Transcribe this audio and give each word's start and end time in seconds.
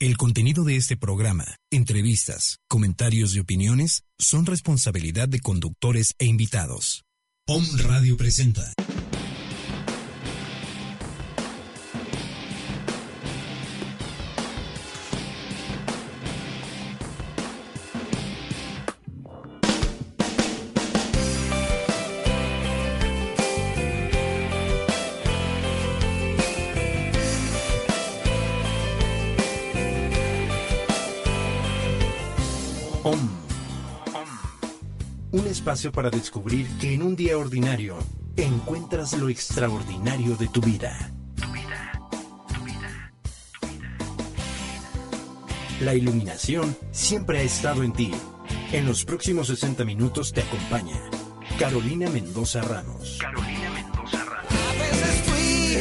El 0.00 0.16
contenido 0.16 0.62
de 0.62 0.76
este 0.76 0.96
programa, 0.96 1.56
entrevistas, 1.72 2.60
comentarios 2.68 3.34
y 3.34 3.40
opiniones 3.40 4.04
son 4.16 4.46
responsabilidad 4.46 5.28
de 5.28 5.40
conductores 5.40 6.14
e 6.20 6.26
invitados. 6.26 7.02
POM 7.44 7.64
Radio 7.78 8.16
presenta. 8.16 8.72
Espacio 35.68 35.92
para 35.92 36.08
descubrir 36.08 36.66
que 36.78 36.94
en 36.94 37.02
un 37.02 37.14
día 37.14 37.36
ordinario 37.36 37.98
encuentras 38.36 39.12
lo 39.18 39.28
extraordinario 39.28 40.34
de 40.36 40.48
tu 40.48 40.62
vida. 40.62 41.12
La 45.82 45.94
iluminación 45.94 46.74
siempre 46.90 47.40
ha 47.40 47.42
estado 47.42 47.82
en 47.82 47.92
ti. 47.92 48.12
En 48.72 48.86
los 48.86 49.04
próximos 49.04 49.48
60 49.48 49.84
minutos 49.84 50.32
te 50.32 50.40
acompaña 50.40 50.98
Carolina 51.58 52.08
Mendoza 52.08 52.62
Ramos. 52.62 53.18
Carolina 53.20 53.70
Mendoza 53.70 54.24
Ramos. 54.24 54.50
A 54.50 54.72
veces 54.72 55.22
fui 55.26 55.76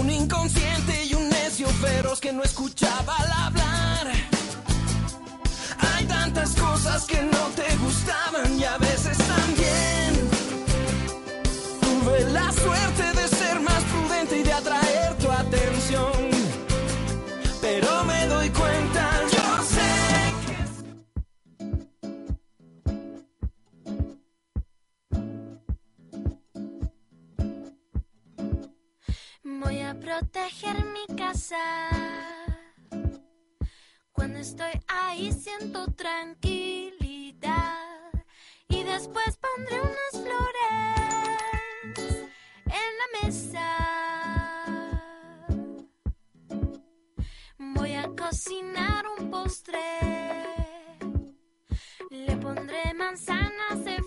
un 0.00 0.10
inconsciente 0.10 1.04
y 1.06 1.14
un 1.14 1.30
necio 1.30 1.66
feroz 1.68 2.20
que 2.20 2.34
no 2.34 2.42
escuchaba 2.42 3.25
cosas 6.36 7.06
que 7.06 7.22
no 7.22 7.48
te 7.56 7.76
gustaban 7.76 8.60
y 8.60 8.64
a 8.64 8.76
veces 8.76 9.16
también. 9.16 10.28
Tuve 11.80 12.30
la 12.30 12.52
suerte 12.52 13.02
de 13.14 13.28
ser 13.28 13.58
más 13.60 13.82
prudente 13.84 14.38
y 14.40 14.42
de 14.42 14.52
atraer 14.52 15.16
tu 15.16 15.30
atención. 15.30 16.12
Pero 17.62 18.04
me 18.04 18.26
doy 18.26 18.50
cuenta, 18.50 19.10
yo 19.32 19.62
sé 19.64 20.34
que 20.44 20.56
Voy 29.42 29.80
a 29.80 29.94
proteger 29.98 30.84
mi 30.84 31.16
casa. 31.16 31.56
Cuando 34.16 34.38
estoy 34.38 34.72
ahí 34.88 35.30
siento 35.30 35.92
tranquilidad. 35.92 37.76
Y 38.66 38.82
después 38.82 39.36
pondré 39.36 39.78
unas 39.82 40.12
flores 40.24 40.96
en 42.64 42.98
la 43.00 43.08
mesa. 43.22 43.68
Voy 47.58 47.92
a 47.92 48.08
cocinar 48.08 49.04
un 49.18 49.30
postre. 49.30 49.78
Le 52.08 52.36
pondré 52.38 52.94
manzanas 52.94 53.84
de 53.84 54.02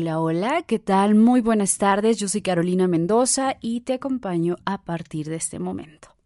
Hola, 0.00 0.18
hola, 0.18 0.62
¿qué 0.62 0.78
tal? 0.78 1.14
Muy 1.14 1.42
buenas 1.42 1.76
tardes, 1.76 2.16
yo 2.16 2.26
soy 2.26 2.40
Carolina 2.40 2.88
Mendoza 2.88 3.58
y 3.60 3.82
te 3.82 3.92
acompaño 3.92 4.56
a 4.64 4.82
partir 4.82 5.28
de 5.28 5.36
este 5.36 5.58
momento. 5.58 6.16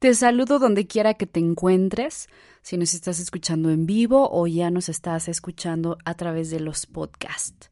Te 0.00 0.12
saludo 0.12 0.58
donde 0.58 0.88
quiera 0.88 1.14
que 1.14 1.28
te 1.28 1.38
encuentres, 1.38 2.28
si 2.62 2.76
nos 2.76 2.94
estás 2.94 3.20
escuchando 3.20 3.70
en 3.70 3.86
vivo 3.86 4.28
o 4.28 4.48
ya 4.48 4.72
nos 4.72 4.88
estás 4.88 5.28
escuchando 5.28 5.98
a 6.04 6.14
través 6.14 6.50
de 6.50 6.58
los 6.58 6.86
podcasts. 6.86 7.70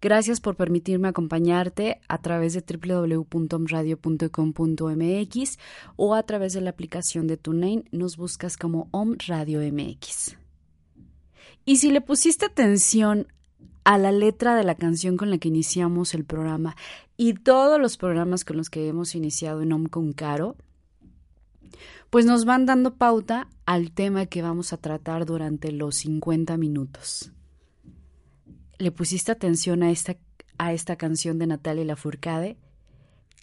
Gracias 0.00 0.40
por 0.40 0.56
permitirme 0.56 1.06
acompañarte 1.06 2.00
a 2.08 2.18
través 2.18 2.54
de 2.54 2.64
www.omradio.com.mx 2.66 5.58
o 5.94 6.16
a 6.16 6.22
través 6.24 6.52
de 6.54 6.62
la 6.62 6.70
aplicación 6.70 7.28
de 7.28 7.36
TuneIn. 7.36 7.88
Nos 7.92 8.16
buscas 8.16 8.56
como 8.56 8.88
Om 8.90 9.18
Radio 9.28 9.60
MX. 9.60 10.36
Y 11.64 11.76
si 11.76 11.92
le 11.92 12.00
pusiste 12.00 12.46
atención 12.46 13.28
a 13.84 13.98
la 13.98 14.12
letra 14.12 14.54
de 14.54 14.64
la 14.64 14.74
canción 14.74 15.16
con 15.16 15.30
la 15.30 15.38
que 15.38 15.48
iniciamos 15.48 16.14
el 16.14 16.24
programa 16.24 16.76
y 17.16 17.34
todos 17.34 17.80
los 17.80 17.96
programas 17.96 18.44
con 18.44 18.56
los 18.56 18.70
que 18.70 18.88
hemos 18.88 19.14
iniciado 19.14 19.62
en 19.62 19.72
Om 19.72 19.86
con 19.86 20.12
Caro, 20.12 20.56
pues 22.10 22.26
nos 22.26 22.44
van 22.44 22.66
dando 22.66 22.94
pauta 22.94 23.48
al 23.66 23.92
tema 23.92 24.26
que 24.26 24.42
vamos 24.42 24.72
a 24.72 24.76
tratar 24.76 25.26
durante 25.26 25.72
los 25.72 25.96
50 25.96 26.56
minutos 26.56 27.32
le 28.80 28.90
pusiste 28.90 29.30
atención 29.30 29.82
a 29.82 29.90
esta, 29.90 30.16
a 30.58 30.72
esta 30.72 30.96
canción 30.96 31.38
de 31.38 31.46
Natalia 31.46 31.84
Lafourcade. 31.84 32.56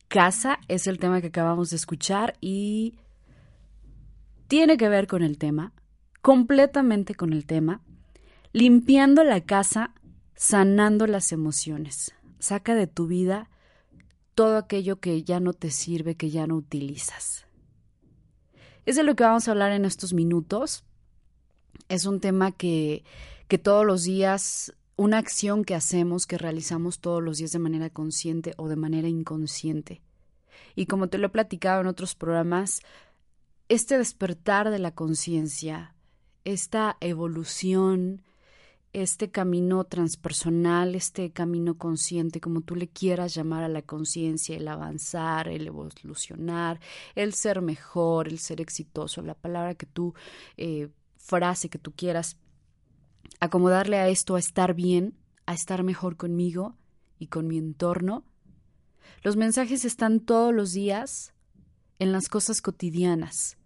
Casa 0.07 0.59
es 0.67 0.87
el 0.87 0.97
tema 0.97 1.21
que 1.21 1.27
acabamos 1.27 1.69
de 1.69 1.75
escuchar 1.75 2.35
y 2.41 2.95
tiene 4.47 4.77
que 4.77 4.89
ver 4.89 5.05
con 5.05 5.21
el 5.21 5.37
tema, 5.37 5.73
completamente 6.21 7.13
con 7.13 7.33
el 7.33 7.45
tema, 7.45 7.81
limpiando 8.51 9.23
la 9.23 9.41
casa, 9.41 9.93
sanando 10.37 11.07
las 11.07 11.33
emociones. 11.33 12.13
Saca 12.39 12.75
de 12.75 12.87
tu 12.87 13.07
vida 13.07 13.49
todo 14.35 14.57
aquello 14.57 14.99
que 14.99 15.23
ya 15.23 15.39
no 15.39 15.51
te 15.51 15.71
sirve, 15.71 16.15
que 16.15 16.29
ya 16.29 16.47
no 16.47 16.55
utilizas. 16.55 17.45
Es 18.85 18.95
de 18.95 19.03
lo 19.03 19.15
que 19.15 19.23
vamos 19.23 19.47
a 19.47 19.51
hablar 19.51 19.71
en 19.73 19.83
estos 19.83 20.13
minutos. 20.13 20.85
Es 21.89 22.05
un 22.05 22.21
tema 22.21 22.51
que, 22.51 23.03
que 23.49 23.57
todos 23.57 23.85
los 23.85 24.03
días 24.03 24.73
una 24.95 25.17
acción 25.19 25.63
que 25.63 25.75
hacemos, 25.75 26.25
que 26.25 26.37
realizamos 26.37 26.99
todos 26.99 27.21
los 27.21 27.37
días 27.37 27.51
de 27.51 27.59
manera 27.59 27.89
consciente 27.89 28.53
o 28.57 28.67
de 28.67 28.75
manera 28.75 29.07
inconsciente. 29.07 30.01
Y 30.75 30.85
como 30.87 31.07
te 31.07 31.17
lo 31.17 31.27
he 31.27 31.29
platicado 31.29 31.81
en 31.81 31.87
otros 31.87 32.15
programas, 32.15 32.81
este 33.69 33.97
despertar 33.97 34.69
de 34.69 34.79
la 34.79 34.91
conciencia, 34.91 35.95
esta 36.45 36.97
evolución, 36.99 38.23
este 38.93 39.29
camino 39.29 39.83
transpersonal, 39.83 40.95
este 40.95 41.31
camino 41.31 41.77
consciente, 41.77 42.41
como 42.41 42.61
tú 42.61 42.75
le 42.75 42.87
quieras 42.87 43.33
llamar 43.35 43.63
a 43.63 43.69
la 43.69 43.81
conciencia, 43.81 44.57
el 44.57 44.67
avanzar, 44.67 45.49
el 45.49 45.67
evolucionar, 45.67 46.79
el 47.15 47.33
ser 47.33 47.61
mejor, 47.61 48.27
el 48.27 48.39
ser 48.39 48.61
exitoso, 48.61 49.21
la 49.21 49.35
palabra 49.35 49.75
que 49.75 49.85
tú, 49.85 50.13
eh, 50.55 50.89
frase 51.17 51.69
que 51.69 51.77
tú 51.77 51.91
quieras 51.91 52.37
acomodarle 53.39 53.97
a 53.97 54.07
esto, 54.07 54.35
a 54.35 54.39
estar 54.39 54.73
bien, 54.73 55.15
a 55.45 55.53
estar 55.53 55.83
mejor 55.83 56.17
conmigo 56.17 56.75
y 57.19 57.27
con 57.27 57.47
mi 57.47 57.57
entorno. 57.57 58.23
Los 59.23 59.35
mensajes 59.35 59.85
están 59.85 60.19
todos 60.19 60.53
los 60.53 60.73
días 60.73 61.33
en 61.99 62.11
las 62.11 62.29
cosas 62.29 62.61
cotidianas, 62.61 63.57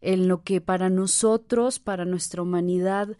en 0.00 0.28
lo 0.28 0.42
que 0.42 0.60
para 0.60 0.90
nosotros, 0.90 1.78
para 1.80 2.04
nuestra 2.04 2.42
humanidad, 2.42 3.16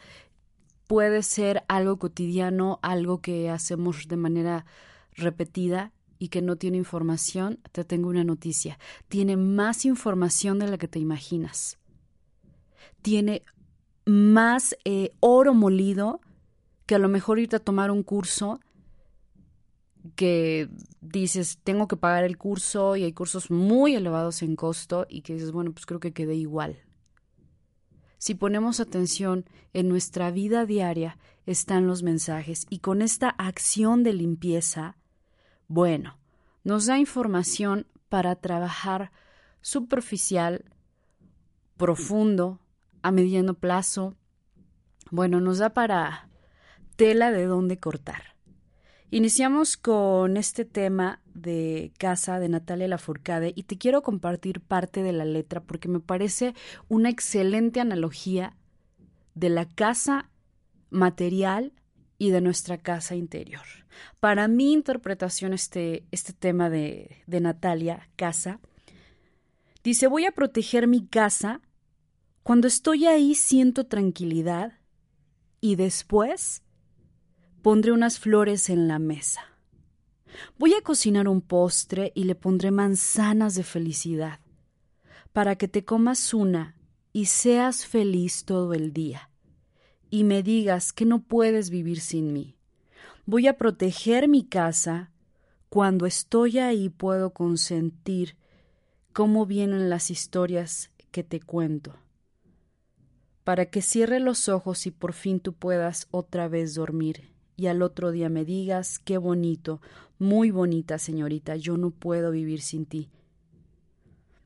puede 0.88 1.22
ser 1.22 1.62
algo 1.68 1.98
cotidiano, 1.98 2.80
algo 2.82 3.20
que 3.20 3.50
hacemos 3.50 4.08
de 4.08 4.16
manera 4.16 4.66
repetida 5.12 5.92
y 6.18 6.28
que 6.28 6.42
no 6.42 6.56
tiene 6.56 6.78
información, 6.78 7.60
te 7.70 7.84
tengo 7.84 8.08
una 8.08 8.24
noticia. 8.24 8.78
Tiene 9.06 9.36
más 9.36 9.84
información 9.84 10.58
de 10.58 10.66
la 10.66 10.78
que 10.78 10.88
te 10.88 10.98
imaginas. 10.98 11.78
Tiene 13.02 13.42
más 14.06 14.74
eh, 14.84 15.12
oro 15.20 15.54
molido 15.54 16.20
que 16.86 16.94
a 16.94 16.98
lo 16.98 17.08
mejor 17.08 17.38
irte 17.38 17.56
a 17.56 17.60
tomar 17.60 17.90
un 17.90 18.02
curso 18.02 18.58
que 20.16 20.70
dices, 21.02 21.58
tengo 21.62 21.86
que 21.86 21.96
pagar 21.96 22.24
el 22.24 22.38
curso 22.38 22.96
y 22.96 23.04
hay 23.04 23.12
cursos 23.12 23.50
muy 23.50 23.94
elevados 23.94 24.42
en 24.42 24.56
costo 24.56 25.06
y 25.08 25.20
que 25.20 25.34
dices, 25.34 25.52
bueno, 25.52 25.72
pues 25.72 25.84
creo 25.84 26.00
que 26.00 26.14
quedé 26.14 26.34
igual. 26.34 26.78
Si 28.18 28.34
ponemos 28.34 28.80
atención 28.80 29.46
en 29.72 29.88
nuestra 29.88 30.30
vida 30.30 30.66
diaria 30.66 31.18
están 31.46 31.86
los 31.86 32.02
mensajes 32.02 32.66
y 32.68 32.80
con 32.80 33.00
esta 33.00 33.30
acción 33.30 34.02
de 34.02 34.12
limpieza, 34.12 34.96
bueno, 35.68 36.18
nos 36.64 36.86
da 36.86 36.98
información 36.98 37.86
para 38.08 38.34
trabajar 38.36 39.12
superficial, 39.60 40.64
profundo, 41.76 42.60
a 43.02 43.12
mediano 43.12 43.54
plazo, 43.54 44.16
bueno, 45.10 45.40
nos 45.40 45.58
da 45.58 45.72
para 45.72 46.28
tela 46.96 47.30
de 47.30 47.44
dónde 47.44 47.78
cortar. 47.78 48.37
Iniciamos 49.10 49.78
con 49.78 50.36
este 50.36 50.66
tema 50.66 51.22
de 51.32 51.92
casa 51.98 52.38
de 52.38 52.50
Natalia 52.50 52.88
Lafourcade 52.88 53.54
y 53.56 53.62
te 53.62 53.78
quiero 53.78 54.02
compartir 54.02 54.60
parte 54.60 55.02
de 55.02 55.14
la 55.14 55.24
letra 55.24 55.62
porque 55.62 55.88
me 55.88 56.00
parece 56.00 56.54
una 56.88 57.08
excelente 57.08 57.80
analogía 57.80 58.54
de 59.34 59.48
la 59.48 59.66
casa 59.66 60.30
material 60.90 61.72
y 62.18 62.30
de 62.30 62.42
nuestra 62.42 62.76
casa 62.76 63.14
interior. 63.14 63.62
Para 64.20 64.46
mi 64.46 64.74
interpretación, 64.74 65.54
este, 65.54 66.04
este 66.10 66.34
tema 66.34 66.68
de, 66.68 67.22
de 67.26 67.40
Natalia, 67.40 68.10
casa, 68.14 68.60
dice, 69.82 70.06
voy 70.06 70.26
a 70.26 70.32
proteger 70.32 70.86
mi 70.86 71.06
casa 71.06 71.62
cuando 72.42 72.68
estoy 72.68 73.06
ahí 73.06 73.34
siento 73.34 73.86
tranquilidad 73.86 74.74
y 75.62 75.76
después 75.76 76.62
pondré 77.62 77.92
unas 77.92 78.18
flores 78.18 78.70
en 78.70 78.88
la 78.88 78.98
mesa. 78.98 79.42
Voy 80.58 80.74
a 80.74 80.82
cocinar 80.82 81.28
un 81.28 81.40
postre 81.40 82.12
y 82.14 82.24
le 82.24 82.34
pondré 82.34 82.70
manzanas 82.70 83.54
de 83.54 83.64
felicidad 83.64 84.40
para 85.32 85.56
que 85.56 85.68
te 85.68 85.84
comas 85.84 86.32
una 86.34 86.76
y 87.12 87.26
seas 87.26 87.86
feliz 87.86 88.44
todo 88.44 88.74
el 88.74 88.92
día 88.92 89.30
y 90.10 90.24
me 90.24 90.42
digas 90.42 90.92
que 90.92 91.04
no 91.04 91.22
puedes 91.22 91.70
vivir 91.70 92.00
sin 92.00 92.32
mí. 92.32 92.56
Voy 93.26 93.46
a 93.46 93.58
proteger 93.58 94.28
mi 94.28 94.44
casa. 94.44 95.10
Cuando 95.68 96.06
estoy 96.06 96.58
ahí 96.58 96.88
puedo 96.88 97.34
consentir 97.34 98.36
cómo 99.12 99.44
vienen 99.44 99.90
las 99.90 100.10
historias 100.10 100.90
que 101.10 101.22
te 101.22 101.40
cuento 101.40 101.94
para 103.48 103.64
que 103.64 103.80
cierre 103.80 104.20
los 104.20 104.50
ojos 104.50 104.86
y 104.86 104.90
por 104.90 105.14
fin 105.14 105.40
tú 105.40 105.54
puedas 105.54 106.06
otra 106.10 106.48
vez 106.48 106.74
dormir 106.74 107.32
y 107.58 107.66
al 107.66 107.82
otro 107.82 108.12
día 108.12 108.28
me 108.28 108.44
digas 108.44 109.00
qué 109.00 109.18
bonito, 109.18 109.82
muy 110.20 110.52
bonita 110.52 110.96
señorita, 110.96 111.56
yo 111.56 111.76
no 111.76 111.90
puedo 111.90 112.30
vivir 112.30 112.62
sin 112.62 112.86
ti. 112.86 113.10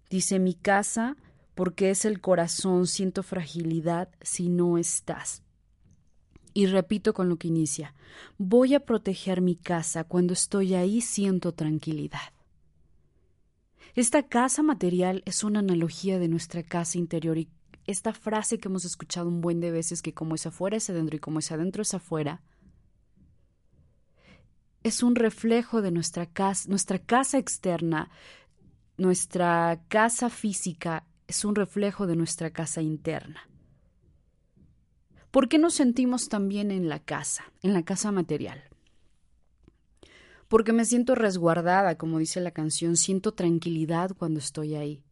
Dice 0.08 0.38
mi 0.38 0.54
casa, 0.54 1.18
porque 1.54 1.90
es 1.90 2.06
el 2.06 2.22
corazón, 2.22 2.86
siento 2.86 3.22
fragilidad 3.22 4.08
si 4.22 4.48
no 4.48 4.78
estás. 4.78 5.42
Y 6.54 6.66
repito 6.66 7.12
con 7.12 7.28
lo 7.28 7.36
que 7.36 7.48
inicia, 7.48 7.94
voy 8.38 8.74
a 8.74 8.80
proteger 8.80 9.42
mi 9.42 9.56
casa, 9.56 10.04
cuando 10.04 10.32
estoy 10.32 10.74
ahí 10.74 11.02
siento 11.02 11.52
tranquilidad. 11.52 12.32
Esta 13.94 14.22
casa 14.22 14.62
material 14.62 15.22
es 15.26 15.44
una 15.44 15.58
analogía 15.58 16.18
de 16.18 16.28
nuestra 16.28 16.62
casa 16.62 16.96
interior 16.96 17.36
y 17.36 17.50
esta 17.86 18.14
frase 18.14 18.58
que 18.58 18.68
hemos 18.68 18.86
escuchado 18.86 19.28
un 19.28 19.42
buen 19.42 19.60
de 19.60 19.70
veces, 19.70 20.00
que 20.00 20.14
como 20.14 20.34
es 20.34 20.46
afuera 20.46 20.78
es 20.78 20.88
adentro 20.88 21.16
y 21.16 21.20
como 21.20 21.40
es 21.40 21.52
adentro 21.52 21.82
es 21.82 21.92
afuera, 21.92 22.40
es 24.82 25.02
un 25.02 25.14
reflejo 25.14 25.82
de 25.82 25.90
nuestra 25.90 26.26
casa, 26.26 26.68
nuestra 26.68 26.98
casa 26.98 27.38
externa, 27.38 28.10
nuestra 28.96 29.80
casa 29.88 30.28
física 30.28 31.04
es 31.26 31.44
un 31.44 31.54
reflejo 31.54 32.06
de 32.06 32.16
nuestra 32.16 32.50
casa 32.50 32.82
interna. 32.82 33.48
¿Por 35.30 35.48
qué 35.48 35.58
nos 35.58 35.74
sentimos 35.74 36.28
también 36.28 36.70
en 36.70 36.88
la 36.88 36.98
casa, 36.98 37.44
en 37.62 37.72
la 37.72 37.82
casa 37.84 38.12
material? 38.12 38.62
Porque 40.48 40.74
me 40.74 40.84
siento 40.84 41.14
resguardada, 41.14 41.96
como 41.96 42.18
dice 42.18 42.40
la 42.40 42.50
canción, 42.50 42.96
siento 42.96 43.32
tranquilidad 43.32 44.10
cuando 44.18 44.40
estoy 44.40 44.74
ahí. 44.74 45.02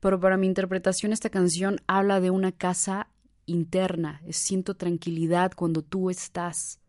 Pero 0.00 0.18
para 0.18 0.36
mi 0.36 0.48
interpretación 0.48 1.12
esta 1.12 1.30
canción 1.30 1.80
habla 1.86 2.20
de 2.20 2.30
una 2.30 2.50
casa 2.50 3.08
interna, 3.46 4.20
siento 4.30 4.74
tranquilidad 4.74 5.52
cuando 5.54 5.82
tú 5.82 6.10
estás 6.10 6.80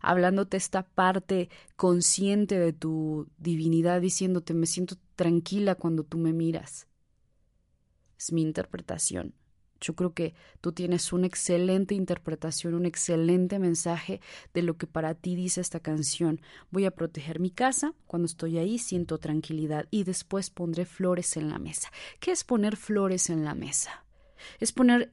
hablándote 0.00 0.56
esta 0.56 0.82
parte 0.82 1.48
consciente 1.76 2.58
de 2.58 2.72
tu 2.72 3.28
divinidad, 3.38 4.00
diciéndote 4.00 4.54
me 4.54 4.66
siento 4.66 4.96
tranquila 5.16 5.74
cuando 5.74 6.04
tú 6.04 6.18
me 6.18 6.32
miras. 6.32 6.86
Es 8.18 8.32
mi 8.32 8.42
interpretación. 8.42 9.34
Yo 9.80 9.94
creo 9.94 10.12
que 10.12 10.34
tú 10.60 10.72
tienes 10.72 11.12
una 11.12 11.26
excelente 11.26 11.94
interpretación, 11.94 12.74
un 12.74 12.84
excelente 12.84 13.58
mensaje 13.58 14.20
de 14.52 14.62
lo 14.62 14.76
que 14.76 14.86
para 14.86 15.14
ti 15.14 15.34
dice 15.34 15.60
esta 15.60 15.80
canción. 15.80 16.42
Voy 16.70 16.84
a 16.84 16.90
proteger 16.90 17.40
mi 17.40 17.50
casa, 17.50 17.94
cuando 18.06 18.26
estoy 18.26 18.58
ahí 18.58 18.78
siento 18.78 19.18
tranquilidad 19.18 19.86
y 19.90 20.04
después 20.04 20.50
pondré 20.50 20.84
flores 20.84 21.36
en 21.36 21.48
la 21.48 21.58
mesa. 21.58 21.90
¿Qué 22.20 22.30
es 22.30 22.44
poner 22.44 22.76
flores 22.76 23.30
en 23.30 23.44
la 23.44 23.54
mesa? 23.54 24.04
Es 24.58 24.72
poner 24.72 25.12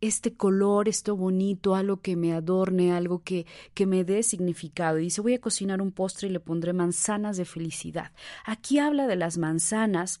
este 0.00 0.34
color, 0.34 0.88
esto 0.88 1.16
bonito, 1.16 1.74
algo 1.74 2.00
que 2.00 2.16
me 2.16 2.32
adorne, 2.32 2.92
algo 2.92 3.22
que, 3.22 3.46
que 3.74 3.86
me 3.86 4.04
dé 4.04 4.22
significado. 4.22 4.98
Y 4.98 5.04
dice, 5.04 5.20
voy 5.20 5.34
a 5.34 5.40
cocinar 5.40 5.80
un 5.80 5.92
postre 5.92 6.28
y 6.28 6.32
le 6.32 6.40
pondré 6.40 6.72
manzanas 6.72 7.36
de 7.36 7.44
felicidad. 7.44 8.12
Aquí 8.44 8.78
habla 8.78 9.06
de 9.06 9.16
las 9.16 9.38
manzanas 9.38 10.20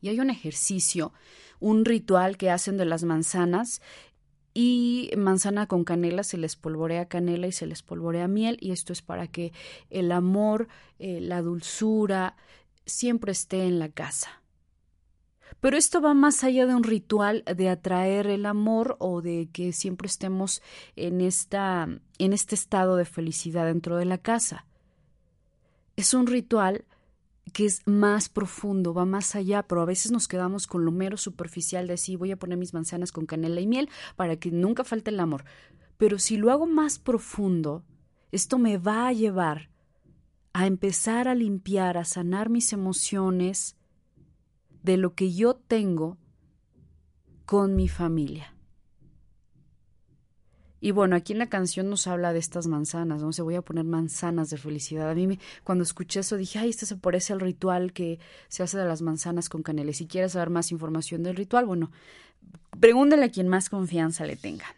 y 0.00 0.08
hay 0.08 0.20
un 0.20 0.30
ejercicio, 0.30 1.12
un 1.60 1.84
ritual 1.84 2.36
que 2.36 2.50
hacen 2.50 2.76
de 2.76 2.84
las 2.84 3.04
manzanas 3.04 3.80
y 4.52 5.10
manzana 5.16 5.66
con 5.66 5.84
canela 5.84 6.24
se 6.24 6.36
les 6.36 6.56
polvorea 6.56 7.06
canela 7.06 7.46
y 7.46 7.52
se 7.52 7.66
les 7.66 7.82
polvorea 7.82 8.26
miel 8.26 8.58
y 8.60 8.72
esto 8.72 8.92
es 8.92 9.00
para 9.00 9.28
que 9.28 9.52
el 9.90 10.10
amor, 10.10 10.68
eh, 10.98 11.20
la 11.20 11.40
dulzura 11.40 12.36
siempre 12.84 13.32
esté 13.32 13.64
en 13.64 13.78
la 13.78 13.90
casa. 13.90 14.39
Pero 15.60 15.76
esto 15.76 16.00
va 16.00 16.14
más 16.14 16.44
allá 16.44 16.66
de 16.66 16.74
un 16.74 16.84
ritual 16.84 17.42
de 17.44 17.68
atraer 17.68 18.26
el 18.28 18.46
amor 18.46 18.96
o 19.00 19.20
de 19.20 19.48
que 19.52 19.72
siempre 19.72 20.06
estemos 20.06 20.62
en, 20.96 21.20
esta, 21.20 21.88
en 22.18 22.32
este 22.32 22.54
estado 22.54 22.96
de 22.96 23.04
felicidad 23.04 23.66
dentro 23.66 23.96
de 23.96 24.04
la 24.04 24.18
casa. 24.18 24.66
Es 25.96 26.14
un 26.14 26.26
ritual 26.26 26.84
que 27.52 27.66
es 27.66 27.86
más 27.86 28.28
profundo, 28.28 28.94
va 28.94 29.04
más 29.04 29.34
allá, 29.34 29.62
pero 29.64 29.82
a 29.82 29.86
veces 29.86 30.12
nos 30.12 30.28
quedamos 30.28 30.66
con 30.66 30.84
lo 30.84 30.92
mero 30.92 31.16
superficial 31.16 31.86
de 31.86 31.96
sí, 31.96 32.16
voy 32.16 32.30
a 32.30 32.38
poner 32.38 32.58
mis 32.58 32.74
manzanas 32.74 33.12
con 33.12 33.26
canela 33.26 33.60
y 33.60 33.66
miel 33.66 33.88
para 34.16 34.36
que 34.36 34.50
nunca 34.50 34.84
falte 34.84 35.10
el 35.10 35.20
amor. 35.20 35.44
Pero 35.96 36.18
si 36.18 36.36
lo 36.36 36.50
hago 36.50 36.66
más 36.66 36.98
profundo, 36.98 37.84
esto 38.32 38.58
me 38.58 38.78
va 38.78 39.08
a 39.08 39.12
llevar 39.12 39.70
a 40.52 40.66
empezar 40.66 41.28
a 41.28 41.34
limpiar, 41.34 41.96
a 41.96 42.04
sanar 42.04 42.48
mis 42.48 42.72
emociones 42.72 43.76
de 44.82 44.96
lo 44.96 45.14
que 45.14 45.32
yo 45.32 45.54
tengo 45.54 46.18
con 47.44 47.76
mi 47.76 47.88
familia. 47.88 48.54
Y 50.82 50.92
bueno, 50.92 51.14
aquí 51.14 51.34
en 51.34 51.38
la 51.38 51.48
canción 51.48 51.90
nos 51.90 52.06
habla 52.06 52.32
de 52.32 52.38
estas 52.38 52.66
manzanas, 52.66 53.20
¿no? 53.20 53.32
Se 53.32 53.42
voy 53.42 53.54
a 53.54 53.62
poner 53.62 53.84
manzanas 53.84 54.48
de 54.48 54.56
felicidad. 54.56 55.10
A 55.10 55.14
mí 55.14 55.26
me, 55.26 55.38
cuando 55.62 55.84
escuché 55.84 56.20
eso 56.20 56.36
dije, 56.36 56.58
ay, 56.58 56.70
este 56.70 56.86
se 56.86 56.96
parece 56.96 57.34
al 57.34 57.40
ritual 57.40 57.92
que 57.92 58.18
se 58.48 58.62
hace 58.62 58.78
de 58.78 58.86
las 58.86 59.02
manzanas 59.02 59.50
con 59.50 59.62
canela. 59.62 59.92
si 59.92 60.06
quieres 60.06 60.32
saber 60.32 60.48
más 60.48 60.72
información 60.72 61.22
del 61.22 61.36
ritual, 61.36 61.66
bueno, 61.66 61.90
pregúntale 62.78 63.24
a 63.26 63.30
quien 63.30 63.46
más 63.46 63.68
confianza 63.68 64.24
le 64.24 64.36
tenga. 64.36 64.74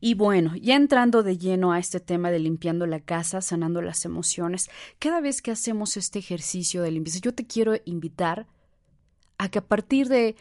Y 0.00 0.14
bueno, 0.14 0.56
ya 0.56 0.76
entrando 0.76 1.22
de 1.22 1.36
lleno 1.36 1.72
a 1.72 1.78
este 1.78 2.00
tema 2.00 2.30
de 2.30 2.38
limpiando 2.38 2.86
la 2.86 3.00
casa, 3.00 3.42
sanando 3.42 3.82
las 3.82 4.04
emociones, 4.04 4.70
cada 4.98 5.20
vez 5.20 5.42
que 5.42 5.50
hacemos 5.50 5.96
este 5.96 6.18
ejercicio 6.18 6.82
de 6.82 6.90
limpieza, 6.90 7.20
yo 7.20 7.34
te 7.34 7.46
quiero 7.46 7.74
invitar 7.84 8.46
a 9.38 9.48
que 9.48 9.58
a 9.58 9.66
partir 9.66 10.08
de 10.08 10.36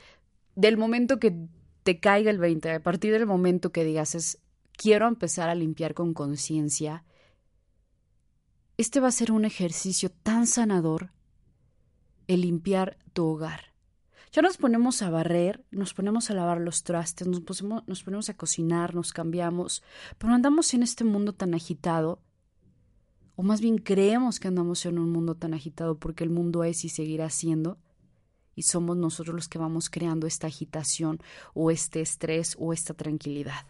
del 0.56 0.78
momento 0.78 1.20
que 1.20 1.36
te 1.84 2.00
caiga 2.00 2.30
el 2.30 2.38
20, 2.38 2.72
a 2.72 2.84
partir 2.84 3.12
del 3.12 3.26
momento 3.26 3.72
que 3.72 3.84
digas 3.84 4.16
es 4.16 4.40
quiero 4.72 5.08
empezar 5.08 5.50
a 5.50 5.56
limpiar 5.56 5.94
con 5.94 6.14
conciencia, 6.14 7.04
este 8.78 9.00
va 9.00 9.08
a 9.08 9.12
ser 9.12 9.32
un 9.32 9.46
ejercicio 9.46 10.10
tan 10.10 10.48
sanador 10.48 11.12
el 12.28 12.42
limpiar 12.42 12.98
tu 13.14 13.26
hogar. 13.26 13.74
Ya 14.32 14.42
nos 14.42 14.58
ponemos 14.58 15.04
a 15.04 15.12
barrer, 15.12 15.64
nos 15.70 15.94
ponemos 15.94 16.32
a 16.32 16.34
lavar 16.34 16.60
los 16.60 16.84
trastes, 16.84 17.28
nos, 17.28 17.44
nos 17.62 18.04
ponemos 18.04 18.30
a 18.30 18.34
cocinar, 18.36 18.96
nos 18.96 19.14
cambiamos, 19.14 19.84
pero 20.18 20.34
andamos 20.34 20.74
en 20.74 20.82
este 20.82 21.04
mundo 21.04 21.34
tan 21.34 21.54
agitado, 21.54 22.20
o 23.36 23.44
más 23.44 23.62
bien 23.62 23.78
creemos 23.78 24.40
que 24.40 24.48
andamos 24.48 24.86
en 24.88 24.98
un 24.98 25.12
mundo 25.12 25.36
tan 25.36 25.54
agitado 25.54 26.00
porque 26.00 26.24
el 26.24 26.32
mundo 26.32 26.64
es 26.64 26.84
y 26.84 26.90
seguirá 26.90 27.30
siendo, 27.30 27.78
y 28.56 28.64
somos 28.64 28.98
nosotros 28.98 29.36
los 29.36 29.50
que 29.50 29.60
vamos 29.60 29.90
creando 29.90 30.28
esta 30.28 30.48
agitación 30.48 31.20
o 31.54 31.72
este 31.72 32.02
estrés 32.02 32.56
o 32.60 32.74
esta 32.74 32.94
tranquilidad. 32.94 33.66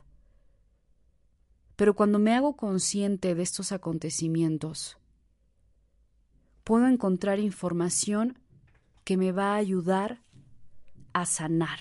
Pero 1.75 1.95
cuando 1.95 2.19
me 2.19 2.33
hago 2.33 2.55
consciente 2.55 3.35
de 3.35 3.43
estos 3.43 3.71
acontecimientos, 3.71 4.97
puedo 6.63 6.87
encontrar 6.87 7.39
información 7.39 8.37
que 9.03 9.17
me 9.17 9.31
va 9.31 9.53
a 9.53 9.57
ayudar 9.57 10.21
a 11.13 11.25
sanar. 11.25 11.79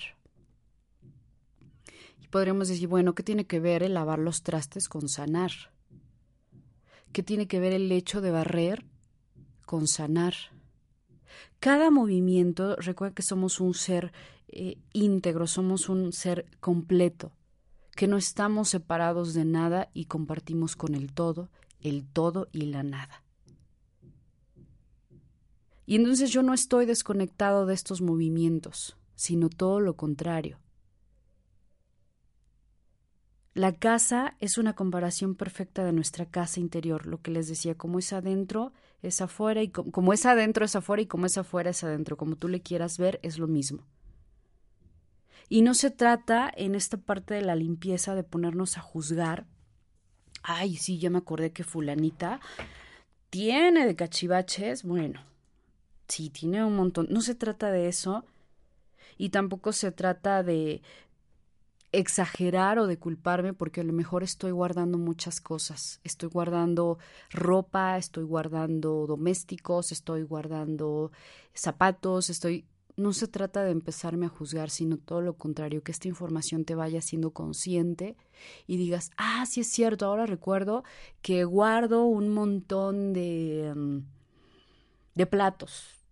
Y 2.21 2.27
podríamos 2.27 2.67
decir, 2.67 2.87
bueno, 2.87 3.15
¿qué 3.15 3.23
tiene 3.23 3.45
que 3.45 3.59
ver 3.59 3.83
el 3.83 3.93
lavar 3.93 4.19
los 4.19 4.43
trastes 4.43 4.89
con 4.89 5.07
sanar? 5.07 5.51
¿Qué 7.11 7.21
tiene 7.23 7.47
que 7.47 7.59
ver 7.59 7.73
el 7.73 7.91
hecho 7.91 8.21
de 8.21 8.31
barrer 8.31 8.85
con 9.65 9.87
sanar? 9.87 10.33
Cada 11.59 11.91
movimiento, 11.91 12.75
recuerda 12.77 13.15
que 13.15 13.21
somos 13.21 13.59
un 13.59 13.73
ser 13.73 14.11
eh, 14.47 14.77
íntegro, 14.93 15.47
somos 15.47 15.89
un 15.89 16.13
ser 16.13 16.45
completo, 16.59 17.31
que 17.95 18.07
no 18.07 18.17
estamos 18.17 18.69
separados 18.69 19.33
de 19.33 19.45
nada 19.45 19.89
y 19.93 20.05
compartimos 20.05 20.75
con 20.75 20.95
el 20.95 21.13
todo, 21.13 21.49
el 21.81 22.05
todo 22.05 22.49
y 22.51 22.67
la 22.67 22.83
nada. 22.83 23.23
Y 25.85 25.95
entonces 25.95 26.31
yo 26.31 26.43
no 26.43 26.53
estoy 26.53 26.85
desconectado 26.85 27.65
de 27.65 27.73
estos 27.73 28.01
movimientos, 28.01 28.97
sino 29.15 29.49
todo 29.49 29.79
lo 29.79 29.95
contrario. 29.95 30.59
La 33.53 33.71
casa 33.71 34.35
es 34.39 34.57
una 34.57 34.73
comparación 34.73 35.35
perfecta 35.35 35.83
de 35.83 35.93
nuestra 35.93 36.25
casa 36.25 36.59
interior, 36.59 37.05
lo 37.05 37.21
que 37.21 37.29
les 37.29 37.47
decía, 37.47 37.75
como 37.75 37.99
es 37.99 38.11
adentro, 38.11 38.73
es 39.03 39.21
afuera, 39.21 39.61
y 39.61 39.69
como 39.69 40.13
es 40.13 40.25
adentro 40.25 40.65
es 40.65 40.75
afuera 40.75 41.01
y 41.01 41.05
como 41.05 41.25
es 41.25 41.37
afuera 41.37 41.69
es 41.69 41.83
adentro, 41.83 42.17
como 42.17 42.35
tú 42.37 42.47
le 42.47 42.61
quieras 42.61 42.97
ver, 42.97 43.19
es 43.21 43.37
lo 43.37 43.47
mismo. 43.47 43.83
Y 45.49 45.61
no 45.61 45.73
se 45.73 45.91
trata 45.91 46.51
en 46.55 46.73
esta 46.73 46.97
parte 46.97 47.35
de 47.35 47.41
la 47.41 47.55
limpieza 47.55 48.15
de 48.15 48.23
ponernos 48.23 48.77
a 48.77 48.81
juzgar, 48.81 49.45
ay, 50.41 50.77
sí, 50.77 50.97
ya 50.97 51.09
me 51.09 51.19
acordé 51.19 51.51
que 51.51 51.63
fulanita 51.63 52.39
tiene 53.29 53.85
de 53.85 53.95
cachivaches, 53.95 54.83
bueno, 54.83 55.21
sí, 56.07 56.29
tiene 56.29 56.63
un 56.63 56.75
montón, 56.75 57.07
no 57.09 57.21
se 57.21 57.35
trata 57.35 57.71
de 57.71 57.87
eso, 57.87 58.25
y 59.17 59.29
tampoco 59.29 59.73
se 59.73 59.91
trata 59.91 60.43
de 60.43 60.81
exagerar 61.93 62.79
o 62.79 62.87
de 62.87 62.97
culparme 62.97 63.53
porque 63.53 63.81
a 63.81 63.83
lo 63.83 63.93
mejor 63.93 64.23
estoy 64.23 64.51
guardando 64.51 64.97
muchas 64.97 65.39
cosas. 65.39 66.01
Estoy 66.03 66.27
guardando 66.27 66.97
ropa, 67.29 67.97
estoy 67.97 68.23
guardando 68.23 69.05
domésticos, 69.07 69.91
estoy 69.91 70.23
guardando 70.23 71.11
zapatos, 71.53 72.29
estoy... 72.29 72.65
No 72.95 73.11
se 73.13 73.27
trata 73.27 73.63
de 73.63 73.71
empezarme 73.71 74.27
a 74.27 74.29
juzgar, 74.29 74.69
sino 74.69 74.97
todo 74.97 75.21
lo 75.21 75.35
contrario, 75.35 75.81
que 75.81 75.91
esta 75.91 76.07
información 76.07 76.63
te 76.63 76.75
vaya 76.75 77.01
siendo 77.01 77.31
consciente 77.31 78.15
y 78.67 78.77
digas, 78.77 79.09
ah, 79.17 79.45
sí 79.47 79.61
es 79.61 79.67
cierto, 79.67 80.05
ahora 80.05 80.27
recuerdo 80.27 80.83
que 81.23 81.43
guardo 81.43 82.05
un 82.05 82.29
montón 82.29 83.13
de, 83.13 83.73
mm, 83.75 83.97
de 85.15 85.25
platos, 85.25 86.02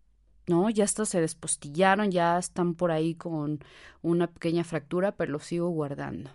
¿no? 0.52 0.70
Ya 0.70 0.84
hasta 0.84 1.06
se 1.06 1.22
despostillaron, 1.22 2.12
ya 2.12 2.38
están 2.38 2.76
por 2.76 2.92
ahí 2.92 3.16
con 3.16 3.64
una 4.02 4.28
pequeña 4.28 4.66
fractura, 4.66 5.16
pero 5.16 5.32
los 5.32 5.46
sigo 5.46 5.70
guardando. 5.70 6.30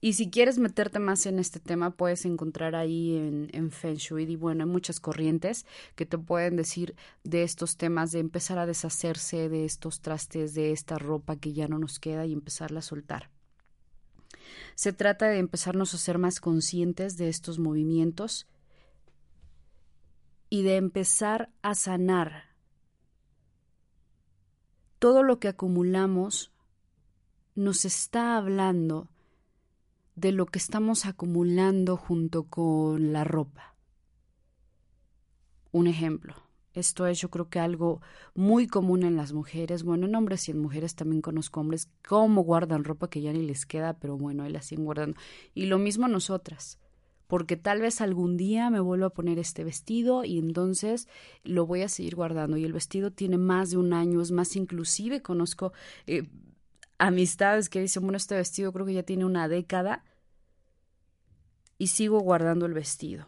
Y 0.00 0.12
si 0.12 0.30
quieres 0.30 0.58
meterte 0.58 1.00
más 1.00 1.26
en 1.26 1.40
este 1.40 1.58
tema, 1.58 1.90
puedes 1.90 2.24
encontrar 2.26 2.76
ahí 2.76 3.16
en, 3.16 3.50
en 3.52 3.72
Feng 3.72 3.96
Shui, 3.96 4.22
y 4.22 4.36
bueno, 4.36 4.62
hay 4.62 4.70
muchas 4.70 5.00
corrientes 5.00 5.66
que 5.96 6.06
te 6.06 6.16
pueden 6.16 6.54
decir 6.54 6.94
de 7.24 7.42
estos 7.42 7.76
temas, 7.76 8.12
de 8.12 8.20
empezar 8.20 8.58
a 8.58 8.66
deshacerse 8.66 9.48
de 9.48 9.64
estos 9.64 10.00
trastes, 10.00 10.54
de 10.54 10.70
esta 10.70 10.96
ropa 10.96 11.34
que 11.34 11.52
ya 11.52 11.66
no 11.66 11.80
nos 11.80 11.98
queda 11.98 12.24
y 12.24 12.32
empezarla 12.32 12.78
a 12.78 12.82
soltar. 12.82 13.30
Se 14.76 14.92
trata 14.92 15.26
de 15.26 15.38
empezarnos 15.38 15.92
a 15.92 15.98
ser 15.98 16.18
más 16.18 16.38
conscientes 16.38 17.16
de 17.16 17.28
estos 17.28 17.58
movimientos 17.58 18.46
y 20.50 20.62
de 20.62 20.76
empezar 20.76 21.50
a 21.62 21.74
sanar 21.74 22.55
todo 25.06 25.22
lo 25.22 25.38
que 25.38 25.46
acumulamos 25.46 26.50
nos 27.54 27.84
está 27.84 28.36
hablando 28.36 29.08
de 30.16 30.32
lo 30.32 30.46
que 30.46 30.58
estamos 30.58 31.06
acumulando 31.06 31.96
junto 31.96 32.48
con 32.48 33.12
la 33.12 33.22
ropa. 33.22 33.76
Un 35.70 35.86
ejemplo. 35.86 36.34
Esto 36.74 37.06
es 37.06 37.20
yo 37.20 37.30
creo 37.30 37.48
que 37.48 37.60
algo 37.60 38.00
muy 38.34 38.66
común 38.66 39.04
en 39.04 39.16
las 39.16 39.32
mujeres, 39.32 39.84
bueno, 39.84 40.06
en 40.06 40.16
hombres 40.16 40.48
y 40.48 40.50
en 40.50 40.58
mujeres 40.58 40.96
también 40.96 41.22
conozco 41.22 41.60
hombres 41.60 41.88
cómo 42.04 42.42
guardan 42.42 42.82
ropa 42.82 43.08
que 43.08 43.20
ya 43.20 43.32
ni 43.32 43.42
les 43.42 43.64
queda, 43.64 44.00
pero 44.00 44.18
bueno, 44.18 44.42
ahí 44.42 44.50
la 44.50 44.60
siguen 44.60 44.86
guardando. 44.86 45.16
Y 45.54 45.66
lo 45.66 45.78
mismo 45.78 46.08
nosotras 46.08 46.80
porque 47.26 47.56
tal 47.56 47.80
vez 47.80 48.00
algún 48.00 48.36
día 48.36 48.70
me 48.70 48.80
vuelvo 48.80 49.06
a 49.06 49.10
poner 49.10 49.38
este 49.38 49.64
vestido 49.64 50.24
y 50.24 50.38
entonces 50.38 51.08
lo 51.44 51.66
voy 51.66 51.82
a 51.82 51.88
seguir 51.88 52.14
guardando. 52.14 52.56
Y 52.56 52.64
el 52.64 52.72
vestido 52.72 53.10
tiene 53.10 53.38
más 53.38 53.70
de 53.70 53.78
un 53.78 53.92
año, 53.92 54.20
es 54.20 54.30
más 54.30 54.56
inclusive 54.56 55.22
conozco 55.22 55.72
eh, 56.06 56.24
amistades 56.98 57.68
que 57.68 57.80
dicen, 57.80 58.02
bueno, 58.02 58.16
este 58.16 58.36
vestido 58.36 58.72
creo 58.72 58.86
que 58.86 58.94
ya 58.94 59.02
tiene 59.02 59.24
una 59.24 59.48
década 59.48 60.04
y 61.78 61.88
sigo 61.88 62.20
guardando 62.20 62.66
el 62.66 62.74
vestido. 62.74 63.26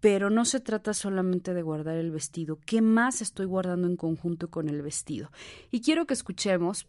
Pero 0.00 0.30
no 0.30 0.44
se 0.44 0.58
trata 0.58 0.94
solamente 0.94 1.54
de 1.54 1.62
guardar 1.62 1.96
el 1.96 2.10
vestido. 2.10 2.58
¿Qué 2.66 2.82
más 2.82 3.22
estoy 3.22 3.46
guardando 3.46 3.86
en 3.86 3.96
conjunto 3.96 4.50
con 4.50 4.68
el 4.68 4.82
vestido? 4.82 5.30
Y 5.70 5.80
quiero 5.80 6.06
que 6.06 6.14
escuchemos 6.14 6.88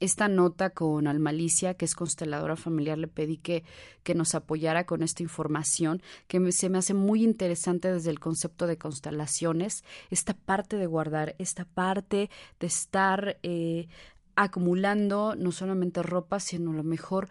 esta 0.00 0.28
nota 0.28 0.70
con 0.70 1.06
Almalicia, 1.06 1.74
que 1.74 1.84
es 1.84 1.94
consteladora 1.94 2.56
familiar, 2.56 2.98
le 2.98 3.06
pedí 3.06 3.36
que, 3.36 3.64
que 4.02 4.14
nos 4.14 4.34
apoyara 4.34 4.86
con 4.86 5.02
esta 5.02 5.22
información, 5.22 6.02
que 6.26 6.52
se 6.52 6.68
me 6.70 6.78
hace 6.78 6.94
muy 6.94 7.22
interesante 7.22 7.92
desde 7.92 8.10
el 8.10 8.18
concepto 8.18 8.66
de 8.66 8.78
constelaciones, 8.78 9.84
esta 10.10 10.34
parte 10.34 10.76
de 10.76 10.86
guardar, 10.86 11.36
esta 11.38 11.66
parte 11.66 12.30
de 12.58 12.66
estar 12.66 13.38
eh, 13.42 13.88
acumulando 14.36 15.34
no 15.36 15.52
solamente 15.52 16.02
ropa, 16.02 16.40
sino 16.40 16.70
a 16.70 16.74
lo 16.74 16.84
mejor 16.84 17.28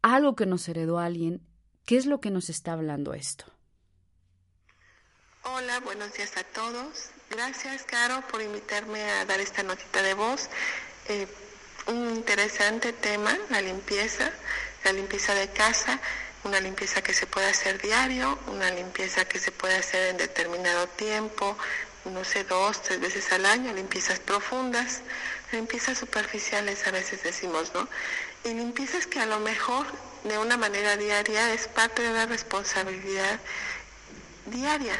algo 0.00 0.34
que 0.34 0.46
nos 0.46 0.68
heredó 0.68 0.98
alguien. 0.98 1.46
¿Qué 1.84 1.96
es 1.96 2.06
lo 2.06 2.20
que 2.20 2.30
nos 2.30 2.48
está 2.48 2.72
hablando 2.72 3.12
esto? 3.12 3.44
Hola, 5.44 5.78
buenos 5.80 6.12
días 6.14 6.36
a 6.36 6.42
todos. 6.42 7.10
Gracias, 7.30 7.84
Caro, 7.84 8.20
por 8.32 8.42
invitarme 8.42 9.00
a 9.02 9.24
dar 9.26 9.40
esta 9.40 9.62
notita 9.62 10.02
de 10.02 10.14
voz. 10.14 10.48
Eh, 11.08 11.28
un 11.86 12.16
interesante 12.16 12.92
tema, 12.92 13.36
la 13.50 13.60
limpieza, 13.60 14.30
la 14.84 14.92
limpieza 14.92 15.34
de 15.34 15.48
casa, 15.48 16.00
una 16.44 16.60
limpieza 16.60 17.02
que 17.02 17.12
se 17.14 17.26
puede 17.26 17.46
hacer 17.46 17.80
diario, 17.80 18.38
una 18.46 18.70
limpieza 18.70 19.24
que 19.24 19.38
se 19.38 19.52
puede 19.52 19.76
hacer 19.76 20.10
en 20.10 20.16
determinado 20.16 20.86
tiempo, 20.88 21.56
no 22.04 22.24
sé, 22.24 22.44
dos, 22.44 22.82
tres 22.82 23.00
veces 23.00 23.32
al 23.32 23.46
año, 23.46 23.72
limpiezas 23.72 24.20
profundas, 24.20 25.00
limpiezas 25.52 25.98
superficiales 25.98 26.86
a 26.86 26.92
veces 26.92 27.22
decimos, 27.22 27.72
¿no? 27.74 27.88
Y 28.44 28.54
limpiezas 28.54 29.06
que 29.06 29.20
a 29.20 29.26
lo 29.26 29.40
mejor 29.40 29.86
de 30.24 30.38
una 30.38 30.56
manera 30.56 30.96
diaria 30.96 31.52
es 31.52 31.66
parte 31.68 32.02
de 32.02 32.12
la 32.12 32.26
responsabilidad 32.26 33.40
diaria 34.46 34.96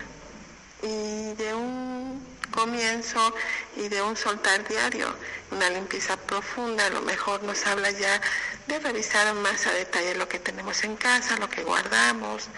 y 0.83 1.35
de 1.35 1.55
un 1.55 2.36
comienzo 2.51 3.35
y 3.77 3.89
de 3.89 4.03
un 4.03 4.17
soltar 4.17 4.67
diario, 4.67 5.15
una 5.51 5.71
limpieza 5.71 6.17
profunda, 6.17 6.87
a 6.87 6.91
lo 6.91 7.03
mejor 7.03 7.43
nos 7.43 7.67
habla 7.67 7.91
ya 7.91 8.21
de 8.67 8.79
revisar 8.79 9.33
más 9.35 9.67
a 9.67 9.73
detalle 9.73 10.15
lo 10.15 10.29
que 10.29 10.39
tenemos 10.39 10.83
en 10.85 10.97
casa, 10.97 11.37
lo 11.37 11.49
que 11.49 11.63
guardamos, 11.63 12.49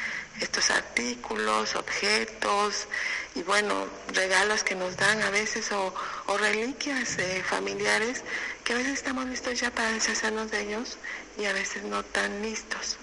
estos 0.40 0.70
artículos, 0.70 1.74
objetos 1.74 2.86
y 3.34 3.42
bueno, 3.42 3.86
regalos 4.12 4.62
que 4.62 4.74
nos 4.74 4.96
dan 4.96 5.20
a 5.22 5.30
veces 5.30 5.70
o, 5.72 5.92
reliquias 6.38 7.16
familiares 7.44 8.22
que 8.64 8.72
a 8.74 8.76
veces 8.76 8.94
estamos 8.94 9.26
listos 9.26 9.60
ya 9.60 9.70
para 9.70 9.92
deshacernos 9.92 10.50
de 10.50 10.60
ellos 10.62 10.98
y 11.38 11.44
a 11.46 11.52
veces 11.52 11.82
no 11.84 12.02
tan 12.04 12.42
listos. 12.42 12.96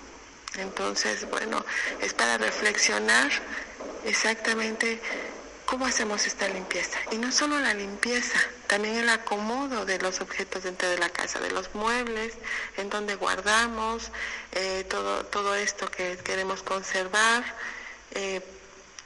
Entonces, 0.58 1.30
bueno, 1.30 1.65
es 2.01 2.13
para 2.13 2.38
reflexionar 2.38 3.30
exactamente 4.06 5.01
¿Cómo 5.66 5.88
hacemos 5.88 6.28
esta 6.28 6.48
limpieza? 6.48 7.00
Y 7.12 7.18
no 7.18 7.32
solo 7.32 7.60
la 7.60 7.74
limpieza, 7.74 8.40
también 8.68 8.98
el 8.98 9.10
acomodo 9.10 9.84
de 9.84 9.98
los 9.98 10.22
objetos 10.22 10.62
dentro 10.62 10.88
de 10.88 11.00
la 11.00 11.10
casa, 11.10 11.40
de 11.40 11.50
los 11.50 11.74
muebles, 11.74 12.34
en 12.78 12.92
donde 12.92 13.16
guardamos 13.16 14.12
eh, 14.52 14.86
todo, 14.88 15.26
todo 15.26 15.56
esto 15.56 15.90
que 15.90 16.18
queremos 16.18 16.62
conservar. 16.62 17.44
Eh, 18.12 18.42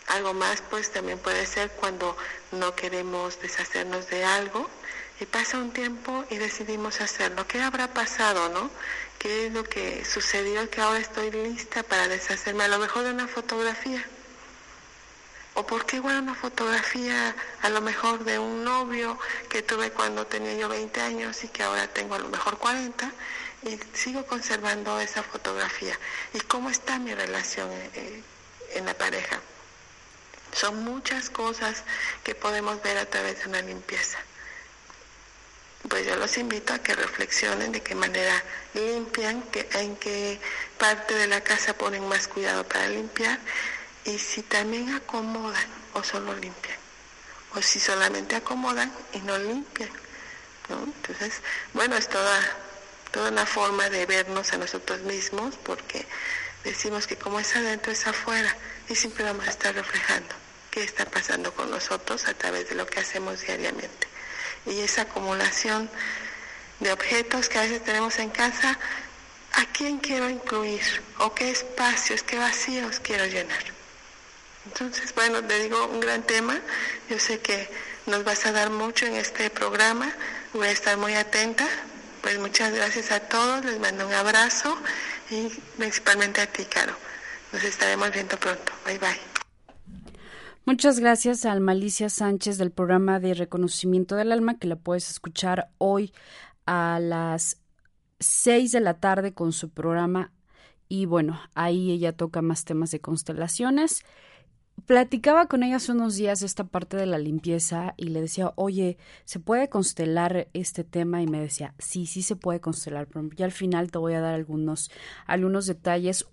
algo 0.08 0.34
más, 0.34 0.62
pues 0.70 0.92
también 0.92 1.18
puede 1.20 1.46
ser 1.46 1.70
cuando 1.72 2.18
no 2.52 2.76
queremos 2.76 3.40
deshacernos 3.42 4.10
de 4.10 4.26
algo 4.26 4.70
y 5.22 5.26
pasa 5.26 5.58
un 5.60 5.72
tiempo 5.72 6.26
y 6.30 6.38
decidimos 6.38 7.00
hacerlo. 7.00 7.48
¿Qué 7.48 7.62
habrá 7.62 7.94
pasado, 7.94 8.50
no? 8.50 8.70
¿Qué 9.18 9.48
es 9.48 9.54
lo 9.54 9.64
que 9.64 10.04
sucedió 10.04 10.70
que 10.70 10.82
ahora 10.82 11.00
estoy 11.00 11.32
lista 11.32 11.84
para 11.84 12.10
deshacerme? 12.10 12.66
A 12.66 12.68
lo 12.68 12.80
mejor 12.80 13.04
de 13.04 13.12
una 13.12 13.28
fotografía 13.28 14.04
o 15.60 15.68
por 15.68 15.86
qué 15.86 16.00
guardo 16.00 16.22
una 16.22 16.36
fotografía 16.36 17.36
a 17.62 17.70
lo 17.70 17.82
mejor 17.82 18.24
de 18.24 18.40
un 18.40 18.64
novio 18.64 19.20
que 19.50 19.62
tuve 19.62 19.92
cuando 19.92 20.26
tenía 20.26 20.54
yo 20.54 20.70
20 20.70 21.02
años 21.02 21.44
y 21.44 21.50
que 21.50 21.64
ahora 21.64 21.86
tengo 21.88 22.16
a 22.16 22.20
lo 22.20 22.30
mejor 22.30 22.58
40 22.58 23.12
y 23.64 23.78
sigo 23.94 24.26
conservando 24.26 24.98
esa 25.02 25.22
fotografía. 25.22 26.00
¿Y 26.34 26.40
cómo 26.40 26.70
está 26.70 26.98
mi 26.98 27.14
relación 27.14 27.70
eh, 27.74 28.24
en 28.76 28.86
la 28.86 28.94
pareja? 28.94 29.42
Son 30.54 30.82
muchas 30.86 31.30
cosas 31.30 31.84
que 32.24 32.36
podemos 32.36 32.82
ver 32.82 32.98
a 32.98 33.06
través 33.06 33.40
de 33.40 33.50
una 33.50 33.62
limpieza. 33.62 34.18
Pues 35.90 36.06
yo 36.06 36.16
los 36.16 36.38
invito 36.38 36.74
a 36.74 36.80
que 36.80 36.96
reflexionen 36.96 37.74
de 37.74 37.82
qué 37.82 37.96
manera 37.96 38.42
limpian, 38.74 39.44
en 39.74 39.96
qué 39.98 40.40
parte 40.78 41.16
de 41.16 41.28
la 41.28 41.42
casa 41.42 41.74
ponen 41.74 42.08
más 42.08 42.30
cuidado 42.30 42.64
para 42.66 42.88
limpiar 42.88 43.40
y 44.10 44.18
si 44.18 44.42
también 44.42 44.92
acomodan 44.94 45.68
o 45.94 46.04
solo 46.04 46.34
limpian, 46.34 46.78
o 47.54 47.62
si 47.62 47.80
solamente 47.80 48.36
acomodan 48.36 48.92
y 49.14 49.20
no 49.20 49.38
limpian. 49.38 49.90
Entonces, 50.70 51.42
bueno, 51.74 51.96
es 51.96 52.08
toda, 52.10 52.40
toda 53.12 53.30
una 53.30 53.46
forma 53.46 53.90
de 53.90 54.06
vernos 54.06 54.54
a 54.54 54.58
nosotros 54.58 55.02
mismos 55.02 55.56
porque 55.64 56.06
decimos 56.64 57.08
que 57.08 57.18
como 57.18 57.40
es 57.40 57.56
adentro 57.56 57.92
es 57.92 58.06
afuera 58.08 58.56
y 58.88 58.96
siempre 58.96 59.24
vamos 59.24 59.48
a 59.48 59.52
estar 59.52 59.74
reflejando 59.74 60.34
qué 60.72 60.84
está 60.84 61.06
pasando 61.06 61.54
con 61.54 61.70
nosotros 61.70 62.28
a 62.28 62.34
través 62.34 62.70
de 62.70 62.76
lo 62.76 62.86
que 62.88 63.00
hacemos 63.00 63.42
diariamente. 63.42 64.08
Y 64.66 64.80
esa 64.80 65.04
acumulación 65.04 65.90
de 66.80 66.92
objetos 66.92 67.50
que 67.50 67.60
a 67.60 67.62
veces 67.62 67.84
tenemos 67.84 68.18
en 68.20 68.30
casa, 68.30 68.78
¿a 69.54 69.66
quién 69.66 70.00
quiero 70.00 70.30
incluir? 70.30 70.84
¿O 71.20 71.34
qué 71.34 71.52
espacios, 71.52 72.24
qué 72.24 72.38
vacíos 72.38 73.00
quiero 73.00 73.26
llenar? 73.26 73.79
Entonces, 74.66 75.14
bueno, 75.16 75.44
te 75.44 75.60
digo 75.64 75.88
un 75.88 76.00
gran 76.00 76.24
tema. 76.24 76.60
Yo 77.10 77.20
sé 77.20 77.40
que 77.40 77.70
nos 78.06 78.24
vas 78.24 78.46
a 78.46 78.52
dar 78.52 78.70
mucho 78.70 79.06
en 79.06 79.16
este 79.16 79.50
programa. 79.50 80.12
Voy 80.54 80.68
a 80.68 80.72
estar 80.72 80.98
muy 80.98 81.14
atenta. 81.14 81.68
Pues 82.22 82.40
muchas 82.40 82.74
gracias 82.74 83.12
a 83.12 83.22
todos. 83.22 83.64
Les 83.66 83.80
mando 83.80 84.06
un 84.06 84.14
abrazo 84.14 84.76
y 85.30 85.48
principalmente 85.78 86.42
a 86.42 86.48
ti, 86.48 86.66
Caro. 86.66 86.94
Nos 87.54 87.64
estaremos 87.64 88.12
viendo 88.12 88.38
pronto. 88.38 88.72
Bye 88.86 89.00
bye. 89.00 89.20
Muchas 90.66 91.00
gracias 91.00 91.46
a 91.46 91.60
Malicia 91.60 92.10
Sánchez 92.10 92.58
del 92.58 92.72
programa 92.72 93.20
de 93.20 93.34
reconocimiento 93.34 94.16
del 94.16 94.32
alma 94.32 94.60
que 94.60 94.68
la 94.68 94.76
puedes 94.76 95.10
escuchar 95.10 95.72
hoy 95.80 96.14
a 96.68 97.00
las 97.02 97.58
6 98.20 98.74
de 98.74 98.80
la 98.80 99.00
tarde 99.00 99.34
con 99.34 99.52
su 99.52 99.70
programa 99.72 100.32
y 100.88 101.06
bueno, 101.06 101.42
ahí 101.56 101.92
ella 101.92 102.14
toca 102.16 102.42
más 102.42 102.66
temas 102.66 102.92
de 102.92 103.00
constelaciones 103.00 104.04
platicaba 104.86 105.48
con 105.48 105.64
ella 105.64 105.78
hace 105.78 105.92
unos 105.92 106.16
días 106.16 106.42
esta 106.42 106.64
parte 106.64 106.98
de 106.98 107.06
la 107.06 107.18
limpieza 107.18 107.94
y 107.98 108.10
le 108.10 108.22
decía, 108.22 108.54
oye, 108.56 108.98
¿se 109.26 109.40
puede 109.40 109.70
constelar 109.70 110.50
este 110.54 110.84
tema? 110.84 111.22
Y 111.22 111.28
me 111.28 111.40
decía, 111.40 111.76
sí, 111.80 112.06
sí 112.06 112.22
se 112.22 112.36
puede 112.36 112.60
constelar, 112.60 113.08
pero 113.08 113.30
ya 113.36 113.46
al 113.46 113.52
final 113.52 113.92
te 113.92 113.98
voy 113.98 114.14
a 114.14 114.22
dar 114.22 114.34
algunos, 114.34 114.92
algunos 115.26 115.66
detalles 115.66 116.28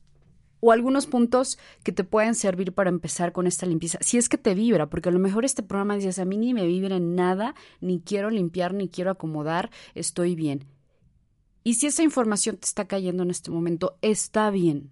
o 0.61 0.73
algunos 0.73 1.07
puntos 1.07 1.59
que 1.83 1.93
te 1.93 2.05
pueden 2.05 2.35
servir 2.35 2.73
para 2.73 2.91
empezar 2.91 3.33
con 3.33 3.47
esta 3.47 3.67
limpieza. 3.67 3.99
Si 4.01 4.19
es 4.19 4.29
que 4.29 4.39
te 4.39 4.55
vibra, 4.55 4.89
porque 4.89 5.09
a 5.09 5.13
lo 5.13 5.19
mejor 5.19 5.45
este 5.45 5.63
programa 5.63 5.97
dices, 5.97 6.19
a 6.19 6.25
mí 6.25 6.37
ni 6.37 6.55
me 6.55 6.67
vibra 6.67 6.97
en 6.97 7.15
nada, 7.15 7.55
ni 7.81 8.01
quiero 8.01 8.31
limpiar, 8.31 8.75
ni 8.75 8.89
quiero 8.89 9.11
acomodar, 9.11 9.71
estoy 9.95 10.35
bien. 10.35 10.67
Y 11.63 11.75
si 11.75 11.87
esa 11.87 12.03
información 12.03 12.57
te 12.57 12.67
está 12.67 12.87
cayendo 12.87 13.23
en 13.23 13.31
este 13.31 13.51
momento, 13.51 13.99
está 14.01 14.51
bien, 14.51 14.91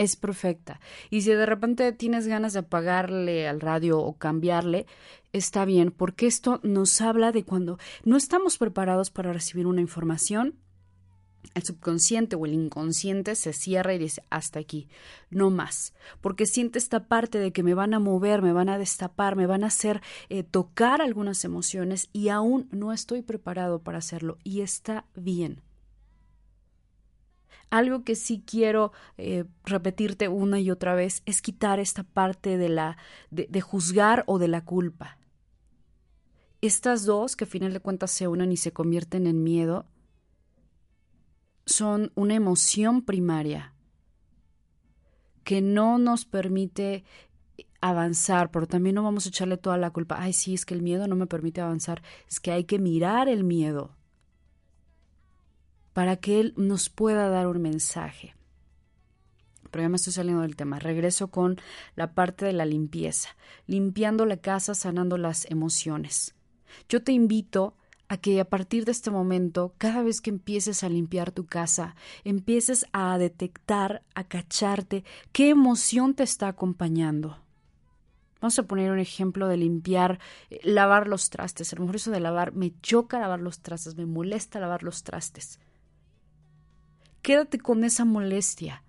es 0.00 0.16
perfecta. 0.16 0.80
Y 1.10 1.20
si 1.20 1.30
de 1.30 1.44
repente 1.44 1.92
tienes 1.92 2.26
ganas 2.26 2.54
de 2.54 2.60
apagarle 2.60 3.46
al 3.46 3.60
radio 3.60 4.00
o 4.00 4.16
cambiarle, 4.16 4.86
está 5.34 5.66
bien, 5.66 5.90
porque 5.90 6.26
esto 6.26 6.58
nos 6.62 7.02
habla 7.02 7.32
de 7.32 7.44
cuando 7.44 7.78
no 8.02 8.16
estamos 8.16 8.56
preparados 8.56 9.10
para 9.10 9.34
recibir 9.34 9.66
una 9.66 9.82
información, 9.82 10.56
el 11.54 11.62
subconsciente 11.64 12.34
o 12.34 12.46
el 12.46 12.54
inconsciente 12.54 13.34
se 13.34 13.52
cierra 13.52 13.92
y 13.92 13.98
dice 13.98 14.22
hasta 14.30 14.58
aquí, 14.58 14.88
no 15.28 15.50
más, 15.50 15.92
porque 16.22 16.46
siente 16.46 16.78
esta 16.78 17.06
parte 17.06 17.38
de 17.38 17.52
que 17.52 17.62
me 17.62 17.74
van 17.74 17.92
a 17.92 17.98
mover, 17.98 18.40
me 18.40 18.54
van 18.54 18.70
a 18.70 18.78
destapar, 18.78 19.36
me 19.36 19.46
van 19.46 19.64
a 19.64 19.66
hacer 19.66 20.00
eh, 20.30 20.44
tocar 20.44 21.02
algunas 21.02 21.44
emociones 21.44 22.08
y 22.14 22.30
aún 22.30 22.68
no 22.72 22.94
estoy 22.94 23.20
preparado 23.20 23.82
para 23.82 23.98
hacerlo 23.98 24.38
y 24.44 24.62
está 24.62 25.04
bien. 25.14 25.60
Algo 27.70 28.04
que 28.04 28.16
sí 28.16 28.42
quiero 28.44 28.92
eh, 29.16 29.44
repetirte 29.64 30.28
una 30.28 30.60
y 30.60 30.70
otra 30.70 30.94
vez 30.94 31.22
es 31.24 31.40
quitar 31.40 31.78
esta 31.78 32.02
parte 32.02 32.58
de 32.58 32.68
la 32.68 32.96
de, 33.30 33.46
de 33.48 33.60
juzgar 33.60 34.24
o 34.26 34.38
de 34.38 34.48
la 34.48 34.64
culpa. 34.64 35.18
Estas 36.60 37.06
dos, 37.06 37.36
que 37.36 37.44
a 37.44 37.46
final 37.46 37.72
de 37.72 37.80
cuentas 37.80 38.10
se 38.10 38.28
unen 38.28 38.52
y 38.52 38.56
se 38.56 38.72
convierten 38.72 39.26
en 39.26 39.42
miedo, 39.42 39.86
son 41.64 42.12
una 42.16 42.34
emoción 42.34 43.02
primaria 43.02 43.72
que 45.44 45.62
no 45.62 45.98
nos 45.98 46.24
permite 46.24 47.04
avanzar, 47.80 48.50
pero 48.50 48.66
también 48.66 48.96
no 48.96 49.02
vamos 49.02 49.26
a 49.26 49.30
echarle 49.30 49.56
toda 49.56 49.78
la 49.78 49.90
culpa. 49.90 50.16
Ay, 50.18 50.32
sí, 50.32 50.54
es 50.54 50.66
que 50.66 50.74
el 50.74 50.82
miedo 50.82 51.06
no 51.06 51.16
me 51.16 51.26
permite 51.26 51.60
avanzar. 51.60 52.02
Es 52.28 52.40
que 52.40 52.52
hay 52.52 52.64
que 52.64 52.78
mirar 52.78 53.28
el 53.28 53.44
miedo 53.44 53.96
para 55.92 56.16
que 56.16 56.40
Él 56.40 56.54
nos 56.56 56.88
pueda 56.88 57.28
dar 57.28 57.46
un 57.46 57.62
mensaje. 57.62 58.34
Pero 59.70 59.82
ya 59.82 59.88
me 59.88 59.96
estoy 59.96 60.12
saliendo 60.12 60.42
del 60.42 60.56
tema. 60.56 60.78
Regreso 60.78 61.28
con 61.28 61.60
la 61.94 62.12
parte 62.14 62.44
de 62.44 62.52
la 62.52 62.64
limpieza, 62.64 63.36
limpiando 63.66 64.26
la 64.26 64.38
casa, 64.38 64.74
sanando 64.74 65.16
las 65.16 65.48
emociones. 65.50 66.34
Yo 66.88 67.02
te 67.02 67.12
invito 67.12 67.76
a 68.08 68.16
que 68.16 68.40
a 68.40 68.44
partir 68.44 68.84
de 68.84 68.90
este 68.90 69.12
momento, 69.12 69.74
cada 69.78 70.02
vez 70.02 70.20
que 70.20 70.30
empieces 70.30 70.82
a 70.82 70.88
limpiar 70.88 71.30
tu 71.30 71.46
casa, 71.46 71.94
empieces 72.24 72.84
a 72.92 73.16
detectar, 73.18 74.02
a 74.14 74.24
cacharte 74.24 75.04
qué 75.30 75.50
emoción 75.50 76.14
te 76.14 76.24
está 76.24 76.48
acompañando. 76.48 77.38
Vamos 78.40 78.58
a 78.58 78.64
poner 78.64 78.90
un 78.90 78.98
ejemplo 78.98 79.46
de 79.46 79.58
limpiar, 79.58 80.18
eh, 80.48 80.60
lavar 80.64 81.06
los 81.06 81.30
trastes. 81.30 81.72
A 81.72 81.76
lo 81.76 81.82
mejor 81.82 81.96
eso 81.96 82.10
de 82.10 82.20
lavar, 82.20 82.52
me 82.52 82.72
choca 82.80 83.20
lavar 83.20 83.40
los 83.40 83.60
trastes, 83.60 83.96
me 83.96 84.06
molesta 84.06 84.58
lavar 84.58 84.82
los 84.82 85.04
trastes. 85.04 85.60
Quédate 87.22 87.58
con 87.58 87.84
esa 87.84 88.04
molestia, 88.04 88.82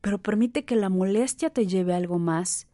pero 0.00 0.18
permite 0.18 0.64
que 0.64 0.74
la 0.76 0.88
molestia 0.88 1.50
te 1.50 1.66
lleve 1.66 1.94
a 1.94 1.96
algo 1.98 2.18
más 2.18 2.66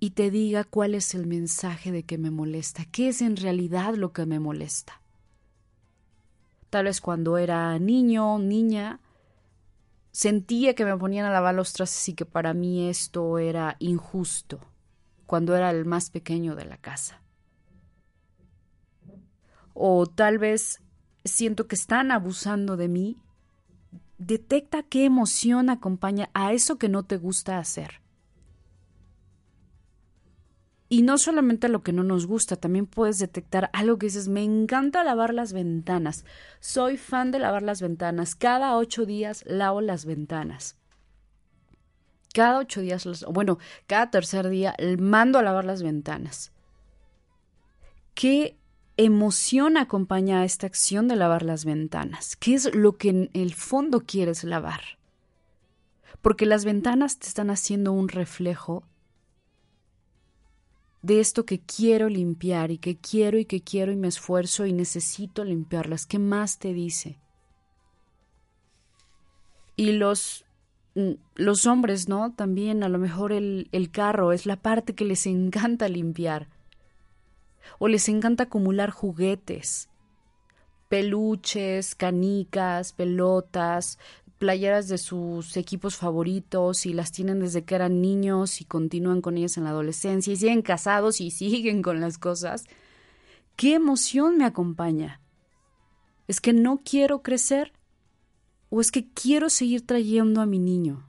y 0.00 0.10
te 0.10 0.30
diga 0.30 0.64
cuál 0.64 0.94
es 0.94 1.14
el 1.14 1.26
mensaje 1.26 1.92
de 1.92 2.02
que 2.02 2.18
me 2.18 2.30
molesta, 2.30 2.84
qué 2.86 3.08
es 3.08 3.22
en 3.22 3.36
realidad 3.36 3.94
lo 3.94 4.12
que 4.12 4.26
me 4.26 4.38
molesta. 4.38 5.00
Tal 6.68 6.86
vez 6.86 7.00
cuando 7.00 7.38
era 7.38 7.78
niño, 7.78 8.38
niña, 8.38 9.00
sentía 10.10 10.74
que 10.74 10.84
me 10.84 10.96
ponían 10.96 11.24
a 11.24 11.30
lavar 11.30 11.54
los 11.54 11.72
trastes 11.72 12.08
y 12.08 12.14
que 12.14 12.26
para 12.26 12.52
mí 12.52 12.88
esto 12.88 13.38
era 13.38 13.76
injusto, 13.78 14.60
cuando 15.24 15.56
era 15.56 15.70
el 15.70 15.84
más 15.84 16.10
pequeño 16.10 16.54
de 16.54 16.66
la 16.66 16.76
casa. 16.76 17.22
O 19.72 20.06
tal 20.06 20.38
vez 20.38 20.82
siento 21.24 21.66
que 21.66 21.74
están 21.74 22.10
abusando 22.10 22.76
de 22.76 22.88
mí. 22.88 23.21
Detecta 24.24 24.84
qué 24.84 25.04
emoción 25.04 25.68
acompaña 25.68 26.30
a 26.32 26.52
eso 26.52 26.78
que 26.78 26.88
no 26.88 27.02
te 27.02 27.16
gusta 27.16 27.58
hacer. 27.58 28.00
Y 30.88 31.02
no 31.02 31.18
solamente 31.18 31.68
lo 31.68 31.82
que 31.82 31.92
no 31.92 32.04
nos 32.04 32.26
gusta, 32.26 32.54
también 32.54 32.86
puedes 32.86 33.18
detectar 33.18 33.68
algo 33.72 33.98
que 33.98 34.06
dices, 34.06 34.28
me 34.28 34.44
encanta 34.44 35.02
lavar 35.02 35.34
las 35.34 35.52
ventanas, 35.52 36.24
soy 36.60 36.98
fan 36.98 37.32
de 37.32 37.40
lavar 37.40 37.62
las 37.62 37.82
ventanas, 37.82 38.36
cada 38.36 38.76
ocho 38.76 39.06
días 39.06 39.42
lavo 39.44 39.80
las 39.80 40.04
ventanas. 40.04 40.76
Cada 42.32 42.60
ocho 42.60 42.80
días, 42.80 43.04
bueno, 43.28 43.58
cada 43.88 44.10
tercer 44.12 44.48
día 44.50 44.76
mando 44.98 45.40
a 45.40 45.42
lavar 45.42 45.64
las 45.64 45.82
ventanas. 45.82 46.52
¿Qué 48.14 48.56
emoción 48.96 49.76
acompaña 49.76 50.40
a 50.40 50.44
esta 50.44 50.66
acción 50.66 51.08
de 51.08 51.16
lavar 51.16 51.42
las 51.42 51.64
ventanas? 51.64 52.36
¿Qué 52.36 52.54
es 52.54 52.74
lo 52.74 52.96
que 52.96 53.10
en 53.10 53.30
el 53.32 53.54
fondo 53.54 54.00
quieres 54.00 54.44
lavar? 54.44 54.98
Porque 56.20 56.46
las 56.46 56.64
ventanas 56.64 57.18
te 57.18 57.26
están 57.26 57.50
haciendo 57.50 57.92
un 57.92 58.08
reflejo 58.08 58.84
de 61.02 61.18
esto 61.18 61.44
que 61.44 61.60
quiero 61.60 62.08
limpiar 62.08 62.70
y 62.70 62.78
que 62.78 62.96
quiero 62.96 63.38
y 63.38 63.44
que 63.44 63.60
quiero 63.60 63.92
y 63.92 63.96
me 63.96 64.08
esfuerzo 64.08 64.66
y 64.66 64.72
necesito 64.72 65.44
limpiarlas. 65.44 66.06
¿Qué 66.06 66.18
más 66.18 66.58
te 66.58 66.72
dice? 66.72 67.18
Y 69.74 69.92
los, 69.92 70.44
mm, 70.94 71.12
los 71.34 71.66
hombres, 71.66 72.08
¿no? 72.08 72.32
También 72.34 72.84
a 72.84 72.88
lo 72.88 72.98
mejor 72.98 73.32
el, 73.32 73.68
el 73.72 73.90
carro 73.90 74.32
es 74.32 74.46
la 74.46 74.56
parte 74.56 74.94
que 74.94 75.04
les 75.04 75.26
encanta 75.26 75.88
limpiar. 75.88 76.48
O 77.78 77.88
les 77.88 78.08
encanta 78.08 78.44
acumular 78.44 78.90
juguetes, 78.90 79.88
peluches, 80.88 81.94
canicas, 81.94 82.92
pelotas, 82.92 83.98
playeras 84.42 84.88
de 84.88 84.98
sus 84.98 85.56
equipos 85.56 85.96
favoritos 85.96 86.84
y 86.84 86.92
las 86.92 87.12
tienen 87.12 87.38
desde 87.38 87.64
que 87.64 87.76
eran 87.76 88.02
niños 88.02 88.60
y 88.60 88.64
continúan 88.64 89.20
con 89.20 89.38
ellas 89.38 89.56
en 89.56 89.64
la 89.64 89.70
adolescencia 89.70 90.32
y 90.32 90.36
siguen 90.36 90.62
casados 90.62 91.20
y 91.20 91.30
siguen 91.32 91.80
con 91.80 92.00
las 92.00 92.18
cosas. 92.18 92.64
¿Qué 93.54 93.74
emoción 93.74 94.38
me 94.38 94.44
acompaña? 94.44 95.20
¿Es 96.26 96.40
que 96.40 96.52
no 96.52 96.80
quiero 96.84 97.22
crecer? 97.22 97.72
¿O 98.68 98.80
es 98.80 98.90
que 98.90 99.08
quiero 99.12 99.48
seguir 99.48 99.86
trayendo 99.86 100.40
a 100.40 100.46
mi 100.46 100.58
niño? 100.58 101.08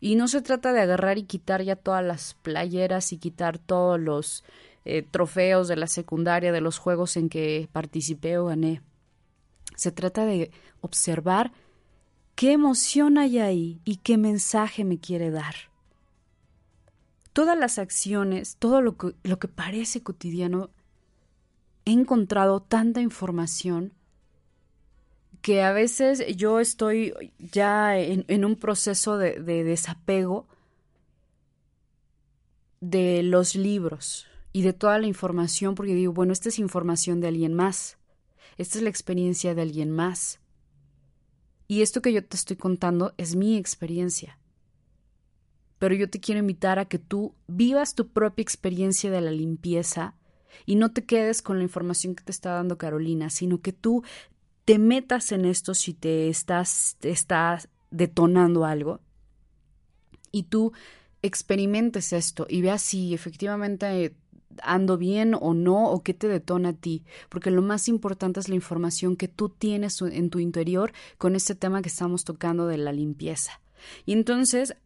Y 0.00 0.16
no 0.16 0.28
se 0.28 0.42
trata 0.42 0.72
de 0.72 0.80
agarrar 0.80 1.18
y 1.18 1.22
quitar 1.22 1.62
ya 1.62 1.76
todas 1.76 2.04
las 2.04 2.34
playeras 2.34 3.12
y 3.12 3.18
quitar 3.18 3.58
todos 3.58 4.00
los 4.00 4.44
eh, 4.86 5.02
trofeos 5.02 5.68
de 5.68 5.76
la 5.76 5.86
secundaria, 5.86 6.52
de 6.52 6.60
los 6.60 6.78
juegos 6.78 7.16
en 7.16 7.28
que 7.28 7.68
participé 7.72 8.38
o 8.38 8.46
gané. 8.46 8.82
Se 9.76 9.92
trata 9.92 10.24
de 10.24 10.50
observar 10.80 11.52
¿Qué 12.36 12.52
emoción 12.52 13.16
hay 13.16 13.38
ahí 13.38 13.80
y 13.86 13.96
qué 13.96 14.18
mensaje 14.18 14.84
me 14.84 14.98
quiere 14.98 15.30
dar? 15.30 15.54
Todas 17.32 17.58
las 17.58 17.78
acciones, 17.78 18.56
todo 18.58 18.82
lo 18.82 18.98
que, 18.98 19.14
lo 19.22 19.38
que 19.38 19.48
parece 19.48 20.02
cotidiano, 20.02 20.68
he 21.86 21.92
encontrado 21.92 22.60
tanta 22.60 23.00
información 23.00 23.94
que 25.40 25.62
a 25.62 25.72
veces 25.72 26.36
yo 26.36 26.60
estoy 26.60 27.32
ya 27.38 27.98
en, 27.98 28.44
un 28.44 28.56
proceso 28.56 29.16
de, 29.16 29.40
de 29.40 29.64
desapego 29.64 30.46
de 32.80 33.22
los 33.22 33.54
libros 33.54 34.26
y 34.56 34.62
de 34.62 34.72
toda 34.72 34.98
la 34.98 35.06
información 35.06 35.74
porque 35.74 35.94
digo, 35.94 36.14
bueno, 36.14 36.32
esta 36.32 36.48
es 36.48 36.58
información 36.58 37.20
de 37.20 37.28
alguien 37.28 37.52
más, 37.52 37.98
esta 38.56 38.78
es 38.78 38.82
la 38.82 38.88
experiencia 38.88 39.54
de 39.54 39.60
alguien 39.60 39.90
más. 39.90 40.40
Y 41.68 41.82
esto 41.82 42.00
que 42.00 42.10
yo 42.10 42.24
te 42.24 42.38
estoy 42.38 42.56
contando 42.56 43.12
es 43.18 43.36
mi 43.36 43.58
experiencia. 43.58 44.38
Pero 45.78 45.94
yo 45.94 46.08
te 46.08 46.20
quiero 46.20 46.38
invitar 46.38 46.78
a 46.78 46.86
que 46.86 46.98
tú 46.98 47.34
vivas 47.46 47.94
tu 47.94 48.08
propia 48.08 48.42
experiencia 48.42 49.10
de 49.10 49.20
la 49.20 49.30
limpieza 49.30 50.14
y 50.64 50.76
no 50.76 50.90
te 50.90 51.04
quedes 51.04 51.42
con 51.42 51.58
la 51.58 51.64
información 51.64 52.14
que 52.14 52.24
te 52.24 52.32
está 52.32 52.52
dando 52.52 52.78
Carolina, 52.78 53.28
sino 53.28 53.60
que 53.60 53.74
tú 53.74 54.04
te 54.64 54.78
metas 54.78 55.32
en 55.32 55.44
esto 55.44 55.74
si 55.74 55.92
te 55.92 56.30
estás, 56.30 56.96
te 57.00 57.10
estás 57.10 57.68
detonando 57.90 58.64
algo 58.64 59.00
y 60.32 60.44
tú 60.44 60.72
experimentes 61.20 62.14
esto 62.14 62.46
y 62.48 62.62
veas 62.62 62.80
si 62.80 63.12
efectivamente 63.12 64.16
ando 64.62 64.96
bien 64.96 65.34
o 65.34 65.54
no, 65.54 65.90
o 65.90 66.02
qué 66.02 66.14
te 66.14 66.28
detona 66.28 66.70
a 66.70 66.72
ti, 66.72 67.04
porque 67.28 67.50
lo 67.50 67.62
más 67.62 67.88
importante 67.88 68.40
es 68.40 68.48
la 68.48 68.54
información 68.54 69.16
que 69.16 69.28
tú 69.28 69.48
tienes 69.48 70.00
en 70.02 70.30
tu 70.30 70.38
interior 70.38 70.92
con 71.18 71.36
este 71.36 71.54
tema 71.54 71.82
que 71.82 71.88
estamos 71.88 72.24
tocando 72.24 72.66
de 72.66 72.78
la 72.78 72.92
limpieza. 72.92 73.60
Y 74.04 74.12
entonces 74.12 74.76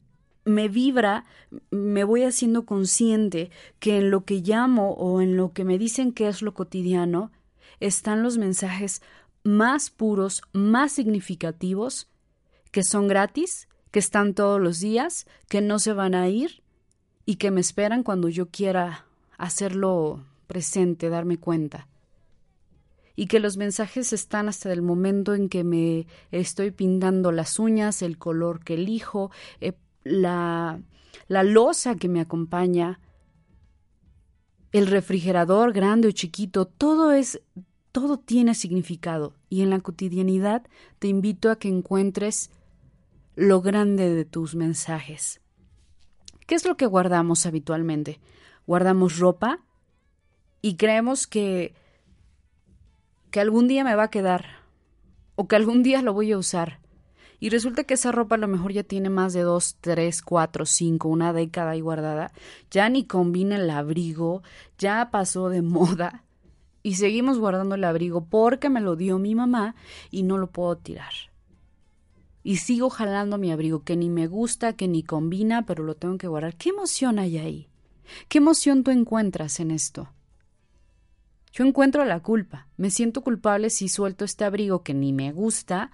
me 0.45 0.69
vibra, 0.69 1.27
me 1.71 2.05
voy 2.05 2.25
haciendo 2.25 2.65
consciente 2.65 3.51
que 3.79 3.99
en 3.99 4.11
lo 4.11 4.25
que 4.25 4.41
llamo 4.41 4.93
o 4.93 5.21
en 5.21 5.37
lo 5.37 5.53
que 5.53 5.65
me 5.65 5.79
dicen 5.79 6.13
que 6.13 6.29
es 6.29 6.43
lo 6.43 6.55
cotidiano, 6.55 7.31
están 7.79 8.23
los 8.23 8.39
mensajes 8.39 9.03
más 9.43 9.91
puros, 9.91 10.43
más 10.53 10.93
significativos, 10.93 12.09
que 12.71 12.85
son 12.85 13.09
gratis, 13.09 13.69
que 13.91 13.99
están 13.99 14.35
todos 14.35 14.61
los 14.61 14.81
días, 14.81 15.27
que 15.49 15.61
no 15.61 15.79
se 15.79 15.93
van 15.93 16.15
a 16.15 16.29
ir 16.29 16.63
y 17.27 17.37
que 17.37 17.51
me 17.51 17.61
esperan 17.61 18.03
cuando 18.03 18.29
yo 18.29 18.49
quiera 18.51 19.07
hacerlo 19.41 20.23
presente, 20.47 21.09
darme 21.09 21.39
cuenta. 21.39 21.89
Y 23.17 23.27
que 23.27 23.41
los 23.41 23.57
mensajes 23.57 24.13
están 24.13 24.49
hasta 24.49 24.73
el 24.73 24.83
momento 24.83 25.35
en 25.35 25.49
que 25.49 25.65
me 25.65 26.07
estoy 26.31 26.71
pintando 26.71 27.33
las 27.33 27.59
uñas, 27.59 28.03
el 28.03 28.19
color 28.19 28.63
que 28.63 28.75
elijo, 28.75 29.31
eh, 29.61 29.73
la, 30.05 30.81
la 31.27 31.43
losa 31.43 31.97
que 31.97 32.09
me 32.09 32.21
acompaña, 32.21 33.01
el 34.73 34.87
refrigerador 34.87 35.73
grande 35.73 36.09
o 36.09 36.13
chiquito, 36.13 36.67
todo 36.67 37.13
es 37.13 37.41
todo 37.93 38.19
tiene 38.19 38.55
significado 38.55 39.35
y 39.49 39.63
en 39.63 39.71
la 39.71 39.81
cotidianidad 39.81 40.63
te 41.01 41.09
invito 41.09 41.51
a 41.51 41.59
que 41.59 41.69
encuentres 41.69 42.51
lo 43.35 43.61
grande 43.63 44.15
de 44.15 44.25
tus 44.25 44.55
mensajes. 44.55 45.41
¿Qué 46.47 46.55
es 46.55 46.65
lo 46.65 46.77
que 46.77 46.87
guardamos 46.87 47.47
habitualmente? 47.47 48.21
Guardamos 48.71 49.19
ropa 49.19 49.59
y 50.63 50.77
creemos 50.77 51.27
que, 51.27 51.75
que 53.33 53.41
algún 53.41 53.67
día 53.67 53.83
me 53.83 53.97
va 53.97 54.05
a 54.05 54.11
quedar 54.11 54.45
o 55.35 55.49
que 55.49 55.57
algún 55.57 55.83
día 55.83 56.03
lo 56.03 56.13
voy 56.13 56.31
a 56.31 56.39
usar. 56.39 56.79
Y 57.41 57.49
resulta 57.49 57.83
que 57.83 57.95
esa 57.95 58.13
ropa 58.13 58.37
a 58.37 58.39
lo 58.39 58.47
mejor 58.47 58.73
ya 58.73 58.85
tiene 58.85 59.11
más 59.11 59.33
de 59.33 59.41
dos, 59.41 59.77
tres, 59.81 60.23
cuatro, 60.23 60.67
cinco, 60.67 61.09
una 61.09 61.33
década 61.33 61.73
ahí 61.73 61.81
guardada. 61.81 62.31
Ya 62.71 62.89
ni 62.89 63.03
combina 63.03 63.57
el 63.57 63.69
abrigo, 63.71 64.45
ya 64.79 65.11
pasó 65.11 65.49
de 65.49 65.63
moda. 65.77 66.23
Y 66.85 66.95
seguimos 66.95 67.41
guardando 67.41 67.75
el 67.75 67.83
abrigo 67.83 68.27
porque 68.27 68.71
me 68.71 68.81
lo 68.81 68.95
dio 68.95 69.19
mi 69.19 69.35
mamá 69.35 69.75
y 70.13 70.23
no 70.23 70.39
lo 70.39 70.47
puedo 70.47 70.77
tirar. 70.77 71.13
Y 72.45 72.59
sigo 72.59 72.89
jalando 72.89 73.37
mi 73.37 73.51
abrigo 73.51 73.83
que 73.83 73.97
ni 73.97 74.11
me 74.11 74.29
gusta, 74.29 74.75
que 74.75 74.87
ni 74.87 75.03
combina, 75.03 75.67
pero 75.67 75.83
lo 75.83 75.97
tengo 75.97 76.19
que 76.19 76.29
guardar. 76.29 76.55
¿Qué 76.55 76.69
emoción 76.69 77.19
hay 77.19 77.37
ahí? 77.37 77.70
¿Qué 78.29 78.39
emoción 78.39 78.85
tú 78.85 78.91
encuentras 78.91 79.61
en 79.61 79.71
esto? 79.71 80.13
Yo 81.53 81.65
encuentro 81.65 82.05
la 82.05 82.21
culpa. 82.21 82.69
Me 82.77 82.91
siento 82.91 83.23
culpable 83.23 83.71
si 83.71 83.89
suelto 83.89 84.25
este 84.25 84.45
abrigo 84.45 84.83
que 84.83 84.95
ni 84.95 85.13
me 85.13 85.33
gusta 85.33 85.91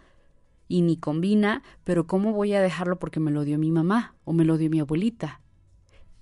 y 0.69 0.83
ni 0.83 0.97
combina, 0.97 1.63
pero 1.85 2.07
¿cómo 2.07 2.33
voy 2.33 2.53
a 2.55 2.61
dejarlo 2.61 2.99
porque 2.99 3.21
me 3.21 3.31
lo 3.31 3.45
dio 3.45 3.59
mi 3.59 3.71
mamá 3.71 4.15
o 4.25 4.33
me 4.33 4.45
lo 4.45 4.59
dio 4.59 4.69
mi 4.69 4.81
abuelita? 4.81 5.41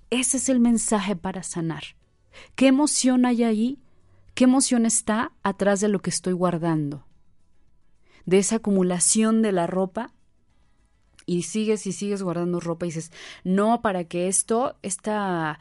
Ese 0.09 0.37
es 0.37 0.49
el 0.49 0.59
mensaje 0.59 1.15
para 1.15 1.43
sanar. 1.43 1.83
¿Qué 2.55 2.67
emoción 2.67 3.25
hay 3.25 3.43
ahí? 3.43 3.79
¿Qué 4.33 4.43
emoción 4.43 4.85
está 4.85 5.31
atrás 5.43 5.79
de 5.79 5.87
lo 5.87 6.01
que 6.01 6.09
estoy 6.09 6.33
guardando? 6.33 7.05
De 8.25 8.37
esa 8.37 8.57
acumulación 8.57 9.41
de 9.41 9.51
la 9.51 9.67
ropa 9.67 10.13
y 11.25 11.43
sigues 11.43 11.87
y 11.87 11.91
sigues 11.91 12.21
guardando 12.21 12.59
ropa 12.59 12.85
y 12.85 12.89
dices, 12.89 13.11
no, 13.43 13.81
para 13.81 14.03
que 14.03 14.27
esto, 14.27 14.75
esta, 14.81 15.59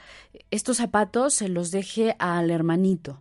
estos 0.51 0.77
zapatos 0.77 1.35
se 1.35 1.49
los 1.49 1.71
deje 1.71 2.17
al 2.19 2.51
hermanito. 2.51 3.21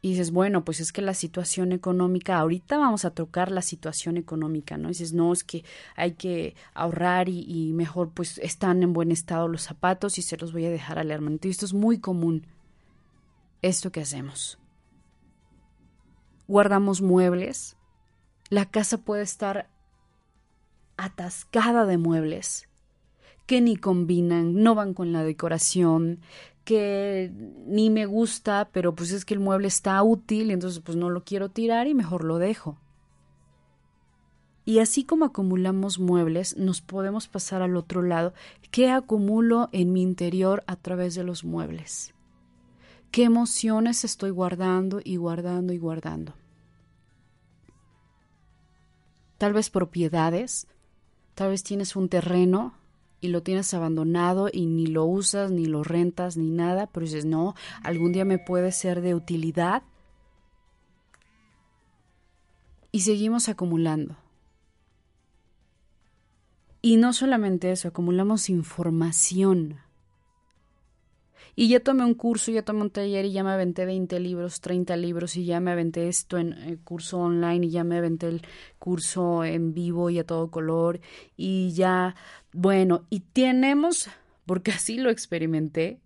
Y 0.00 0.10
dices, 0.10 0.32
bueno, 0.32 0.66
pues 0.66 0.80
es 0.80 0.92
que 0.92 1.00
la 1.00 1.14
situación 1.14 1.72
económica, 1.72 2.36
ahorita 2.36 2.76
vamos 2.76 3.06
a 3.06 3.10
tocar 3.10 3.50
la 3.50 3.62
situación 3.62 4.18
económica, 4.18 4.76
¿no? 4.76 4.88
Dices, 4.88 5.14
no, 5.14 5.32
es 5.32 5.44
que 5.44 5.64
hay 5.96 6.12
que 6.12 6.54
ahorrar 6.74 7.30
y, 7.30 7.40
y, 7.40 7.72
mejor 7.72 8.10
pues 8.10 8.36
están 8.38 8.82
en 8.82 8.92
buen 8.92 9.10
estado 9.10 9.48
los 9.48 9.62
zapatos 9.62 10.18
y 10.18 10.22
se 10.22 10.36
los 10.36 10.52
voy 10.52 10.66
a 10.66 10.70
dejar 10.70 10.98
al 10.98 11.10
hermanito. 11.10 11.48
Y 11.48 11.52
esto 11.52 11.64
es 11.64 11.72
muy 11.72 12.00
común, 12.00 12.46
esto 13.62 13.92
que 13.92 14.02
hacemos. 14.02 14.58
Guardamos 16.46 17.00
muebles, 17.00 17.78
la 18.50 18.66
casa 18.66 18.98
puede 18.98 19.22
estar 19.22 19.70
atascada 20.96 21.86
de 21.86 21.98
muebles 21.98 22.68
que 23.46 23.60
ni 23.60 23.76
combinan, 23.76 24.62
no 24.62 24.74
van 24.74 24.94
con 24.94 25.12
la 25.12 25.22
decoración, 25.22 26.20
que 26.64 27.30
ni 27.66 27.90
me 27.90 28.06
gusta, 28.06 28.70
pero 28.72 28.94
pues 28.94 29.12
es 29.12 29.24
que 29.24 29.34
el 29.34 29.40
mueble 29.40 29.68
está 29.68 30.02
útil, 30.02 30.50
entonces 30.50 30.80
pues 30.80 30.96
no 30.96 31.10
lo 31.10 31.24
quiero 31.24 31.50
tirar 31.50 31.86
y 31.86 31.94
mejor 31.94 32.24
lo 32.24 32.38
dejo. 32.38 32.78
Y 34.64 34.78
así 34.78 35.04
como 35.04 35.26
acumulamos 35.26 35.98
muebles, 35.98 36.56
nos 36.56 36.80
podemos 36.80 37.28
pasar 37.28 37.60
al 37.60 37.76
otro 37.76 38.00
lado. 38.00 38.32
¿Qué 38.70 38.90
acumulo 38.90 39.68
en 39.72 39.92
mi 39.92 40.00
interior 40.00 40.64
a 40.66 40.76
través 40.76 41.14
de 41.14 41.22
los 41.22 41.44
muebles? 41.44 42.14
¿Qué 43.10 43.24
emociones 43.24 44.04
estoy 44.04 44.30
guardando 44.30 45.02
y 45.04 45.16
guardando 45.16 45.74
y 45.74 45.78
guardando? 45.78 46.32
Tal 49.36 49.52
vez 49.52 49.68
propiedades, 49.68 50.66
tal 51.34 51.50
vez 51.50 51.62
tienes 51.62 51.96
un 51.96 52.08
terreno 52.08 52.74
y 53.20 53.28
lo 53.28 53.42
tienes 53.42 53.72
abandonado 53.74 54.48
y 54.52 54.66
ni 54.66 54.86
lo 54.86 55.04
usas, 55.04 55.50
ni 55.50 55.66
lo 55.66 55.82
rentas, 55.82 56.36
ni 56.36 56.50
nada, 56.50 56.86
pero 56.86 57.06
dices, 57.06 57.24
no, 57.24 57.54
algún 57.82 58.12
día 58.12 58.24
me 58.24 58.38
puede 58.38 58.70
ser 58.70 59.00
de 59.00 59.14
utilidad. 59.14 59.82
Y 62.92 63.00
seguimos 63.00 63.48
acumulando. 63.48 64.16
Y 66.82 66.98
no 66.98 67.14
solamente 67.14 67.72
eso, 67.72 67.88
acumulamos 67.88 68.50
información. 68.50 69.78
Y 71.56 71.68
ya 71.68 71.80
tomé 71.80 72.04
un 72.04 72.14
curso, 72.14 72.50
ya 72.50 72.62
tomé 72.62 72.82
un 72.82 72.90
taller 72.90 73.24
y 73.24 73.32
ya 73.32 73.44
me 73.44 73.50
aventé 73.52 73.86
20 73.86 74.18
libros, 74.18 74.60
30 74.60 74.96
libros 74.96 75.36
y 75.36 75.44
ya 75.44 75.60
me 75.60 75.70
aventé 75.70 76.08
esto 76.08 76.36
en 76.38 76.52
el 76.52 76.80
curso 76.80 77.18
online 77.18 77.66
y 77.66 77.70
ya 77.70 77.84
me 77.84 77.98
aventé 77.98 78.28
el 78.28 78.42
curso 78.78 79.44
en 79.44 79.72
vivo 79.72 80.10
y 80.10 80.18
a 80.18 80.24
todo 80.26 80.50
color 80.50 81.00
y 81.36 81.72
ya, 81.72 82.16
bueno, 82.52 83.04
y 83.08 83.20
tenemos, 83.20 84.08
porque 84.46 84.72
así 84.72 84.98
lo 84.98 85.10
experimenté, 85.10 86.00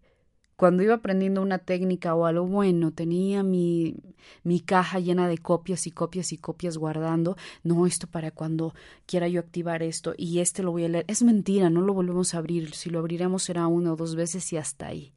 cuando 0.58 0.82
iba 0.82 0.94
aprendiendo 0.94 1.40
una 1.40 1.58
técnica 1.58 2.16
o 2.16 2.26
algo 2.26 2.44
bueno, 2.44 2.90
tenía 2.90 3.44
mi, 3.44 3.94
mi 4.42 4.58
caja 4.58 4.98
llena 4.98 5.28
de 5.28 5.38
copias 5.38 5.86
y 5.86 5.92
copias 5.92 6.32
y 6.32 6.36
copias 6.36 6.76
guardando. 6.76 7.36
No, 7.62 7.86
esto 7.86 8.08
para 8.08 8.32
cuando 8.32 8.74
quiera 9.06 9.28
yo 9.28 9.38
activar 9.38 9.84
esto 9.84 10.14
y 10.16 10.40
este 10.40 10.64
lo 10.64 10.72
voy 10.72 10.84
a 10.84 10.88
leer. 10.88 11.04
Es 11.06 11.22
mentira, 11.22 11.70
no 11.70 11.80
lo 11.80 11.94
volvemos 11.94 12.34
a 12.34 12.38
abrir. 12.38 12.74
Si 12.74 12.90
lo 12.90 12.98
abriremos 12.98 13.44
será 13.44 13.68
una 13.68 13.92
o 13.92 13.96
dos 13.96 14.16
veces 14.16 14.52
y 14.52 14.56
hasta 14.56 14.88
ahí. 14.88 15.12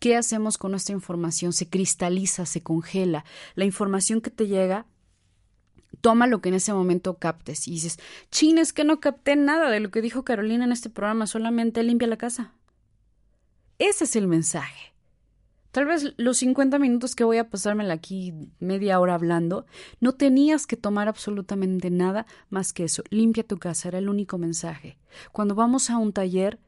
¿Qué 0.00 0.16
hacemos 0.16 0.58
con 0.58 0.72
nuestra 0.72 0.94
información? 0.94 1.52
Se 1.52 1.68
cristaliza, 1.68 2.46
se 2.46 2.62
congela. 2.62 3.24
La 3.54 3.66
información 3.66 4.22
que 4.22 4.30
te 4.30 4.46
llega, 4.46 4.86
toma 6.00 6.26
lo 6.26 6.40
que 6.40 6.48
en 6.48 6.56
ese 6.56 6.72
momento 6.72 7.18
captes 7.18 7.68
y 7.68 7.72
dices, 7.72 7.98
chin, 8.30 8.56
es 8.56 8.72
que 8.72 8.82
no 8.82 8.98
capté 8.98 9.36
nada 9.36 9.70
de 9.70 9.78
lo 9.78 9.90
que 9.90 10.00
dijo 10.00 10.24
Carolina 10.24 10.64
en 10.64 10.72
este 10.72 10.88
programa, 10.88 11.26
solamente 11.26 11.82
limpia 11.82 12.08
la 12.08 12.16
casa. 12.16 12.54
Ese 13.78 14.04
es 14.04 14.16
el 14.16 14.26
mensaje. 14.26 14.94
Tal 15.70 15.84
vez 15.84 16.14
los 16.16 16.38
50 16.38 16.78
minutos 16.78 17.14
que 17.14 17.22
voy 17.22 17.36
a 17.36 17.48
pasármela 17.48 17.94
aquí 17.94 18.34
media 18.58 18.98
hora 18.98 19.14
hablando, 19.14 19.66
no 20.00 20.12
tenías 20.12 20.66
que 20.66 20.76
tomar 20.76 21.08
absolutamente 21.08 21.90
nada 21.90 22.26
más 22.48 22.72
que 22.72 22.84
eso. 22.84 23.04
Limpia 23.10 23.46
tu 23.46 23.58
casa, 23.58 23.88
era 23.88 23.98
el 23.98 24.08
único 24.08 24.36
mensaje. 24.36 24.98
Cuando 25.30 25.54
vamos 25.54 25.90
a 25.90 25.98
un 25.98 26.12
taller, 26.12 26.58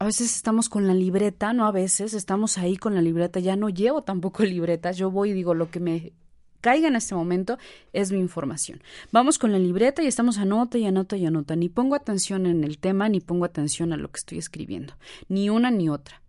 a 0.00 0.06
veces 0.06 0.34
estamos 0.34 0.70
con 0.70 0.86
la 0.86 0.94
libreta, 0.94 1.52
no 1.52 1.66
a 1.66 1.72
veces, 1.72 2.14
estamos 2.14 2.56
ahí 2.56 2.78
con 2.78 2.94
la 2.94 3.02
libreta, 3.02 3.38
ya 3.38 3.54
no 3.54 3.68
llevo 3.68 4.02
tampoco 4.02 4.42
libreta, 4.44 4.92
yo 4.92 5.10
voy 5.10 5.30
y 5.30 5.34
digo 5.34 5.52
lo 5.52 5.70
que 5.70 5.78
me 5.78 6.14
caiga 6.62 6.88
en 6.88 6.96
este 6.96 7.14
momento 7.14 7.58
es 7.92 8.10
mi 8.10 8.18
información. 8.18 8.82
Vamos 9.12 9.38
con 9.38 9.52
la 9.52 9.58
libreta 9.58 10.02
y 10.02 10.06
estamos 10.06 10.38
anota 10.38 10.78
y 10.78 10.86
anota 10.86 11.18
y 11.18 11.26
anota, 11.26 11.54
ni 11.54 11.68
pongo 11.68 11.94
atención 11.94 12.46
en 12.46 12.64
el 12.64 12.78
tema, 12.78 13.10
ni 13.10 13.20
pongo 13.20 13.44
atención 13.44 13.92
a 13.92 13.98
lo 13.98 14.10
que 14.10 14.20
estoy 14.20 14.38
escribiendo, 14.38 14.94
ni 15.28 15.50
una 15.50 15.70
ni 15.70 15.90
otra. 15.90 16.22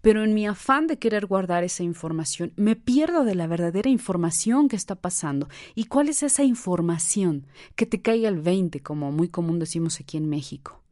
Pero 0.00 0.24
en 0.24 0.34
mi 0.34 0.44
afán 0.44 0.88
de 0.88 0.98
querer 0.98 1.26
guardar 1.26 1.62
esa 1.62 1.84
información, 1.84 2.52
me 2.56 2.74
pierdo 2.74 3.22
de 3.22 3.36
la 3.36 3.46
verdadera 3.46 3.88
información 3.88 4.68
que 4.68 4.76
está 4.76 4.96
pasando. 4.96 5.48
¿Y 5.76 5.84
cuál 5.84 6.08
es 6.08 6.24
esa 6.24 6.42
información? 6.42 7.46
Que 7.76 7.86
te 7.86 8.02
caiga 8.02 8.28
el 8.28 8.40
20, 8.40 8.80
como 8.80 9.12
muy 9.12 9.28
común 9.28 9.60
decimos 9.60 10.00
aquí 10.00 10.16
en 10.16 10.28
México 10.28 10.83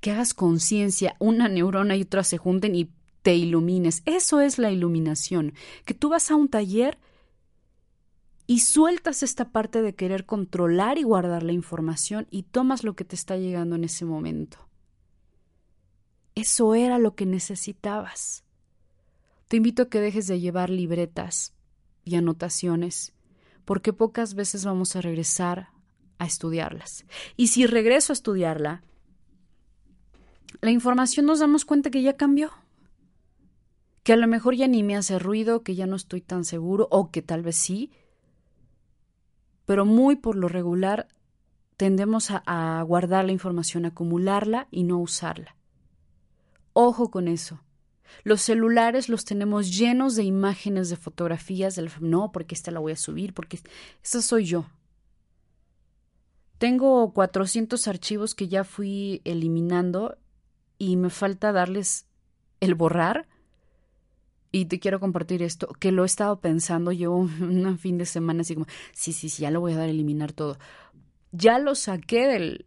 que 0.00 0.10
hagas 0.10 0.34
conciencia, 0.34 1.16
una 1.18 1.48
neurona 1.48 1.96
y 1.96 2.02
otra 2.02 2.24
se 2.24 2.38
junten 2.38 2.74
y 2.74 2.90
te 3.22 3.34
ilumines. 3.34 4.02
Eso 4.06 4.40
es 4.40 4.58
la 4.58 4.70
iluminación, 4.70 5.54
que 5.84 5.94
tú 5.94 6.08
vas 6.08 6.30
a 6.30 6.36
un 6.36 6.48
taller 6.48 6.98
y 8.46 8.60
sueltas 8.60 9.22
esta 9.22 9.50
parte 9.50 9.80
de 9.80 9.94
querer 9.94 10.26
controlar 10.26 10.98
y 10.98 11.04
guardar 11.04 11.42
la 11.42 11.52
información 11.52 12.26
y 12.30 12.42
tomas 12.42 12.82
lo 12.82 12.96
que 12.96 13.04
te 13.04 13.14
está 13.14 13.36
llegando 13.36 13.76
en 13.76 13.84
ese 13.84 14.04
momento. 14.04 14.58
Eso 16.34 16.74
era 16.74 16.98
lo 16.98 17.14
que 17.14 17.26
necesitabas. 17.26 18.44
Te 19.48 19.56
invito 19.56 19.82
a 19.82 19.88
que 19.88 20.00
dejes 20.00 20.26
de 20.26 20.40
llevar 20.40 20.70
libretas 20.70 21.54
y 22.04 22.16
anotaciones, 22.16 23.12
porque 23.64 23.92
pocas 23.92 24.34
veces 24.34 24.64
vamos 24.64 24.96
a 24.96 25.00
regresar 25.00 25.68
a 26.18 26.26
estudiarlas. 26.26 27.04
Y 27.36 27.48
si 27.48 27.66
regreso 27.66 28.12
a 28.12 28.14
estudiarla, 28.14 28.82
la 30.60 30.70
información 30.70 31.26
nos 31.26 31.40
damos 31.40 31.64
cuenta 31.64 31.90
que 31.90 32.02
ya 32.02 32.16
cambió. 32.16 32.50
Que 34.02 34.12
a 34.12 34.16
lo 34.16 34.26
mejor 34.26 34.54
ya 34.54 34.66
ni 34.66 34.82
me 34.82 34.96
hace 34.96 35.18
ruido, 35.18 35.62
que 35.62 35.74
ya 35.74 35.86
no 35.86 35.96
estoy 35.96 36.20
tan 36.20 36.44
seguro, 36.44 36.88
o 36.90 37.10
que 37.10 37.22
tal 37.22 37.42
vez 37.42 37.56
sí. 37.56 37.90
Pero 39.66 39.84
muy 39.84 40.16
por 40.16 40.36
lo 40.36 40.48
regular 40.48 41.08
tendemos 41.76 42.28
a, 42.30 42.82
guardar 42.86 43.24
la 43.24 43.32
información, 43.32 43.86
acumularla 43.86 44.68
y 44.70 44.84
no 44.84 44.98
usarla. 44.98 45.56
Ojo 46.72 47.10
con 47.10 47.28
eso. 47.28 47.62
Los 48.24 48.42
celulares 48.42 49.08
los 49.08 49.24
tenemos 49.24 49.76
llenos 49.76 50.16
de 50.16 50.24
imágenes, 50.24 50.90
de 50.90 50.96
fotografías, 50.96 51.76
del 51.76 51.90
no, 52.00 52.32
porque 52.32 52.54
esta 52.54 52.70
la 52.70 52.80
voy 52.80 52.92
a 52.92 52.96
subir, 52.96 53.32
porque 53.32 53.60
esta 54.02 54.20
soy 54.20 54.44
yo. 54.44 54.66
Tengo 56.58 57.14
400 57.14 57.88
archivos 57.88 58.34
que 58.34 58.48
ya 58.48 58.64
fui 58.64 59.22
eliminando 59.24 60.18
y 60.80 60.96
me 60.96 61.10
falta 61.10 61.52
darles 61.52 62.06
el 62.58 62.74
borrar. 62.74 63.28
Y 64.50 64.64
te 64.64 64.80
quiero 64.80 64.98
compartir 64.98 65.42
esto, 65.42 65.68
que 65.78 65.92
lo 65.92 66.02
he 66.02 66.06
estado 66.06 66.40
pensando, 66.40 66.90
llevo 66.90 67.18
un 67.18 67.78
fin 67.78 67.98
de 67.98 68.06
semana 68.06 68.40
así 68.40 68.54
como, 68.54 68.66
sí, 68.92 69.12
sí, 69.12 69.28
sí, 69.28 69.42
ya 69.42 69.50
lo 69.50 69.60
voy 69.60 69.74
a 69.74 69.76
dar 69.76 69.86
a 69.86 69.90
eliminar 69.90 70.32
todo. 70.32 70.58
Ya 71.32 71.58
lo 71.58 71.74
saqué 71.74 72.26
del, 72.26 72.66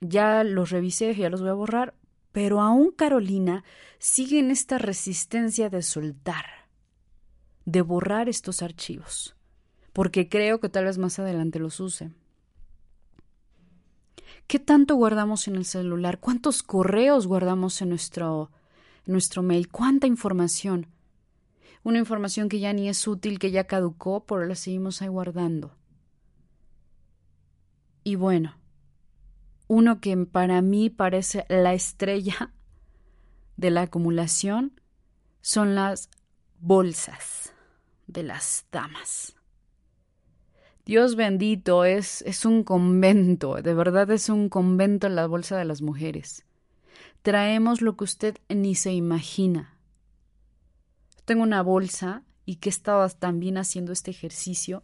ya 0.00 0.42
los 0.42 0.70
revisé, 0.70 1.14
ya 1.14 1.28
los 1.28 1.42
voy 1.42 1.50
a 1.50 1.54
borrar, 1.54 1.94
pero 2.32 2.62
aún 2.62 2.92
Carolina 2.92 3.62
sigue 3.98 4.38
en 4.38 4.50
esta 4.50 4.78
resistencia 4.78 5.68
de 5.68 5.82
soltar, 5.82 6.46
de 7.66 7.82
borrar 7.82 8.30
estos 8.30 8.62
archivos, 8.62 9.36
porque 9.92 10.30
creo 10.30 10.60
que 10.60 10.70
tal 10.70 10.86
vez 10.86 10.96
más 10.96 11.18
adelante 11.18 11.58
los 11.58 11.78
use. 11.78 12.10
¿Qué 14.50 14.58
tanto 14.58 14.96
guardamos 14.96 15.46
en 15.46 15.54
el 15.54 15.64
celular? 15.64 16.18
¿Cuántos 16.18 16.64
correos 16.64 17.28
guardamos 17.28 17.80
en 17.82 17.90
nuestro, 17.90 18.50
nuestro 19.06 19.44
mail? 19.44 19.68
¿Cuánta 19.68 20.08
información? 20.08 20.88
Una 21.84 22.00
información 22.00 22.48
que 22.48 22.58
ya 22.58 22.72
ni 22.72 22.88
es 22.88 23.06
útil, 23.06 23.38
que 23.38 23.52
ya 23.52 23.68
caducó, 23.68 24.26
pero 24.26 24.44
la 24.46 24.56
seguimos 24.56 25.02
ahí 25.02 25.06
guardando. 25.06 25.76
Y 28.02 28.16
bueno, 28.16 28.56
uno 29.68 30.00
que 30.00 30.16
para 30.16 30.60
mí 30.62 30.90
parece 30.90 31.46
la 31.48 31.72
estrella 31.72 32.52
de 33.56 33.70
la 33.70 33.82
acumulación 33.82 34.80
son 35.42 35.76
las 35.76 36.10
bolsas 36.58 37.54
de 38.08 38.24
las 38.24 38.66
damas. 38.72 39.39
Dios 40.86 41.14
bendito, 41.14 41.84
es, 41.84 42.22
es 42.22 42.44
un 42.44 42.64
convento, 42.64 43.56
de 43.56 43.74
verdad 43.74 44.10
es 44.10 44.28
un 44.28 44.48
convento 44.48 45.08
la 45.08 45.26
bolsa 45.26 45.56
de 45.58 45.64
las 45.64 45.82
mujeres. 45.82 46.44
Traemos 47.22 47.82
lo 47.82 47.96
que 47.96 48.04
usted 48.04 48.36
ni 48.48 48.74
se 48.74 48.92
imagina. 48.92 49.76
Tengo 51.26 51.42
una 51.42 51.62
bolsa 51.62 52.22
y 52.46 52.56
que 52.56 52.70
estado 52.70 53.06
también 53.10 53.58
haciendo 53.58 53.92
este 53.92 54.10
ejercicio 54.10 54.82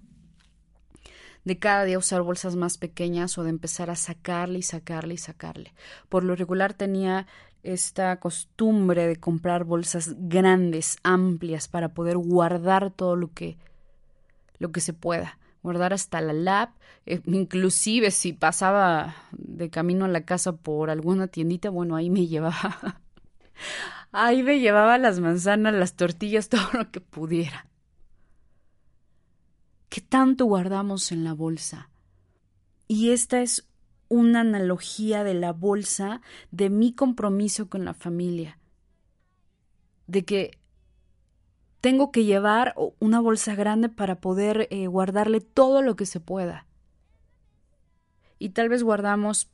de 1.44 1.58
cada 1.58 1.84
día 1.84 1.98
usar 1.98 2.22
bolsas 2.22 2.56
más 2.56 2.76
pequeñas 2.76 3.38
o 3.38 3.44
de 3.44 3.50
empezar 3.50 3.88
a 3.88 3.96
sacarle 3.96 4.58
y 4.58 4.62
sacarle 4.62 5.14
y 5.14 5.18
sacarle. 5.18 5.72
Por 6.08 6.24
lo 6.24 6.36
regular 6.36 6.74
tenía 6.74 7.26
esta 7.62 8.20
costumbre 8.20 9.06
de 9.06 9.16
comprar 9.16 9.64
bolsas 9.64 10.14
grandes, 10.18 10.98
amplias, 11.04 11.68
para 11.68 11.94
poder 11.94 12.18
guardar 12.18 12.90
todo 12.90 13.16
lo 13.16 13.32
que, 13.32 13.56
lo 14.58 14.72
que 14.72 14.80
se 14.80 14.92
pueda 14.92 15.38
guardar 15.66 15.92
hasta 15.92 16.20
la 16.20 16.32
lab, 16.32 16.68
eh, 17.06 17.20
inclusive 17.26 18.12
si 18.12 18.32
pasaba 18.32 19.16
de 19.32 19.68
camino 19.68 20.04
a 20.04 20.08
la 20.08 20.24
casa 20.24 20.52
por 20.52 20.90
alguna 20.90 21.26
tiendita, 21.26 21.70
bueno, 21.70 21.96
ahí 21.96 22.08
me 22.08 22.26
llevaba, 22.28 23.00
ahí 24.12 24.44
me 24.44 24.60
llevaba 24.60 24.96
las 24.96 25.18
manzanas, 25.18 25.74
las 25.74 25.94
tortillas, 25.94 26.48
todo 26.50 26.68
lo 26.72 26.92
que 26.92 27.00
pudiera. 27.00 27.66
¿Qué 29.88 30.00
tanto 30.00 30.44
guardamos 30.44 31.10
en 31.10 31.24
la 31.24 31.32
bolsa? 31.32 31.90
Y 32.86 33.10
esta 33.10 33.42
es 33.42 33.66
una 34.08 34.42
analogía 34.42 35.24
de 35.24 35.34
la 35.34 35.52
bolsa 35.52 36.20
de 36.52 36.70
mi 36.70 36.92
compromiso 36.92 37.68
con 37.68 37.84
la 37.84 37.94
familia, 37.94 38.60
de 40.06 40.24
que 40.24 40.58
tengo 41.86 42.10
que 42.10 42.24
llevar 42.24 42.74
una 42.98 43.20
bolsa 43.20 43.54
grande 43.54 43.88
para 43.88 44.20
poder 44.20 44.66
eh, 44.72 44.88
guardarle 44.88 45.40
todo 45.40 45.82
lo 45.82 45.94
que 45.94 46.04
se 46.04 46.18
pueda. 46.18 46.66
Y 48.40 48.48
tal 48.48 48.68
vez 48.68 48.82
guardamos 48.82 49.48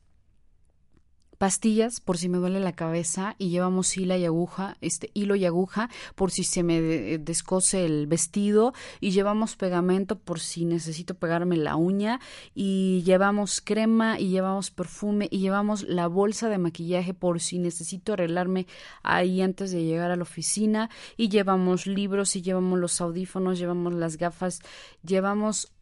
pastillas 1.42 1.98
por 1.98 2.18
si 2.18 2.28
me 2.28 2.38
duele 2.38 2.60
la 2.60 2.70
cabeza 2.70 3.34
y 3.36 3.50
llevamos 3.50 3.96
hilo 3.96 4.16
y 4.16 4.24
aguja, 4.24 4.76
este 4.80 5.10
hilo 5.12 5.34
y 5.34 5.44
aguja 5.44 5.90
por 6.14 6.30
si 6.30 6.44
se 6.44 6.62
me 6.62 6.80
descose 7.18 7.84
el 7.84 8.06
vestido 8.06 8.74
y 9.00 9.10
llevamos 9.10 9.56
pegamento 9.56 10.20
por 10.20 10.38
si 10.38 10.64
necesito 10.64 11.16
pegarme 11.16 11.56
la 11.56 11.74
uña 11.74 12.20
y 12.54 13.02
llevamos 13.04 13.60
crema 13.60 14.20
y 14.20 14.28
llevamos 14.28 14.70
perfume 14.70 15.26
y 15.32 15.40
llevamos 15.40 15.82
la 15.82 16.06
bolsa 16.06 16.48
de 16.48 16.58
maquillaje 16.58 17.12
por 17.12 17.40
si 17.40 17.58
necesito 17.58 18.12
arreglarme 18.12 18.68
ahí 19.02 19.42
antes 19.42 19.72
de 19.72 19.82
llegar 19.82 20.12
a 20.12 20.16
la 20.16 20.22
oficina 20.22 20.90
y 21.16 21.28
llevamos 21.28 21.88
libros 21.88 22.36
y 22.36 22.42
llevamos 22.42 22.78
los 22.78 23.00
audífonos, 23.00 23.58
llevamos 23.58 23.94
las 23.94 24.16
gafas, 24.16 24.60
llevamos 25.02 25.72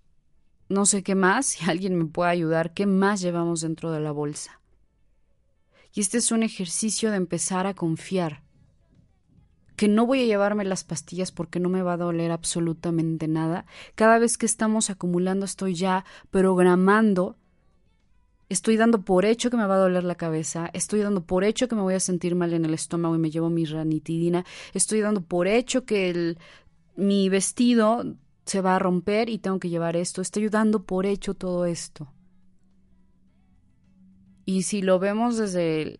no 0.71 0.87
sé 0.87 1.03
qué 1.03 1.15
más, 1.15 1.45
si 1.49 1.69
alguien 1.69 1.99
me 1.99 2.07
puede 2.07 2.31
ayudar, 2.31 2.73
qué 2.73 2.87
más 2.87 3.21
llevamos 3.21 3.61
dentro 3.61 3.93
de 3.93 4.01
la 4.01 4.13
bolsa. 4.13 4.60
Y 5.93 6.01
este 6.01 6.19
es 6.19 6.31
un 6.33 6.43
ejercicio 6.43 7.11
de 7.11 7.17
empezar 7.17 7.67
a 7.67 7.75
confiar. 7.75 8.43
Que 9.77 9.89
no 9.89 10.07
voy 10.07 10.23
a 10.23 10.27
llevarme 10.27 10.65
las 10.65 10.85
pastillas 10.85 11.33
porque 11.33 11.59
no 11.59 11.69
me 11.69 11.83
va 11.83 11.95
a 11.95 11.99
doler 11.99 12.31
absolutamente 12.31 13.29
nada. 13.29 13.67
Cada 13.95 14.19
vez 14.19 14.37
que 14.37 14.47
estamos 14.47 14.91
acumulando 14.91 15.47
estoy 15.47 15.75
ya 15.75 16.05
programando 16.31 17.37
Estoy 18.51 18.77
dando 18.77 19.05
por 19.05 19.25
hecho 19.25 19.49
que 19.49 19.57
me 19.57 19.65
va 19.65 19.77
a 19.77 19.79
doler 19.79 20.03
la 20.03 20.17
cabeza, 20.17 20.71
estoy 20.73 21.03
dando 21.03 21.25
por 21.25 21.45
hecho 21.45 21.69
que 21.69 21.77
me 21.77 21.83
voy 21.83 21.95
a 21.95 22.01
sentir 22.01 22.35
mal 22.35 22.53
en 22.53 22.65
el 22.65 22.75
estómago 22.75 23.15
y 23.15 23.19
me 23.19 23.31
llevo 23.31 23.49
mi 23.49 23.65
ranitidina, 23.65 24.45
estoy 24.75 25.01
dando 25.01 25.21
por 25.21 25.47
hecho 25.47 25.85
que 25.85 26.11
el, 26.11 26.37
mi 26.97 27.29
vestido 27.29 28.17
se 28.45 28.61
va 28.61 28.75
a 28.75 28.81
romper 28.81 29.29
y 29.29 29.39
tengo 29.39 29.61
que 29.61 29.69
llevar 29.69 29.95
esto, 29.95 30.21
estoy 30.21 30.49
dando 30.49 30.83
por 30.83 31.07
hecho 31.07 31.35
todo 31.35 31.65
esto. 31.65 32.13
Y 34.51 34.63
si 34.63 34.83
lo 34.83 34.99
vemos 34.99 35.37
desde 35.37 35.97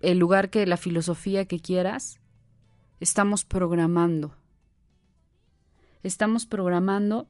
el, 0.00 0.18
lugar 0.18 0.50
que 0.50 0.66
la 0.66 0.76
filosofía 0.76 1.46
que 1.46 1.60
quieras, 1.60 2.20
estamos 3.00 3.46
programando. 3.46 4.34
Estamos 6.02 6.44
programando, 6.44 7.26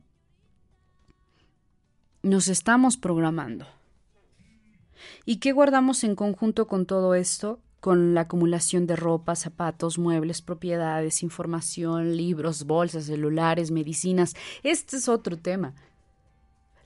nos 2.25 2.49
estamos 2.49 2.97
programando. 2.97 3.65
¿Y 5.25 5.37
qué 5.37 5.53
guardamos 5.53 6.03
en 6.03 6.17
conjunto 6.17 6.67
con 6.67 6.85
todo 6.85 7.15
esto? 7.15 7.61
Con 7.79 8.15
la 8.15 8.23
acumulación 8.23 8.89
de 8.89 8.97
ropa, 8.97 9.37
zapatos, 9.37 9.99
muebles, 10.01 10.43
propiedades, 10.43 11.23
información, 11.23 12.17
libros, 12.17 12.65
bolsas, 12.65 13.05
celulares, 13.05 13.71
medicinas. 13.71 14.35
Este 14.65 14.97
es 14.97 15.09
otro 15.09 15.39
tema. 15.39 15.77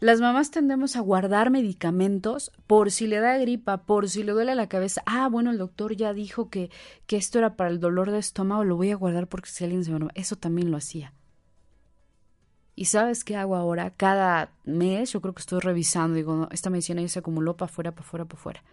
Las 0.01 0.21
mamás 0.21 0.53
tendemos 0.53 0.95
a 0.95 1.01
guardar 1.01 1.51
medicamentos 1.51 2.53
por 2.69 2.93
si 2.93 3.09
le 3.09 3.19
da 3.19 3.37
gripa, 3.37 3.79
por 3.79 4.09
si 4.09 4.23
le 4.23 4.31
duele 4.31 4.55
la 4.55 4.69
cabeza. 4.69 5.03
Ah, 5.07 5.29
bueno, 5.29 5.51
el 5.51 5.59
doctor 5.59 5.97
ya 5.97 6.13
dijo 6.13 6.51
que, 6.51 6.71
que 7.07 7.17
esto 7.17 7.39
era 7.39 7.57
para 7.57 7.71
el 7.71 7.81
dolor 7.81 8.13
de 8.13 8.19
estómago, 8.19 8.63
lo 8.63 8.77
voy 8.77 8.93
a 8.93 8.97
guardar 8.97 9.27
porque 9.27 9.51
si 9.51 9.65
alguien 9.65 9.85
se 9.85 9.91
me... 9.91 10.09
Eso 10.15 10.37
también 10.37 10.71
lo 10.71 10.77
hacía. 10.77 11.13
¿Y 12.77 12.85
sabes 12.85 13.25
qué 13.25 13.35
hago 13.35 13.57
ahora? 13.57 13.91
Cada 13.91 14.53
mes 14.65 15.11
yo 15.11 15.21
creo 15.21 15.35
que 15.35 15.41
estoy 15.41 15.59
revisando, 15.59 16.15
digo, 16.15 16.49
esta 16.53 16.71
medicina 16.71 17.03
ya 17.03 17.09
se 17.09 17.19
acumuló 17.19 17.57
para 17.57 17.69
afuera, 17.69 17.91
para 17.91 18.07
afuera, 18.07 18.25
para 18.25 18.39
afuera. 18.39 18.65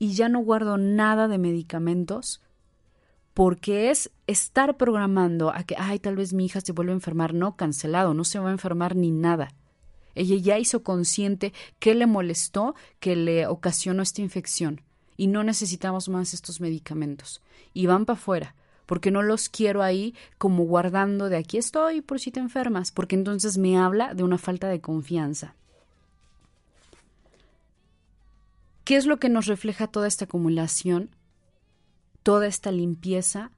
Y 0.00 0.14
ya 0.14 0.28
no 0.28 0.40
guardo 0.40 0.78
nada 0.78 1.28
de 1.28 1.38
medicamentos 1.38 2.42
porque 3.34 3.90
es 3.90 4.10
estar 4.26 4.76
programando 4.76 5.50
a 5.54 5.62
que, 5.62 5.76
ay, 5.78 6.00
tal 6.00 6.16
vez 6.16 6.32
mi 6.32 6.46
hija 6.46 6.60
se 6.60 6.72
vuelva 6.72 6.90
a 6.90 6.96
enfermar. 6.96 7.34
No, 7.34 7.54
cancelado, 7.54 8.14
no 8.14 8.24
se 8.24 8.40
va 8.40 8.48
a 8.48 8.52
enfermar 8.52 8.96
ni 8.96 9.12
nada. 9.12 9.54
Ella 10.14 10.36
ya 10.36 10.58
hizo 10.58 10.82
consciente 10.82 11.52
qué 11.78 11.94
le 11.94 12.06
molestó, 12.06 12.74
que 13.00 13.16
le 13.16 13.46
ocasionó 13.46 14.02
esta 14.02 14.22
infección. 14.22 14.80
Y 15.16 15.26
no 15.26 15.44
necesitamos 15.44 16.08
más 16.08 16.34
estos 16.34 16.60
medicamentos. 16.60 17.40
Y 17.74 17.86
van 17.86 18.04
para 18.04 18.18
afuera, 18.18 18.54
porque 18.86 19.10
no 19.10 19.22
los 19.22 19.48
quiero 19.48 19.82
ahí 19.82 20.14
como 20.38 20.64
guardando 20.64 21.28
de 21.28 21.36
aquí 21.36 21.58
estoy 21.58 22.00
por 22.00 22.20
si 22.20 22.30
te 22.30 22.40
enfermas, 22.40 22.90
porque 22.90 23.14
entonces 23.14 23.58
me 23.58 23.78
habla 23.78 24.14
de 24.14 24.22
una 24.22 24.38
falta 24.38 24.68
de 24.68 24.80
confianza. 24.80 25.54
¿Qué 28.84 28.96
es 28.96 29.06
lo 29.06 29.18
que 29.18 29.28
nos 29.28 29.46
refleja 29.46 29.86
toda 29.86 30.08
esta 30.08 30.24
acumulación? 30.24 31.10
Toda 32.22 32.46
esta 32.46 32.72
limpieza 32.72 33.50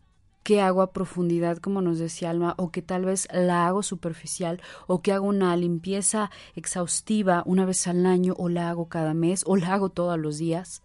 que 0.45 0.61
hago 0.61 0.83
a 0.83 0.93
profundidad, 0.93 1.57
como 1.57 1.81
nos 1.81 1.99
decía 1.99 2.31
Alma, 2.31 2.55
o 2.59 2.71
que 2.71 2.83
tal 2.83 3.07
vez 3.07 3.27
la 3.33 3.67
hago 3.67 3.83
superficial, 3.83 4.61
o 4.87 5.03
que 5.03 5.13
hago 5.13 5.27
una 5.27 5.57
limpieza 5.57 6.31
exhaustiva 6.55 7.43
una 7.47 7.65
vez 7.65 7.87
al 7.89 8.07
año, 8.07 8.35
o 8.39 8.49
la 8.49 8.69
hago 8.69 8.89
cada 8.89 9.15
mes, 9.15 9.43
o 9.47 9.57
la 9.57 9.75
hago 9.75 9.89
todos 9.89 10.19
los 10.19 10.39
días. 10.39 10.83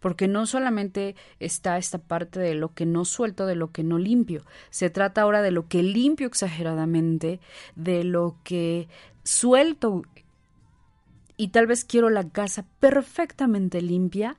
Porque 0.00 0.28
no 0.28 0.46
solamente 0.46 1.16
está 1.40 1.78
esta 1.78 1.98
parte 1.98 2.38
de 2.38 2.54
lo 2.54 2.74
que 2.74 2.86
no 2.86 3.04
suelto, 3.04 3.46
de 3.46 3.56
lo 3.56 3.72
que 3.72 3.82
no 3.82 3.98
limpio, 3.98 4.44
se 4.70 4.90
trata 4.90 5.22
ahora 5.22 5.42
de 5.42 5.50
lo 5.50 5.66
que 5.66 5.82
limpio 5.82 6.26
exageradamente, 6.26 7.40
de 7.74 8.04
lo 8.04 8.36
que 8.44 8.88
suelto 9.24 10.02
y 11.36 11.48
tal 11.48 11.66
vez 11.66 11.84
quiero 11.84 12.10
la 12.10 12.28
casa 12.28 12.66
perfectamente 12.80 13.80
limpia 13.80 14.36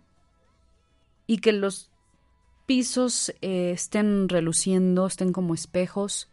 y 1.28 1.40
que 1.40 1.52
los 1.52 1.92
pisos 2.66 3.34
eh, 3.42 3.72
estén 3.72 4.30
reluciendo, 4.30 5.08
estén 5.08 5.32
como 5.32 5.54
espejos 5.54 6.30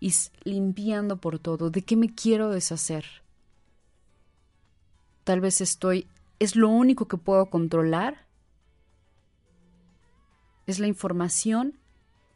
y 0.00 0.12
limpiando 0.44 1.20
por 1.20 1.38
todo. 1.38 1.70
¿De 1.70 1.82
qué 1.82 1.96
me 1.96 2.14
quiero 2.14 2.50
deshacer? 2.50 3.04
Tal 5.24 5.40
vez 5.40 5.60
estoy... 5.60 6.06
¿Es 6.38 6.56
lo 6.56 6.68
único 6.68 7.06
que 7.08 7.16
puedo 7.16 7.48
controlar? 7.48 8.26
¿Es 10.66 10.78
la 10.78 10.88
información? 10.88 11.78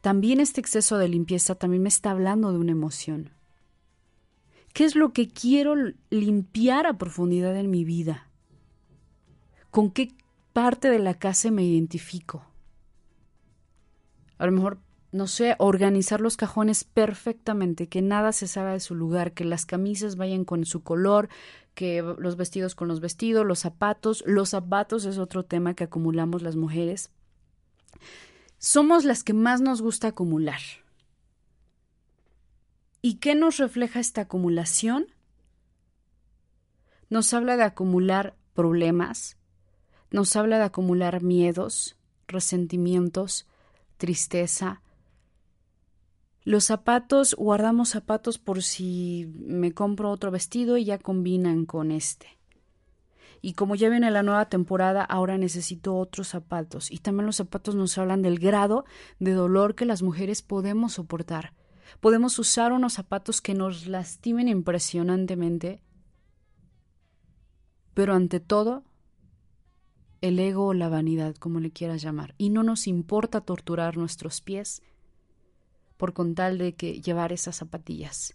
También 0.01 0.41
este 0.41 0.61
exceso 0.61 0.97
de 0.97 1.09
limpieza 1.09 1.57
también 1.57 1.83
me 1.83 1.89
está 1.89 2.13
hablando 2.13 2.53
de 2.53 2.59
una 2.59 2.73
emoción. 2.73 3.31
¿Qué 4.73 4.85
es 4.85 4.95
lo 4.95 5.13
que 5.13 5.29
quiero 5.29 5.75
limpiar 6.11 6.87
a 6.87 6.99
profundidad 6.99 7.57
en 7.57 7.71
mi 7.71 7.85
vida? 7.85 8.29
¿Con 9.71 9.91
qué 9.91 10.15
parte 10.53 10.89
de 10.89 11.01
la 11.01 11.15
casa 11.15 11.51
me 11.51 11.65
identifico? 11.65 12.48
A 14.39 14.47
lo 14.47 14.53
mejor, 14.53 14.79
no 15.13 15.27
sé, 15.27 15.57
organizar 15.59 16.21
los 16.21 16.37
cajones 16.37 16.85
perfectamente, 16.85 17.89
que 17.89 18.03
nada 18.03 18.33
se 18.33 18.47
salga 18.47 18.73
de 18.73 18.81
su 18.81 18.95
lugar, 18.95 19.33
que 19.33 19.45
las 19.45 19.67
camisas 19.67 20.17
vayan 20.17 20.45
con 20.45 20.65
su 20.65 20.83
color, 20.83 21.29
que 21.75 22.03
los 22.03 22.37
vestidos 22.37 22.75
con 22.75 22.89
los 22.89 23.01
vestidos, 23.01 23.47
los 23.47 23.61
zapatos. 23.61 24.25
Los 24.27 24.51
zapatos 24.51 25.05
es 25.05 25.19
otro 25.19 25.45
tema 25.45 25.75
que 25.75 25.85
acumulamos 25.85 26.43
las 26.43 26.57
mujeres. 26.57 27.11
Somos 28.59 29.05
las 29.05 29.23
que 29.23 29.33
más 29.33 29.61
nos 29.61 29.81
gusta 29.81 30.09
acumular. 30.09 30.61
¿Y 33.01 33.15
qué 33.15 33.35
nos 33.35 33.59
refleja 33.59 34.01
esta 34.01 34.23
acumulación? 34.23 35.07
Nos 37.11 37.33
habla 37.33 37.57
de 37.57 37.63
acumular 37.63 38.35
problemas, 38.55 39.37
nos 40.11 40.35
habla 40.35 40.59
de 40.59 40.65
acumular 40.65 41.23
miedos, 41.23 41.97
resentimientos, 42.27 43.47
tristeza, 43.99 44.83
Los 46.45 46.65
zapatos, 46.65 47.35
guardamos 47.35 47.91
zapatos 47.91 48.39
por 48.39 48.63
si 48.63 49.31
me 49.37 49.73
compro 49.73 50.11
otro 50.11 50.31
vestido 50.31 50.79
y 50.79 50.85
ya 50.87 50.97
combinan 50.99 51.67
con 51.67 51.91
este. 51.91 52.39
Y 53.43 53.53
como 53.53 53.75
ya 53.75 53.91
viene 53.91 54.11
la 54.11 54.23
nueva 54.23 54.49
temporada, 54.49 55.05
ahora 55.05 55.37
necesito 55.37 55.95
otros 55.97 56.29
zapatos. 56.29 56.91
Y 56.91 56.99
también 56.99 57.27
los 57.27 57.37
zapatos 57.37 57.75
nos 57.75 57.99
hablan 57.99 58.23
del 58.23 58.39
grado 58.39 58.87
de 59.19 59.33
dolor 59.33 59.75
que 59.75 59.85
las 59.85 60.03
mujeres 60.03 60.41
podemos 60.41 60.95
soportar. 60.95 61.53
Podemos 62.01 62.39
usar 62.39 62.73
unos 62.73 62.95
zapatos 62.95 63.43
que 63.43 63.53
nos 63.53 63.87
lastimen 63.87 64.49
impresionantemente, 64.49 65.83
pero 67.93 68.15
ante 68.15 68.41
todo, 68.41 68.85
el 70.21 70.39
ego 70.39 70.67
o 70.67 70.75
la 70.75 70.89
vanidad, 70.89 71.37
como 71.37 71.61
le 71.61 71.71
quieras 71.71 72.03
llamar. 72.03 72.35
Y 72.39 72.51
no 72.51 72.63
nos 72.63 72.87
importa 72.87 73.41
torturar 73.41 73.97
nuestros 73.97 74.41
pies 74.41 74.83
por 75.97 76.13
con 76.13 76.35
tal 76.35 76.59
de 76.59 76.75
que 76.75 77.01
llevar 77.01 77.33
esas 77.33 77.57
zapatillas. 77.57 78.35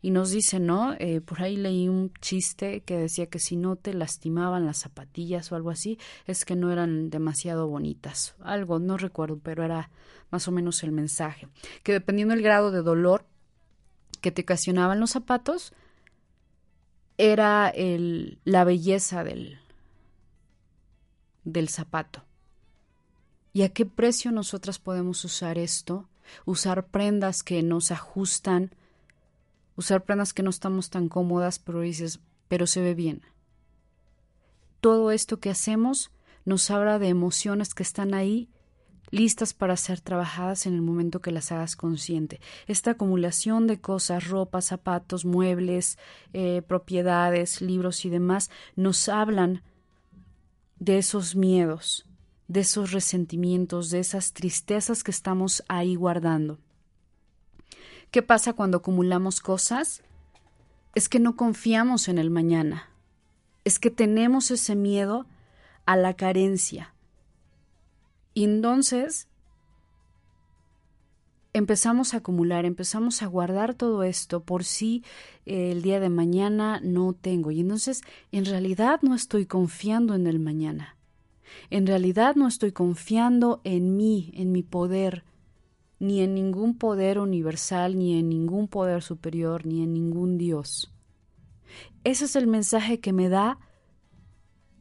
Y 0.00 0.10
nos 0.10 0.30
dice, 0.30 0.60
¿no? 0.60 0.92
Eh, 0.98 1.22
por 1.22 1.42
ahí 1.42 1.56
leí 1.56 1.88
un 1.88 2.12
chiste 2.20 2.82
que 2.82 2.98
decía 2.98 3.26
que 3.26 3.38
si 3.38 3.56
no 3.56 3.76
te 3.76 3.94
lastimaban 3.94 4.66
las 4.66 4.78
zapatillas 4.80 5.50
o 5.50 5.56
algo 5.56 5.70
así, 5.70 5.98
es 6.26 6.44
que 6.44 6.56
no 6.56 6.70
eran 6.70 7.08
demasiado 7.08 7.68
bonitas. 7.68 8.34
Algo, 8.40 8.78
no 8.78 8.98
recuerdo, 8.98 9.38
pero 9.42 9.64
era 9.64 9.90
más 10.30 10.46
o 10.46 10.52
menos 10.52 10.82
el 10.82 10.92
mensaje. 10.92 11.48
Que 11.82 11.92
dependiendo 11.92 12.34
del 12.34 12.44
grado 12.44 12.70
de 12.70 12.82
dolor 12.82 13.24
que 14.20 14.30
te 14.30 14.42
ocasionaban 14.42 15.00
los 15.00 15.12
zapatos, 15.12 15.72
era 17.16 17.70
el, 17.70 18.40
la 18.44 18.64
belleza 18.64 19.24
del, 19.24 19.58
del 21.44 21.68
zapato. 21.68 22.24
¿Y 23.52 23.62
a 23.62 23.68
qué 23.68 23.86
precio 23.86 24.32
nosotras 24.32 24.78
podemos 24.78 25.24
usar 25.24 25.58
esto? 25.58 26.08
Usar 26.44 26.86
prendas 26.86 27.42
que 27.42 27.62
nos 27.62 27.90
ajustan, 27.90 28.74
usar 29.76 30.04
prendas 30.04 30.32
que 30.32 30.42
no 30.42 30.50
estamos 30.50 30.90
tan 30.90 31.08
cómodas, 31.08 31.58
pero 31.58 31.80
dices, 31.80 32.20
pero 32.48 32.66
se 32.66 32.80
ve 32.80 32.94
bien. 32.94 33.22
Todo 34.80 35.10
esto 35.10 35.38
que 35.38 35.50
hacemos 35.50 36.10
nos 36.44 36.70
habla 36.70 36.98
de 36.98 37.08
emociones 37.08 37.74
que 37.74 37.82
están 37.82 38.14
ahí 38.14 38.50
listas 39.10 39.54
para 39.54 39.76
ser 39.76 40.00
trabajadas 40.00 40.66
en 40.66 40.74
el 40.74 40.82
momento 40.82 41.20
que 41.20 41.30
las 41.30 41.52
hagas 41.52 41.76
consciente. 41.76 42.40
Esta 42.66 42.92
acumulación 42.92 43.66
de 43.66 43.80
cosas, 43.80 44.28
ropa, 44.28 44.60
zapatos, 44.60 45.24
muebles, 45.24 45.98
eh, 46.32 46.62
propiedades, 46.66 47.60
libros 47.60 48.04
y 48.04 48.10
demás, 48.10 48.50
nos 48.74 49.08
hablan 49.08 49.62
de 50.78 50.98
esos 50.98 51.36
miedos, 51.36 52.06
de 52.48 52.60
esos 52.60 52.92
resentimientos, 52.92 53.90
de 53.90 54.00
esas 54.00 54.32
tristezas 54.32 55.02
que 55.02 55.10
estamos 55.10 55.64
ahí 55.68 55.94
guardando. 55.94 56.58
¿Qué 58.10 58.22
pasa 58.22 58.52
cuando 58.52 58.78
acumulamos 58.78 59.40
cosas? 59.40 60.02
Es 60.94 61.08
que 61.08 61.18
no 61.18 61.36
confiamos 61.36 62.08
en 62.08 62.18
el 62.18 62.30
mañana. 62.30 62.90
Es 63.64 63.78
que 63.78 63.90
tenemos 63.90 64.50
ese 64.50 64.76
miedo 64.76 65.26
a 65.86 65.96
la 65.96 66.14
carencia. 66.14 66.94
Y 68.34 68.44
entonces 68.44 69.28
empezamos 71.54 72.12
a 72.12 72.18
acumular, 72.18 72.66
empezamos 72.66 73.22
a 73.22 73.26
guardar 73.26 73.74
todo 73.74 74.02
esto 74.02 74.42
por 74.42 74.64
si 74.64 75.04
eh, 75.46 75.70
el 75.70 75.82
día 75.82 76.00
de 76.00 76.10
mañana 76.10 76.80
no 76.82 77.14
tengo. 77.14 77.50
Y 77.50 77.60
entonces 77.60 78.02
en 78.32 78.44
realidad 78.44 79.00
no 79.02 79.14
estoy 79.14 79.46
confiando 79.46 80.14
en 80.14 80.26
el 80.26 80.40
mañana. 80.40 80.96
En 81.70 81.86
realidad 81.86 82.34
no 82.34 82.48
estoy 82.48 82.72
confiando 82.72 83.60
en 83.62 83.96
mí, 83.96 84.32
en 84.34 84.50
mi 84.50 84.64
poder, 84.64 85.24
ni 86.00 86.20
en 86.20 86.34
ningún 86.34 86.76
poder 86.76 87.20
universal, 87.20 87.96
ni 87.96 88.18
en 88.18 88.28
ningún 88.28 88.66
poder 88.66 89.02
superior, 89.02 89.64
ni 89.64 89.82
en 89.82 89.94
ningún 89.94 90.36
Dios. 90.36 90.92
Ese 92.02 92.24
es 92.24 92.34
el 92.34 92.48
mensaje 92.48 92.98
que 92.98 93.12
me 93.12 93.28
da 93.28 93.58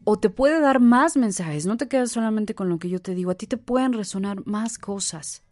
o 0.06 0.18
te 0.18 0.32
puede 0.32 0.60
dar 0.60 0.80
más 0.80 1.16
mensajes, 1.16 1.66
no 1.66 1.78
te 1.78 1.88
quedas 1.88 2.12
solamente 2.12 2.56
con 2.56 2.68
lo 2.68 2.80
que 2.80 2.90
yo 2.90 3.00
te 3.00 3.14
digo, 3.14 3.32
a 3.32 3.36
ti 3.36 3.46
te 3.48 3.58
pueden 3.58 3.94
resonar 3.94 4.46
más 4.46 4.78
cosas. 4.78 5.43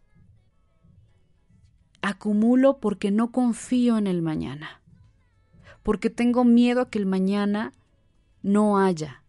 Acumulo 2.02 2.78
porque 2.78 3.10
no 3.10 3.32
confío 3.32 3.96
en 3.96 4.06
el 4.06 4.20
mañana, 4.20 4.82
porque 5.82 6.10
tengo 6.10 6.44
miedo 6.44 6.82
a 6.82 6.90
que 6.90 6.98
el 6.98 7.06
mañana 7.06 7.72
no 8.42 8.78
haya, 8.78 9.22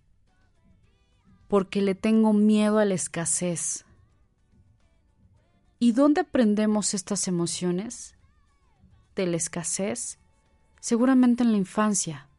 porque 1.48 1.82
le 1.82 1.96
tengo 1.96 2.34
miedo 2.34 2.80
a 2.80 2.86
la 2.86 2.96
escasez, 2.96 3.86
¿Y 5.84 5.92
dónde 5.92 6.22
aprendemos 6.22 6.94
estas 6.94 7.28
emociones? 7.28 8.16
De 9.18 9.28
la 9.28 9.36
escasez. 9.36 10.18
Seguramente 10.80 11.44
en 11.44 11.52
la 11.52 11.58
infancia. 11.58 12.30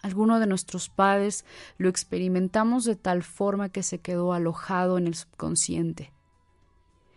Alguno 0.00 0.38
de 0.38 0.46
nuestros 0.46 0.90
padres 0.90 1.44
lo 1.76 1.88
experimentamos 1.88 2.84
de 2.84 2.94
tal 2.94 3.24
forma 3.24 3.68
que 3.68 3.82
se 3.82 3.98
quedó 3.98 4.32
alojado 4.32 4.96
en 4.96 5.08
el 5.08 5.16
subconsciente. 5.16 6.12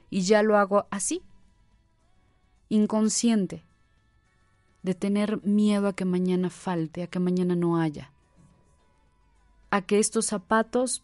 Y 0.10 0.22
ya 0.22 0.42
lo 0.42 0.58
hago 0.58 0.88
así, 0.90 1.22
inconsciente, 2.70 3.64
de 4.84 4.96
tener 4.96 5.46
miedo 5.46 5.88
a 5.88 5.94
que 5.94 6.06
mañana 6.06 6.50
falte, 6.50 7.04
a 7.04 7.08
que 7.08 7.20
mañana 7.20 7.56
no 7.56 7.80
haya, 7.80 8.12
a 9.70 9.82
que 9.82 10.00
estos 10.00 10.28
zapatos 10.28 11.04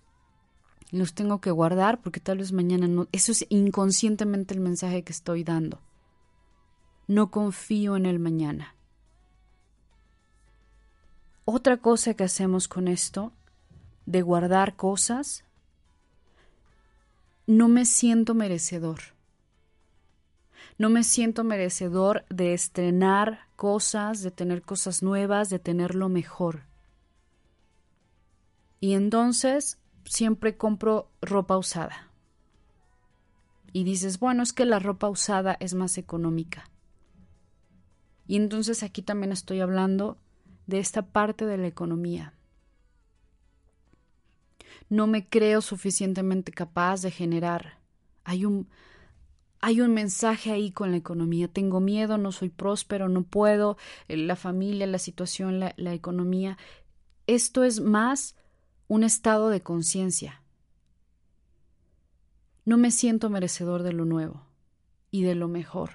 los 0.91 1.13
tengo 1.13 1.41
que 1.41 1.51
guardar 1.51 2.01
porque 2.01 2.19
tal 2.19 2.37
vez 2.37 2.51
mañana 2.51 2.87
no. 2.87 3.07
Eso 3.11 3.31
es 3.31 3.45
inconscientemente 3.49 4.53
el 4.53 4.59
mensaje 4.59 5.03
que 5.03 5.11
estoy 5.11 5.43
dando. 5.43 5.79
No 7.07 7.31
confío 7.31 7.97
en 7.97 8.05
el 8.05 8.19
mañana. 8.19 8.75
Otra 11.45 11.77
cosa 11.77 12.13
que 12.13 12.23
hacemos 12.23 12.67
con 12.67 12.87
esto, 12.87 13.33
de 14.05 14.21
guardar 14.21 14.75
cosas, 14.75 15.43
no 17.47 17.67
me 17.67 17.85
siento 17.85 18.35
merecedor. 18.35 19.12
No 20.77 20.89
me 20.89 21.03
siento 21.03 21.43
merecedor 21.43 22.25
de 22.29 22.53
estrenar 22.53 23.47
cosas, 23.55 24.21
de 24.21 24.31
tener 24.31 24.63
cosas 24.63 25.03
nuevas, 25.03 25.49
de 25.49 25.59
tener 25.59 25.95
lo 25.95 26.09
mejor. 26.09 26.65
Y 28.79 28.93
entonces 28.93 29.79
siempre 30.05 30.57
compro 30.57 31.09
ropa 31.21 31.57
usada. 31.57 32.11
Y 33.71 33.83
dices, 33.83 34.19
bueno, 34.19 34.43
es 34.43 34.53
que 34.53 34.65
la 34.65 34.79
ropa 34.79 35.09
usada 35.09 35.57
es 35.59 35.73
más 35.73 35.97
económica. 35.97 36.69
Y 38.27 38.35
entonces 38.35 38.83
aquí 38.83 39.01
también 39.01 39.31
estoy 39.31 39.61
hablando 39.61 40.17
de 40.67 40.79
esta 40.79 41.07
parte 41.07 41.45
de 41.45 41.57
la 41.57 41.67
economía. 41.67 42.33
No 44.89 45.07
me 45.07 45.27
creo 45.27 45.61
suficientemente 45.61 46.51
capaz 46.51 47.01
de 47.01 47.11
generar. 47.11 47.79
Hay 48.23 48.45
un, 48.45 48.67
hay 49.65 49.79
un 49.79 49.93
mensaje 49.93 50.51
ahí 50.51 50.71
con 50.71 50.91
la 50.91 50.97
economía. 50.97 51.47
Tengo 51.47 51.79
miedo, 51.79 52.17
no 52.17 52.33
soy 52.33 52.49
próspero, 52.49 53.07
no 53.07 53.23
puedo, 53.23 53.77
eh, 54.09 54.17
la 54.17 54.35
familia, 54.35 54.85
la 54.87 54.99
situación, 54.99 55.61
la, 55.61 55.73
la 55.77 55.93
economía. 55.93 56.57
Esto 57.27 57.63
es 57.63 57.79
más 57.79 58.35
un 58.89 59.05
estado 59.05 59.47
de 59.47 59.61
conciencia. 59.61 60.41
No 62.65 62.75
me 62.77 62.91
siento 62.91 63.29
merecedor 63.29 63.83
de 63.83 63.93
lo 63.93 64.03
nuevo 64.03 64.45
y 65.11 65.23
de 65.23 65.33
lo 65.33 65.47
mejor. 65.47 65.91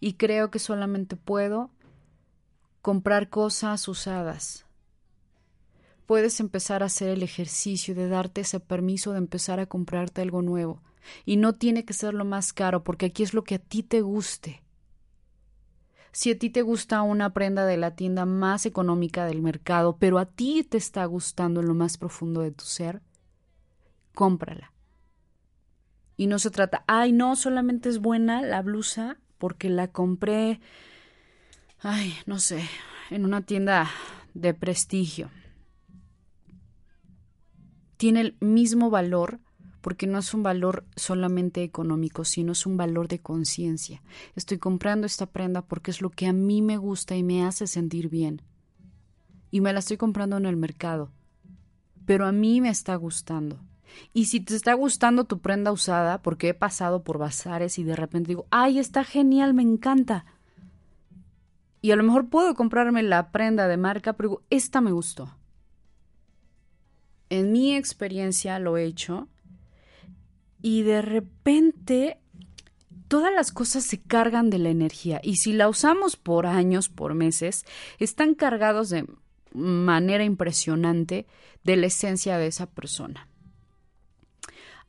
Y 0.00 0.14
creo 0.14 0.50
que 0.50 0.58
solamente 0.58 1.14
puedo 1.14 1.70
comprar 2.80 3.30
cosas 3.30 3.86
usadas. 3.86 4.66
Puedes 6.06 6.40
empezar 6.40 6.82
a 6.82 6.86
hacer 6.86 7.10
el 7.10 7.22
ejercicio 7.22 7.94
de 7.94 8.08
darte 8.08 8.40
ese 8.40 8.58
permiso 8.58 9.12
de 9.12 9.18
empezar 9.18 9.60
a 9.60 9.66
comprarte 9.66 10.20
algo 10.20 10.42
nuevo. 10.42 10.82
Y 11.24 11.36
no 11.36 11.54
tiene 11.54 11.84
que 11.84 11.92
ser 11.92 12.14
lo 12.14 12.24
más 12.24 12.52
caro, 12.52 12.84
porque 12.84 13.06
aquí 13.06 13.22
es 13.22 13.34
lo 13.34 13.44
que 13.44 13.56
a 13.56 13.58
ti 13.58 13.82
te 13.82 14.00
guste. 14.00 14.62
Si 16.12 16.30
a 16.30 16.38
ti 16.38 16.50
te 16.50 16.60
gusta 16.60 17.00
una 17.02 17.32
prenda 17.32 17.64
de 17.64 17.78
la 17.78 17.96
tienda 17.96 18.26
más 18.26 18.66
económica 18.66 19.24
del 19.24 19.40
mercado, 19.40 19.96
pero 19.98 20.18
a 20.18 20.26
ti 20.26 20.62
te 20.62 20.76
está 20.76 21.04
gustando 21.06 21.60
en 21.60 21.68
lo 21.68 21.74
más 21.74 21.96
profundo 21.96 22.42
de 22.42 22.50
tu 22.50 22.64
ser, 22.64 23.00
cómprala. 24.14 24.72
Y 26.18 26.26
no 26.26 26.38
se 26.38 26.50
trata, 26.50 26.84
ay, 26.86 27.12
no, 27.12 27.34
solamente 27.34 27.88
es 27.88 27.98
buena 27.98 28.42
la 28.42 28.60
blusa 28.60 29.16
porque 29.38 29.70
la 29.70 29.88
compré, 29.88 30.60
ay, 31.80 32.14
no 32.26 32.38
sé, 32.38 32.62
en 33.10 33.24
una 33.24 33.40
tienda 33.40 33.90
de 34.34 34.52
prestigio. 34.52 35.30
Tiene 37.96 38.20
el 38.20 38.36
mismo 38.40 38.90
valor 38.90 39.40
porque 39.82 40.06
no 40.06 40.18
es 40.18 40.32
un 40.32 40.42
valor 40.42 40.86
solamente 40.96 41.62
económico, 41.62 42.24
sino 42.24 42.52
es 42.52 42.64
un 42.64 42.78
valor 42.78 43.08
de 43.08 43.18
conciencia. 43.18 44.02
Estoy 44.34 44.58
comprando 44.58 45.06
esta 45.06 45.26
prenda 45.26 45.60
porque 45.60 45.90
es 45.90 46.00
lo 46.00 46.08
que 46.08 46.26
a 46.26 46.32
mí 46.32 46.62
me 46.62 46.78
gusta 46.78 47.16
y 47.16 47.22
me 47.22 47.44
hace 47.44 47.66
sentir 47.66 48.08
bien. 48.08 48.40
Y 49.50 49.60
me 49.60 49.72
la 49.72 49.80
estoy 49.80 49.98
comprando 49.98 50.38
en 50.38 50.46
el 50.46 50.56
mercado, 50.56 51.10
pero 52.06 52.24
a 52.24 52.32
mí 52.32 52.62
me 52.62 52.70
está 52.70 52.94
gustando. 52.94 53.60
Y 54.14 54.26
si 54.26 54.40
te 54.40 54.54
está 54.56 54.72
gustando 54.72 55.24
tu 55.24 55.40
prenda 55.40 55.72
usada, 55.72 56.22
porque 56.22 56.48
he 56.48 56.54
pasado 56.54 57.02
por 57.02 57.18
bazares 57.18 57.78
y 57.78 57.84
de 57.84 57.96
repente 57.96 58.28
digo, 58.28 58.46
ay, 58.50 58.78
está 58.78 59.04
genial, 59.04 59.52
me 59.52 59.62
encanta. 59.62 60.24
Y 61.82 61.90
a 61.90 61.96
lo 61.96 62.04
mejor 62.04 62.28
puedo 62.28 62.54
comprarme 62.54 63.02
la 63.02 63.32
prenda 63.32 63.68
de 63.68 63.76
marca, 63.76 64.14
pero 64.14 64.28
digo, 64.28 64.42
esta 64.48 64.80
me 64.80 64.92
gustó. 64.92 65.36
En 67.28 67.50
mi 67.50 67.74
experiencia 67.74 68.58
lo 68.58 68.76
he 68.76 68.84
hecho. 68.84 69.28
Y 70.62 70.82
de 70.82 71.02
repente 71.02 72.18
todas 73.08 73.34
las 73.34 73.52
cosas 73.52 73.84
se 73.84 74.00
cargan 74.00 74.48
de 74.48 74.58
la 74.58 74.70
energía. 74.70 75.20
Y 75.22 75.36
si 75.36 75.52
la 75.52 75.68
usamos 75.68 76.16
por 76.16 76.46
años, 76.46 76.88
por 76.88 77.12
meses, 77.12 77.66
están 77.98 78.34
cargados 78.34 78.88
de 78.88 79.06
manera 79.52 80.24
impresionante 80.24 81.26
de 81.62 81.76
la 81.76 81.88
esencia 81.88 82.38
de 82.38 82.46
esa 82.46 82.66
persona. 82.66 83.28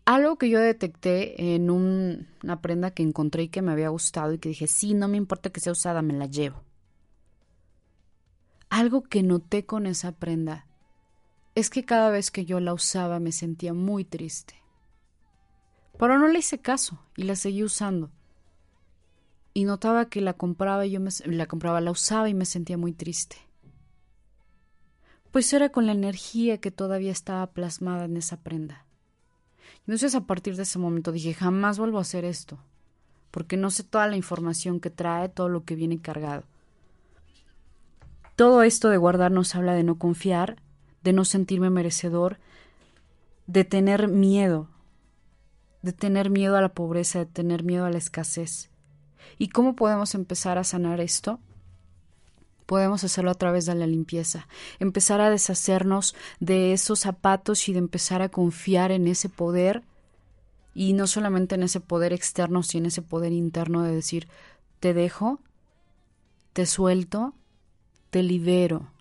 Algo 0.06 0.38
que 0.38 0.50
yo 0.50 0.60
detecté 0.60 1.56
en 1.56 1.70
una 1.70 2.62
prenda 2.62 2.92
que 2.92 3.04
encontré 3.04 3.44
y 3.44 3.50
que 3.50 3.62
me 3.62 3.72
había 3.72 3.90
gustado 3.90 4.34
y 4.34 4.40
que 4.40 4.50
dije, 4.50 4.68
sí, 4.68 4.94
no 4.94 5.08
me 5.08 5.18
importa 5.18 5.50
que 5.50 5.60
sea 5.60 5.72
usada, 5.72 6.02
me 6.02 6.14
la 6.14 6.26
llevo. 6.26 6.64
Algo 8.70 9.04
que 9.04 9.22
noté 9.22 9.66
con 9.66 9.86
esa 9.86 10.14
prenda 10.14 10.66
es 11.56 11.70
que 11.70 11.86
cada 11.86 12.10
vez 12.10 12.32
que 12.32 12.46
yo 12.46 12.60
la 12.60 12.74
usaba 12.74 13.20
me 13.20 13.32
sentía 13.32 13.74
muy 13.74 14.04
triste. 14.04 14.62
Pero 15.98 16.18
no 16.18 16.28
le 16.28 16.39
hice 16.39 16.60
caso 16.60 17.00
y 17.16 17.24
la 17.24 17.36
seguí 17.36 17.64
usando. 17.64 18.10
Y 19.54 19.66
notaba 19.66 20.10
que 20.10 20.22
la 20.22 20.34
compraba 20.34 20.86
y 20.86 20.91
yo 20.91 21.00
me, 21.00 21.12
la 21.26 21.46
compraba, 21.46 21.82
la 21.82 21.91
usaba 21.91 22.30
y 22.30 22.34
me 22.34 22.46
sentía 22.46 22.78
muy 22.78 22.94
triste 22.94 23.38
pues 25.34 25.52
era 25.52 25.70
con 25.70 25.88
la 25.88 25.94
energía 25.94 26.60
que 26.60 26.70
todavía 26.70 27.12
estaba 27.12 27.48
plasmada 27.48 28.06
en 28.06 28.18
esa 28.18 28.38
prenda. 28.38 28.86
Entonces 29.80 30.14
a 30.14 30.28
partir 30.28 30.56
de 30.56 30.62
ese 30.62 30.78
momento 30.78 31.12
dije, 31.12 31.34
jamás 31.34 31.80
vuelvo 31.80 31.98
a 31.98 32.02
hacer 32.02 32.24
esto, 32.24 32.60
porque 33.32 33.58
no 33.58 33.72
sé 33.72 33.84
toda 33.84 34.06
la 34.06 34.16
información 34.16 34.80
que 34.80 34.91
trae, 34.91 35.30
todo 35.30 35.50
lo 35.50 35.66
que 35.66 35.74
viene 35.74 36.00
cargado. 36.00 36.44
Todo 38.36 38.62
esto 38.62 38.89
de 38.89 38.98
guardar 38.98 39.32
nos 39.32 39.56
habla 39.56 39.74
de 39.74 39.82
no 39.82 39.98
confiar, 39.98 40.58
de 41.02 41.14
no 41.14 41.26
sentirme 41.26 41.72
merecedor, 41.72 42.38
de 43.48 43.64
tener 43.64 44.10
miedo, 44.10 44.68
de 45.84 45.94
tener 45.94 46.32
miedo 46.32 46.58
a 46.58 46.62
la 46.62 46.74
pobreza, 46.74 47.20
de 47.20 47.26
tener 47.28 47.64
miedo 47.64 47.86
a 47.86 47.92
la 47.92 48.00
escasez. 48.00 48.72
¿Y 49.38 49.50
cómo 49.50 49.76
podemos 49.76 50.16
empezar 50.16 50.58
a 50.58 50.64
sanar 50.64 51.00
esto? 51.00 51.40
Podemos 52.66 53.04
hacerlo 53.04 53.30
a 53.30 53.36
través 53.36 53.66
de 53.66 53.76
la 53.76 53.86
limpieza, 53.86 54.48
empezar 54.80 55.20
a 55.22 55.30
deshacernos 55.30 56.16
de 56.40 56.74
esos 56.74 57.02
zapatos 57.02 57.68
y 57.68 57.74
de 57.74 57.80
empezar 57.80 58.22
a 58.22 58.30
confiar 58.30 58.92
en 58.92 59.08
ese 59.08 59.28
poder 59.28 59.84
y 60.74 60.94
no 60.94 61.06
solamente 61.06 61.56
en 61.56 61.64
ese 61.64 61.82
poder 61.82 62.14
externo, 62.14 62.64
sino 62.64 62.84
en 62.84 62.88
ese 62.88 63.02
poder 63.02 63.34
interno 63.34 63.84
de 63.84 63.94
decir, 63.94 64.28
te 64.80 64.94
dejo, 64.94 65.40
te 66.54 66.66
suelto, 66.66 67.34
te 68.10 68.24
libero. 68.24 68.93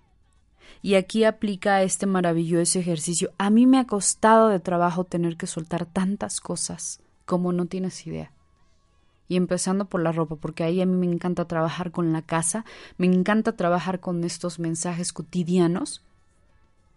Y 0.83 0.93
aquí 0.93 1.23
aplica 1.23 1.81
este 1.81 2.05
maravilloso 2.05 2.77
ejercicio. 2.77 3.31
A 3.39 3.49
mí 3.49 3.65
me 3.65 3.79
ha 3.79 3.87
costado 3.87 4.49
de 4.49 4.59
trabajo 4.59 5.05
tener 5.05 5.37
que 5.37 5.47
soltar 5.47 5.87
tantas 5.87 6.39
cosas 6.39 7.01
como 7.25 7.51
no 7.51 7.65
tienes 7.65 8.05
idea 8.05 8.31
y 9.27 9.35
empezando 9.35 9.85
por 9.85 10.01
la 10.01 10.11
ropa, 10.11 10.35
porque 10.35 10.63
ahí 10.63 10.81
a 10.81 10.85
mí 10.85 10.95
me 10.95 11.11
encanta 11.11 11.45
trabajar 11.45 11.91
con 11.91 12.13
la 12.13 12.21
casa, 12.21 12.65
me 12.97 13.07
encanta 13.07 13.55
trabajar 13.55 13.99
con 13.99 14.23
estos 14.23 14.59
mensajes 14.59 15.13
cotidianos 15.13 16.03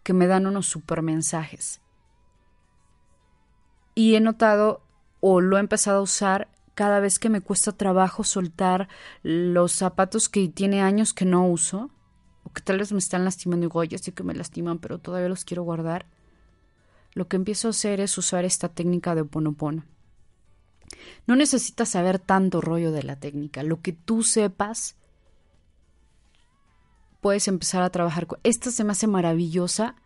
que 0.02 0.12
me 0.12 0.26
dan 0.26 0.46
unos 0.46 0.66
super 0.66 1.02
mensajes. 1.02 1.80
Y 3.94 4.14
he 4.14 4.20
notado, 4.20 4.82
o 5.20 5.40
lo 5.40 5.56
he 5.56 5.60
empezado 5.60 6.00
a 6.00 6.02
usar, 6.02 6.48
cada 6.74 7.00
vez 7.00 7.18
que 7.18 7.30
me 7.30 7.40
cuesta 7.40 7.72
trabajo 7.72 8.22
soltar 8.22 8.88
los 9.22 9.72
zapatos 9.72 10.28
que 10.28 10.46
tiene 10.48 10.82
años 10.82 11.14
que 11.14 11.24
no 11.24 11.48
uso, 11.48 11.90
que 12.56 12.62
tal 12.62 12.78
vez 12.78 12.90
me 12.90 12.98
están 12.98 13.24
lastimando, 13.24 13.66
y 13.66 13.68
digo, 13.68 13.78
oye, 13.78 13.98
sí 13.98 14.10
que 14.10 14.24
me 14.24 14.34
lastiman, 14.34 14.78
pero 14.78 14.98
todavía 14.98 15.28
los 15.28 15.44
quiero 15.44 15.62
guardar. 15.62 16.06
Lo 17.12 17.28
que 17.28 17.36
empiezo 17.36 17.68
a 17.68 17.70
hacer 17.70 18.00
es 18.00 18.18
usar 18.18 18.44
esta 18.44 18.68
técnica 18.68 19.14
de 19.14 19.20
oponopono 19.20 19.84
no 21.26 21.36
necesitas 21.36 21.90
saber 21.90 22.18
tanto 22.18 22.60
rollo 22.60 22.92
de 22.92 23.02
la 23.02 23.16
técnica. 23.16 23.62
Lo 23.62 23.80
que 23.80 23.92
tú 23.92 24.22
sepas, 24.22 24.96
puedes 27.20 27.48
empezar 27.48 27.82
a 27.82 27.90
trabajar 27.90 28.26
con. 28.26 28.38
Esta 28.42 28.70
se 28.70 28.84
me 28.84 28.92
hace 28.92 29.06
maravillosa. 29.06 29.96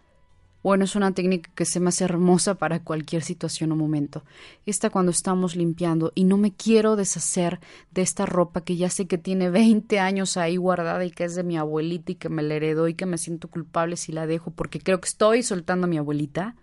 Bueno, 0.62 0.84
es 0.84 0.94
una 0.94 1.12
técnica 1.12 1.50
que 1.54 1.64
se 1.64 1.80
me 1.80 1.88
hace 1.88 2.04
hermosa 2.04 2.56
para 2.56 2.84
cualquier 2.84 3.22
situación 3.22 3.72
o 3.72 3.76
momento. 3.76 4.24
Esta 4.66 4.90
cuando 4.90 5.10
estamos 5.10 5.56
limpiando 5.56 6.12
y 6.14 6.24
no 6.24 6.36
me 6.36 6.52
quiero 6.52 6.96
deshacer 6.96 7.60
de 7.92 8.02
esta 8.02 8.26
ropa 8.26 8.60
que 8.60 8.76
ya 8.76 8.90
sé 8.90 9.06
que 9.06 9.16
tiene 9.16 9.48
20 9.48 9.98
años 10.00 10.36
ahí 10.36 10.56
guardada 10.56 11.02
y 11.04 11.10
que 11.10 11.24
es 11.24 11.34
de 11.34 11.44
mi 11.44 11.56
abuelita 11.56 12.12
y 12.12 12.16
que 12.16 12.28
me 12.28 12.42
la 12.42 12.54
heredó 12.54 12.88
y 12.88 12.94
que 12.94 13.06
me 13.06 13.16
siento 13.16 13.48
culpable 13.48 13.96
si 13.96 14.12
la 14.12 14.26
dejo 14.26 14.50
porque 14.50 14.80
creo 14.80 15.00
que 15.00 15.08
estoy 15.08 15.42
soltando 15.42 15.86
a 15.86 15.88
mi 15.88 15.96
abuelita. 15.96 16.56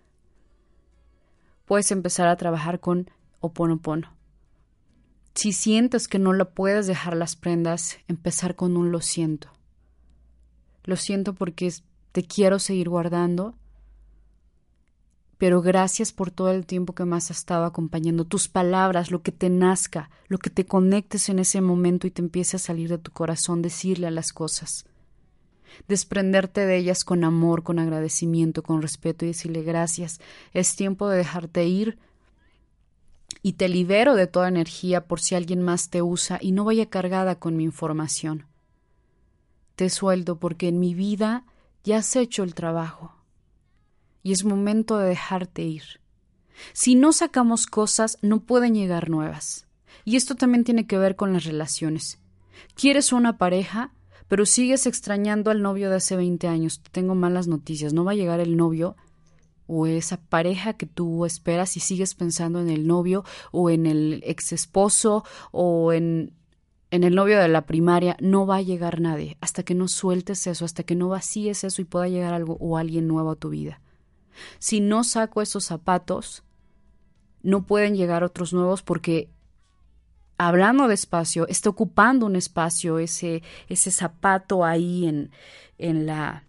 Puedes 1.64 1.90
empezar 1.90 2.28
a 2.28 2.36
trabajar 2.36 2.78
con 2.78 3.10
Oponopono. 3.40 4.16
Si 5.34 5.52
sientes 5.52 6.08
que 6.08 6.18
no 6.18 6.32
lo 6.32 6.50
puedes 6.50 6.86
dejar 6.86 7.16
las 7.16 7.36
prendas, 7.36 7.98
empezar 8.06 8.54
con 8.54 8.76
un 8.76 8.92
lo 8.92 9.00
siento. 9.00 9.50
Lo 10.84 10.96
siento 10.96 11.34
porque 11.34 11.72
te 12.12 12.24
quiero 12.24 12.58
seguir 12.58 12.88
guardando, 12.88 13.54
pero 15.38 15.62
gracias 15.62 16.12
por 16.12 16.32
todo 16.32 16.50
el 16.50 16.66
tiempo 16.66 16.94
que 16.94 17.04
me 17.04 17.16
has 17.16 17.30
estado 17.30 17.64
acompañando, 17.64 18.24
tus 18.24 18.48
palabras, 18.48 19.12
lo 19.12 19.22
que 19.22 19.30
te 19.30 19.48
nazca, 19.48 20.10
lo 20.26 20.38
que 20.38 20.50
te 20.50 20.66
conectes 20.66 21.28
en 21.28 21.38
ese 21.38 21.60
momento 21.60 22.08
y 22.08 22.10
te 22.10 22.20
empiece 22.20 22.56
a 22.56 22.60
salir 22.60 22.88
de 22.88 22.98
tu 22.98 23.12
corazón, 23.12 23.62
decirle 23.62 24.08
a 24.08 24.10
las 24.10 24.32
cosas. 24.32 24.84
Desprenderte 25.86 26.66
de 26.66 26.76
ellas 26.76 27.04
con 27.04 27.22
amor, 27.22 27.62
con 27.62 27.78
agradecimiento, 27.78 28.64
con 28.64 28.82
respeto 28.82 29.24
y 29.24 29.28
decirle 29.28 29.62
gracias. 29.62 30.20
Es 30.52 30.74
tiempo 30.74 31.08
de 31.08 31.18
dejarte 31.18 31.66
ir 31.66 31.98
y 33.40 33.52
te 33.52 33.68
libero 33.68 34.16
de 34.16 34.26
toda 34.26 34.48
energía 34.48 35.06
por 35.06 35.20
si 35.20 35.36
alguien 35.36 35.62
más 35.62 35.88
te 35.88 36.02
usa 36.02 36.38
y 36.42 36.50
no 36.50 36.64
vaya 36.64 36.86
cargada 36.86 37.38
con 37.38 37.56
mi 37.56 37.62
información. 37.62 38.46
Te 39.76 39.88
sueldo 39.88 40.40
porque 40.40 40.66
en 40.66 40.80
mi 40.80 40.94
vida 40.94 41.44
ya 41.84 41.98
has 41.98 42.16
hecho 42.16 42.42
el 42.42 42.54
trabajo 42.54 43.17
y 44.22 44.32
es 44.32 44.44
momento 44.44 44.98
de 44.98 45.08
dejarte 45.08 45.62
ir. 45.62 46.00
Si 46.72 46.94
no 46.94 47.12
sacamos 47.12 47.66
cosas, 47.66 48.18
no 48.22 48.40
pueden 48.40 48.74
llegar 48.74 49.10
nuevas. 49.10 49.66
Y 50.04 50.16
esto 50.16 50.34
también 50.34 50.64
tiene 50.64 50.86
que 50.86 50.98
ver 50.98 51.16
con 51.16 51.32
las 51.32 51.44
relaciones. 51.44 52.18
Quieres 52.74 53.12
una 53.12 53.38
pareja, 53.38 53.92
pero 54.26 54.46
sigues 54.46 54.86
extrañando 54.86 55.50
al 55.50 55.62
novio 55.62 55.90
de 55.90 55.96
hace 55.96 56.16
20 56.16 56.48
años. 56.48 56.80
Tengo 56.92 57.14
malas 57.14 57.48
noticias. 57.48 57.92
No 57.92 58.04
va 58.04 58.12
a 58.12 58.16
llegar 58.16 58.40
el 58.40 58.56
novio 58.56 58.96
o 59.66 59.86
esa 59.86 60.16
pareja 60.16 60.72
que 60.72 60.86
tú 60.86 61.24
esperas 61.26 61.76
y 61.76 61.80
sigues 61.80 62.14
pensando 62.14 62.60
en 62.60 62.70
el 62.70 62.86
novio 62.86 63.24
o 63.52 63.70
en 63.70 63.86
el 63.86 64.22
ex 64.24 64.52
esposo 64.52 65.24
o 65.52 65.92
en, 65.92 66.32
en 66.90 67.04
el 67.04 67.14
novio 67.14 67.38
de 67.38 67.48
la 67.48 67.66
primaria, 67.66 68.16
no 68.18 68.46
va 68.46 68.56
a 68.56 68.62
llegar 68.62 69.00
nadie 69.00 69.36
hasta 69.42 69.62
que 69.62 69.74
no 69.74 69.86
sueltes 69.86 70.46
eso, 70.46 70.64
hasta 70.64 70.84
que 70.84 70.94
no 70.94 71.08
vacíes 71.08 71.64
eso 71.64 71.82
y 71.82 71.84
pueda 71.84 72.08
llegar 72.08 72.32
algo 72.32 72.56
o 72.60 72.78
alguien 72.78 73.06
nuevo 73.06 73.32
a 73.32 73.36
tu 73.36 73.50
vida. 73.50 73.80
Si 74.58 74.80
no 74.80 75.04
saco 75.04 75.42
esos 75.42 75.64
zapatos, 75.64 76.44
no 77.42 77.66
pueden 77.66 77.96
llegar 77.96 78.24
otros 78.24 78.52
nuevos 78.52 78.82
porque 78.82 79.30
hablando 80.38 80.88
de 80.88 80.94
espacio, 80.94 81.46
está 81.48 81.70
ocupando 81.70 82.26
un 82.26 82.36
espacio 82.36 82.98
ese, 82.98 83.42
ese 83.68 83.90
zapato 83.90 84.64
ahí 84.64 85.06
en, 85.06 85.30
en 85.78 86.06
la 86.06 86.44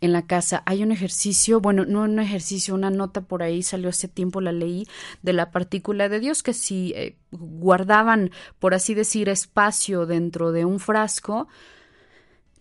en 0.00 0.12
la 0.12 0.26
casa. 0.26 0.62
Hay 0.66 0.82
un 0.82 0.92
ejercicio, 0.92 1.60
bueno, 1.60 1.84
no 1.84 2.02
un 2.02 2.18
ejercicio, 2.18 2.74
una 2.74 2.90
nota 2.90 3.22
por 3.22 3.42
ahí 3.42 3.62
salió 3.62 3.88
hace 3.88 4.08
tiempo, 4.08 4.40
la 4.40 4.52
leí, 4.52 4.86
de 5.22 5.32
la 5.32 5.50
partícula 5.50 6.08
de 6.08 6.20
Dios, 6.20 6.42
que 6.42 6.52
si 6.52 6.92
eh, 6.96 7.16
guardaban, 7.30 8.30
por 8.58 8.74
así 8.74 8.94
decir, 8.94 9.28
espacio 9.28 10.06
dentro 10.06 10.52
de 10.52 10.64
un 10.64 10.80
frasco, 10.80 11.48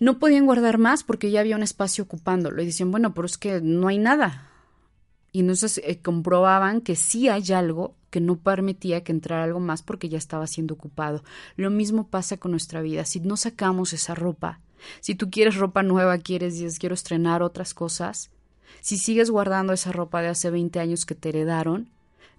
no 0.06 0.20
podían 0.20 0.46
guardar 0.46 0.78
más 0.78 1.04
porque 1.04 1.32
ya 1.32 1.40
había 1.40 1.56
un 1.56 1.64
espacio 1.64 2.04
ocupándolo. 2.04 2.62
Y 2.62 2.68
decían, 2.68 2.92
bueno, 2.92 3.16
pero 3.16 3.26
es 3.26 3.40
que 3.40 3.60
no 3.60 3.88
hay 3.88 3.98
nada. 3.98 4.52
Y 5.32 5.40
entonces 5.40 5.82
eh, 5.84 6.00
comprobaban 6.00 6.82
que 6.82 6.96
sí 6.96 7.28
hay 7.28 7.52
algo 7.52 7.96
que 8.12 8.22
no 8.22 8.38
permitía 8.38 9.04
que 9.04 9.12
entrara 9.12 9.44
algo 9.44 9.60
más 9.60 9.82
porque 9.82 10.08
ya 10.08 10.20
estaba 10.20 10.46
siendo 10.46 10.76
ocupado. 10.76 11.24
Lo 11.56 11.72
mismo 11.72 12.08
pasa 12.08 12.38
con 12.38 12.52
nuestra 12.52 12.84
vida. 12.84 13.04
Si 13.04 13.20
no 13.20 13.36
sacamos 13.36 13.94
esa 13.94 14.14
ropa, 14.14 14.60
si 15.00 15.16
tú 15.16 15.32
quieres 15.32 15.56
ropa 15.56 15.82
nueva, 15.82 16.20
quieres, 16.20 16.54
dices, 16.54 16.78
quiero 16.78 16.94
estrenar 16.94 17.42
otras 17.42 17.74
cosas, 17.74 18.30
si 18.82 19.00
sigues 19.00 19.32
guardando 19.32 19.74
esa 19.74 19.92
ropa 19.92 20.22
de 20.22 20.28
hace 20.28 20.52
20 20.52 20.80
años 20.80 21.08
que 21.08 21.16
te 21.16 21.30
heredaron, 21.30 21.90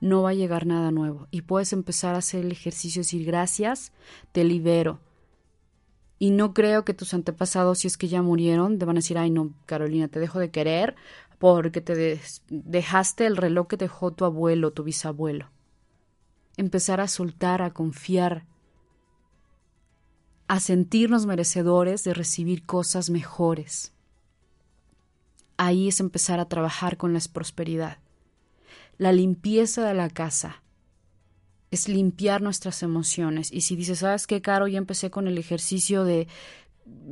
no 0.01 0.23
va 0.23 0.31
a 0.31 0.35
llegar 0.35 0.67
nada 0.67 0.93
nuevo. 0.93 1.27
Y 1.33 1.43
puedes 1.43 1.73
empezar 1.73 2.15
a 2.15 2.19
hacer 2.19 2.45
el 2.45 2.53
ejercicio, 2.53 3.01
decir 3.01 3.27
gracias, 3.27 3.93
te 4.31 4.45
libero. 4.45 5.01
Y 6.19 6.31
no 6.31 6.55
creo 6.55 6.85
que 6.85 6.95
tus 6.95 7.13
antepasados, 7.13 7.81
si 7.81 7.89
es 7.89 7.99
que 7.99 8.09
ya 8.09 8.23
murieron, 8.23 8.79
te 8.79 8.87
van 8.87 8.97
a 8.97 9.01
decir, 9.01 9.19
ay 9.19 9.31
no, 9.31 9.53
Carolina, 9.67 10.09
te 10.09 10.19
dejo 10.19 10.39
de 10.39 10.51
querer 10.51 10.97
porque 11.39 11.83
te 11.83 12.19
dejaste 12.49 13.27
el 13.27 13.37
reloj 13.37 13.67
que 13.67 13.77
dejó 13.77 14.13
tu 14.13 14.25
abuelo, 14.25 14.73
tu 14.73 14.83
bisabuelo. 14.83 15.51
Empezar 16.57 17.01
a 17.01 17.09
soltar, 17.09 17.61
a 17.61 17.73
confiar, 17.73 18.47
a 20.49 20.61
sentirnos 20.61 21.27
merecedores 21.27 22.05
de 22.05 22.15
recibir 22.15 22.65
cosas 22.65 23.11
mejores. 23.11 23.93
Ahí 25.59 25.89
es 25.89 26.01
empezar 26.01 26.41
a 26.41 26.49
trabajar 26.49 26.97
con 26.97 27.13
la 27.13 27.21
prosperidad. 27.31 27.99
La 28.97 29.13
limpieza 29.13 29.87
de 29.87 29.93
la 29.93 30.09
casa 30.09 30.63
es 31.71 31.89
limpiar 31.89 32.43
nuestras 32.43 32.83
emociones. 32.83 33.53
Y 33.53 33.63
si 33.63 33.77
dices, 33.77 34.01
¿sabes 34.01 34.27
qué, 34.27 34.41
Caro? 34.41 34.69
Ya 34.69 34.79
empecé 34.79 35.11
con 35.11 35.27
el 35.27 35.39
ejercicio 35.39 36.05
de 36.05 36.29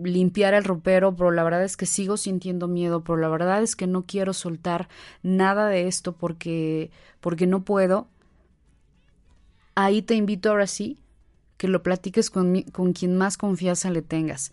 limpiar 0.02 0.54
el 0.54 0.64
ropero, 0.64 1.16
pero 1.16 1.30
la 1.30 1.42
verdad 1.42 1.64
es 1.64 1.76
que 1.76 1.86
sigo 1.86 2.16
sintiendo 2.16 2.68
miedo, 2.68 3.02
pero 3.02 3.16
la 3.16 3.28
verdad 3.28 3.62
es 3.62 3.74
que 3.74 3.86
no 3.86 4.04
quiero 4.06 4.32
soltar 4.32 4.88
nada 5.22 5.66
de 5.68 5.88
esto 5.88 6.12
porque, 6.12 6.90
porque 7.20 7.46
no 7.46 7.64
puedo. 7.64 8.06
Ahí 9.74 10.02
te 10.02 10.14
invito 10.14 10.50
ahora 10.50 10.68
sí 10.68 10.98
que 11.56 11.68
lo 11.68 11.82
platiques 11.82 12.30
con, 12.30 12.62
con 12.62 12.92
quien 12.92 13.16
más 13.16 13.36
confianza 13.36 13.90
le 13.90 14.02
tengas. 14.02 14.52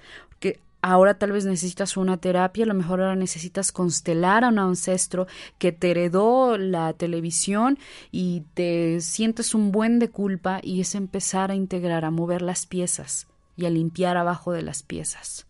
Ahora 0.84 1.14
tal 1.14 1.32
vez 1.32 1.46
necesitas 1.46 1.96
una 1.96 2.18
terapia, 2.18 2.64
a 2.64 2.68
lo 2.68 2.74
mejor 2.74 3.02
ahora 3.02 3.16
necesitas 3.16 3.72
constelar 3.72 4.44
a 4.44 4.48
un 4.48 4.58
ancestro 4.58 5.28
que 5.60 5.72
te 5.72 5.92
heredó 5.92 6.58
la 6.58 6.94
televisión 6.94 7.78
y 8.12 8.46
te 8.56 9.00
sientes 9.00 9.54
un 9.54 9.72
buen 9.72 10.00
de 10.00 10.10
culpa 10.10 10.60
y 10.64 10.82
es 10.82 10.96
empezar 10.96 11.52
a 11.52 11.56
integrar, 11.56 12.04
a 12.04 12.10
mover 12.10 12.42
las 12.42 12.66
piezas 12.66 13.28
y 13.56 13.66
a 13.66 13.70
limpiar 13.70 14.18
abajo 14.18 14.54
de 14.54 14.64
las 14.64 14.82
piezas. 14.82 15.46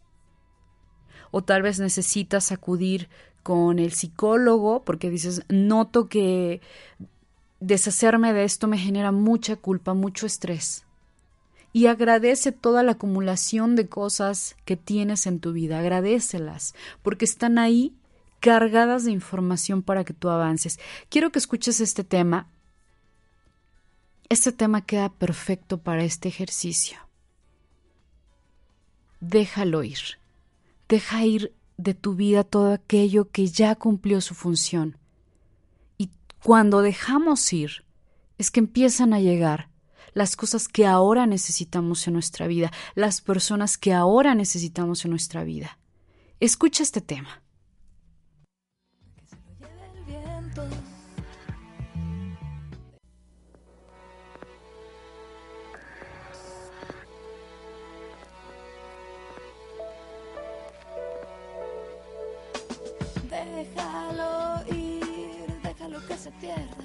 O 1.31 1.41
tal 1.41 1.61
vez 1.61 1.79
necesitas 1.79 2.51
acudir 2.51 3.07
con 3.41 3.79
el 3.79 3.93
psicólogo 3.93 4.83
porque 4.83 5.09
dices, 5.09 5.43
noto 5.47 6.09
que 6.09 6.59
deshacerme 7.61 8.33
de 8.33 8.43
esto 8.43 8.67
me 8.67 8.77
genera 8.77 9.13
mucha 9.13 9.55
culpa, 9.55 9.93
mucho 9.93 10.25
estrés. 10.25 10.85
Y 11.73 11.87
agradece 11.87 12.51
toda 12.51 12.83
la 12.83 12.93
acumulación 12.93 13.75
de 13.75 13.87
cosas 13.87 14.55
que 14.65 14.75
tienes 14.75 15.25
en 15.25 15.39
tu 15.39 15.53
vida, 15.53 15.79
agradecelas, 15.79 16.75
porque 17.01 17.25
están 17.25 17.57
ahí 17.57 17.95
cargadas 18.39 19.05
de 19.05 19.11
información 19.11 19.81
para 19.81 20.03
que 20.03 20.13
tú 20.13 20.29
avances. 20.29 20.79
Quiero 21.09 21.31
que 21.31 21.39
escuches 21.39 21.79
este 21.79 22.03
tema. 22.03 22.47
Este 24.29 24.51
tema 24.51 24.85
queda 24.85 25.09
perfecto 25.09 25.77
para 25.77 26.03
este 26.03 26.27
ejercicio 26.27 26.97
déjalo 29.21 29.83
ir. 29.83 29.99
Deja 30.89 31.23
ir 31.23 31.55
de 31.77 31.93
tu 31.93 32.15
vida 32.15 32.43
todo 32.43 32.73
aquello 32.73 33.29
que 33.31 33.47
ya 33.47 33.75
cumplió 33.75 34.19
su 34.19 34.35
función. 34.35 34.97
Y 35.97 36.09
cuando 36.43 36.81
dejamos 36.81 37.53
ir, 37.53 37.85
es 38.37 38.51
que 38.51 38.59
empiezan 38.59 39.13
a 39.13 39.21
llegar 39.21 39.69
las 40.13 40.35
cosas 40.35 40.67
que 40.67 40.85
ahora 40.85 41.25
necesitamos 41.25 42.07
en 42.07 42.13
nuestra 42.13 42.47
vida, 42.47 42.71
las 42.95 43.21
personas 43.21 43.77
que 43.77 43.93
ahora 43.93 44.35
necesitamos 44.35 45.05
en 45.05 45.11
nuestra 45.11 45.43
vida. 45.43 45.77
Escucha 46.39 46.83
este 46.83 47.01
tema. 47.01 47.41
Déjalo 63.29 64.63
ir, 64.75 65.59
déjalo 65.63 66.05
que 66.07 66.17
se 66.17 66.31
pierda. 66.31 66.80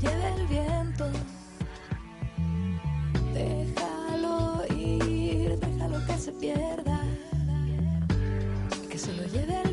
Lleve 0.00 0.34
el 0.36 0.46
viento. 0.46 1.10
Déjalo 3.34 4.64
ir, 4.76 5.58
déjalo 5.58 6.06
que 6.06 6.18
se 6.18 6.32
pierda. 6.32 7.00
Que 8.90 8.98
se 8.98 9.12
lo 9.12 9.24
lleve 9.24 9.60
el 9.62 9.69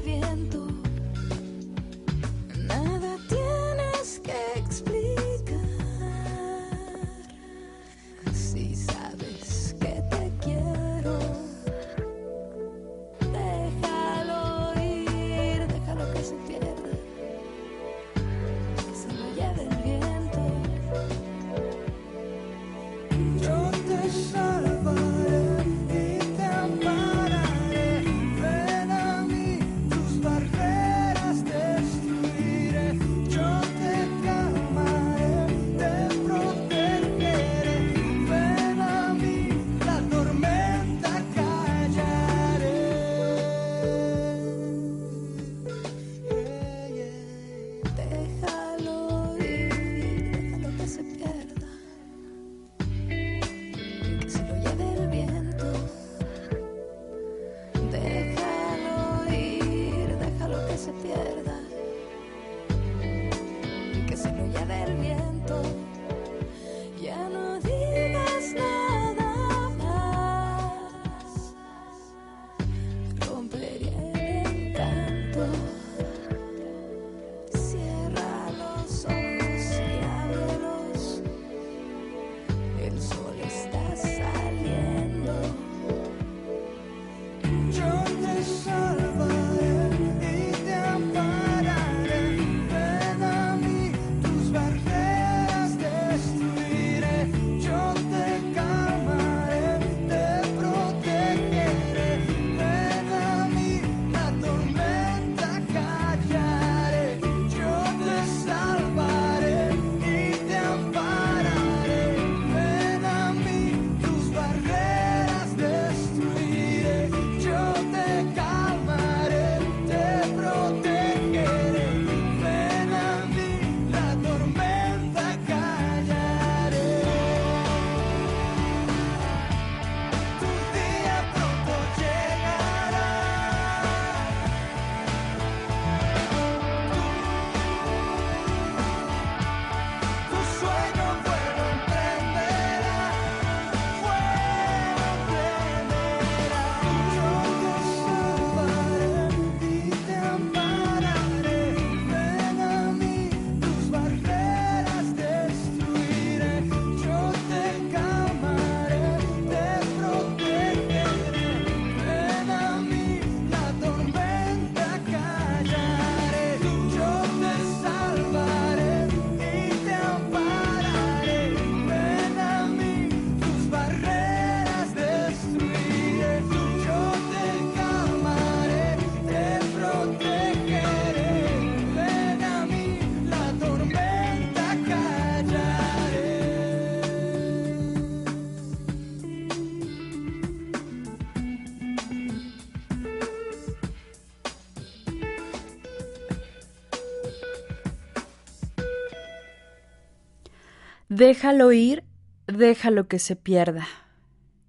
Déjalo 201.18 201.72
ir, 201.72 202.03
déjalo 202.45 203.07
que 203.07 203.18
se 203.18 203.36
pierda, 203.36 203.88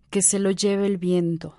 que 0.09 0.23
se 0.23 0.39
lo 0.39 0.51
lleve 0.51 0.87
el 0.87 0.97
viento. 0.97 1.55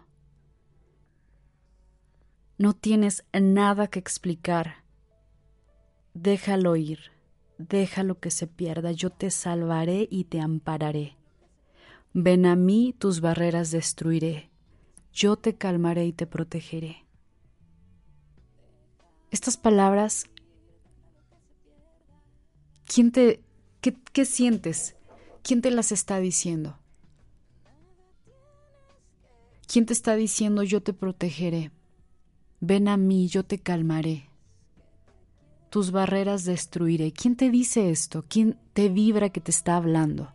No 2.58 2.74
tienes 2.74 3.24
nada 3.32 3.86
que 3.86 4.00
explicar. 4.00 4.84
Déjalo 6.16 6.76
ir, 6.76 7.12
déjalo 7.60 8.20
que 8.20 8.32
se 8.32 8.48
pierda, 8.48 8.92
yo 8.92 9.12
te 9.12 9.30
salvaré 9.30 10.08
y 10.10 10.24
te 10.24 10.42
ampararé. 10.42 11.18
Ven 12.14 12.48
a 12.48 12.56
mí, 12.56 12.96
tus 12.98 13.22
barreras 13.22 13.70
destruiré, 13.70 14.50
yo 15.14 15.36
te 15.36 15.56
calmaré 15.56 16.08
y 16.08 16.14
te 16.14 16.26
protegeré. 16.26 17.06
Estas 19.30 19.56
palabras, 19.56 20.26
¿quién 22.88 23.12
te, 23.12 23.44
qué, 23.82 24.26
sientes? 24.26 24.96
¿Quién 25.42 25.62
te 25.62 25.72
las 25.72 25.92
está 25.92 26.20
diciendo? 26.20 26.78
¿Quién 29.68 29.86
te 29.86 29.94
está 29.94 30.16
diciendo 30.16 30.64
yo 30.64 30.82
te 30.82 30.94
protegeré? 30.94 31.72
Ven 32.60 32.88
a 32.88 32.98
mí, 32.98 33.28
yo 33.28 33.46
te 33.46 33.60
calmaré. 33.60 34.30
Tus 35.70 35.92
barreras 35.92 36.44
destruiré. 36.44 37.14
¿Quién 37.14 37.36
te 37.36 37.50
dice 37.50 37.92
esto? 37.92 38.26
¿Quién 38.28 38.60
te 38.74 38.90
vibra 38.90 39.30
que 39.30 39.40
te 39.40 39.52
está 39.52 39.78
hablando? 39.78 40.34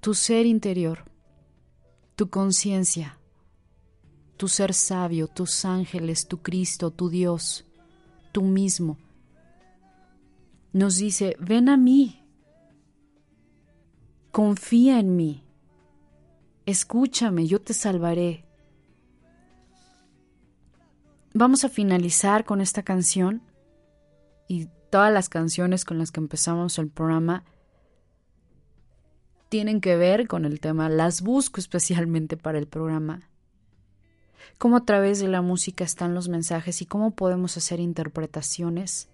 Tu 0.00 0.14
ser 0.14 0.46
interior, 0.46 1.04
tu 2.14 2.30
conciencia, 2.30 3.18
tu 4.36 4.46
ser 4.46 4.72
sabio, 4.72 5.26
tus 5.26 5.64
ángeles, 5.64 6.28
tu 6.28 6.38
Cristo, 6.38 6.92
tu 6.92 7.08
Dios, 7.08 7.64
tú 8.30 8.42
mismo. 8.42 8.96
Nos 10.76 10.98
dice, 10.98 11.38
ven 11.40 11.70
a 11.70 11.78
mí, 11.78 12.22
confía 14.30 15.00
en 15.00 15.16
mí, 15.16 15.42
escúchame, 16.66 17.46
yo 17.46 17.62
te 17.62 17.72
salvaré. 17.72 18.44
Vamos 21.32 21.64
a 21.64 21.70
finalizar 21.70 22.44
con 22.44 22.60
esta 22.60 22.82
canción 22.82 23.40
y 24.48 24.68
todas 24.90 25.10
las 25.10 25.30
canciones 25.30 25.86
con 25.86 25.96
las 25.96 26.12
que 26.12 26.20
empezamos 26.20 26.78
el 26.78 26.90
programa 26.90 27.42
tienen 29.48 29.80
que 29.80 29.96
ver 29.96 30.28
con 30.28 30.44
el 30.44 30.60
tema, 30.60 30.90
las 30.90 31.22
busco 31.22 31.58
especialmente 31.58 32.36
para 32.36 32.58
el 32.58 32.66
programa. 32.66 33.30
Cómo 34.58 34.76
a 34.76 34.84
través 34.84 35.20
de 35.20 35.28
la 35.28 35.40
música 35.40 35.84
están 35.84 36.12
los 36.12 36.28
mensajes 36.28 36.82
y 36.82 36.84
cómo 36.84 37.12
podemos 37.12 37.56
hacer 37.56 37.80
interpretaciones 37.80 39.08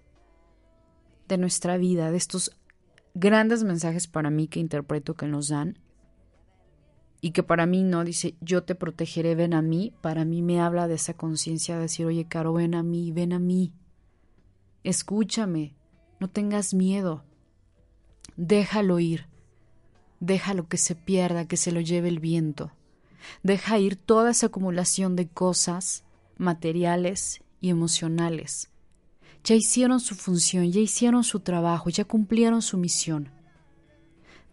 de 1.33 1.39
nuestra 1.39 1.78
vida, 1.78 2.11
de 2.11 2.18
estos 2.18 2.55
grandes 3.14 3.64
mensajes 3.64 4.07
para 4.07 4.28
mí 4.28 4.49
que 4.49 4.61
interpreto 4.61 5.14
que 5.14 5.26
nos 5.26 5.49
dan 5.49 5.78
y 7.22 7.30
que 7.30 7.43
para 7.43 7.64
mí 7.64 7.85
no 7.85 8.05
dice 8.05 8.35
yo 8.41 8.64
te 8.64 8.74
protegeré, 8.74 9.35
ven 9.35 9.55
a 9.55 9.62
mí, 9.62 9.95
para 10.03 10.26
mí 10.26 10.43
me 10.43 10.61
habla 10.61 10.89
de 10.89 10.95
esa 10.95 11.14
conciencia 11.14 11.76
de 11.76 11.83
decir, 11.83 12.05
oye, 12.05 12.26
Caro, 12.26 12.53
ven 12.53 12.74
a 12.74 12.83
mí, 12.83 13.12
ven 13.12 13.33
a 13.33 13.39
mí, 13.39 13.72
escúchame, 14.85 15.74
no 16.20 16.28
tengas 16.28 16.74
miedo, 16.74 17.24
déjalo 18.37 18.99
ir, 18.99 19.26
déjalo 20.20 20.68
que 20.68 20.76
se 20.76 20.95
pierda, 20.95 21.49
que 21.49 21.57
se 21.57 21.72
lo 21.72 21.80
lleve 21.80 22.09
el 22.09 22.20
viento, 22.20 22.72
deja 23.43 23.78
ir 23.78 23.97
toda 23.97 24.33
esa 24.33 24.47
acumulación 24.49 25.16
de 25.16 25.28
cosas 25.28 26.05
materiales 26.37 27.43
y 27.61 27.70
emocionales. 27.70 28.72
Ya 29.45 29.57
hicieron 29.57 30.01
su 30.01 30.14
función, 30.14 30.70
ya 30.70 30.80
hicieron 30.80 31.24
su 31.24 31.40
trabajo, 31.40 31.90
ya 31.90 32.05
cumplieron 32.05 32.62
su 32.62 32.78
misión. 32.78 33.30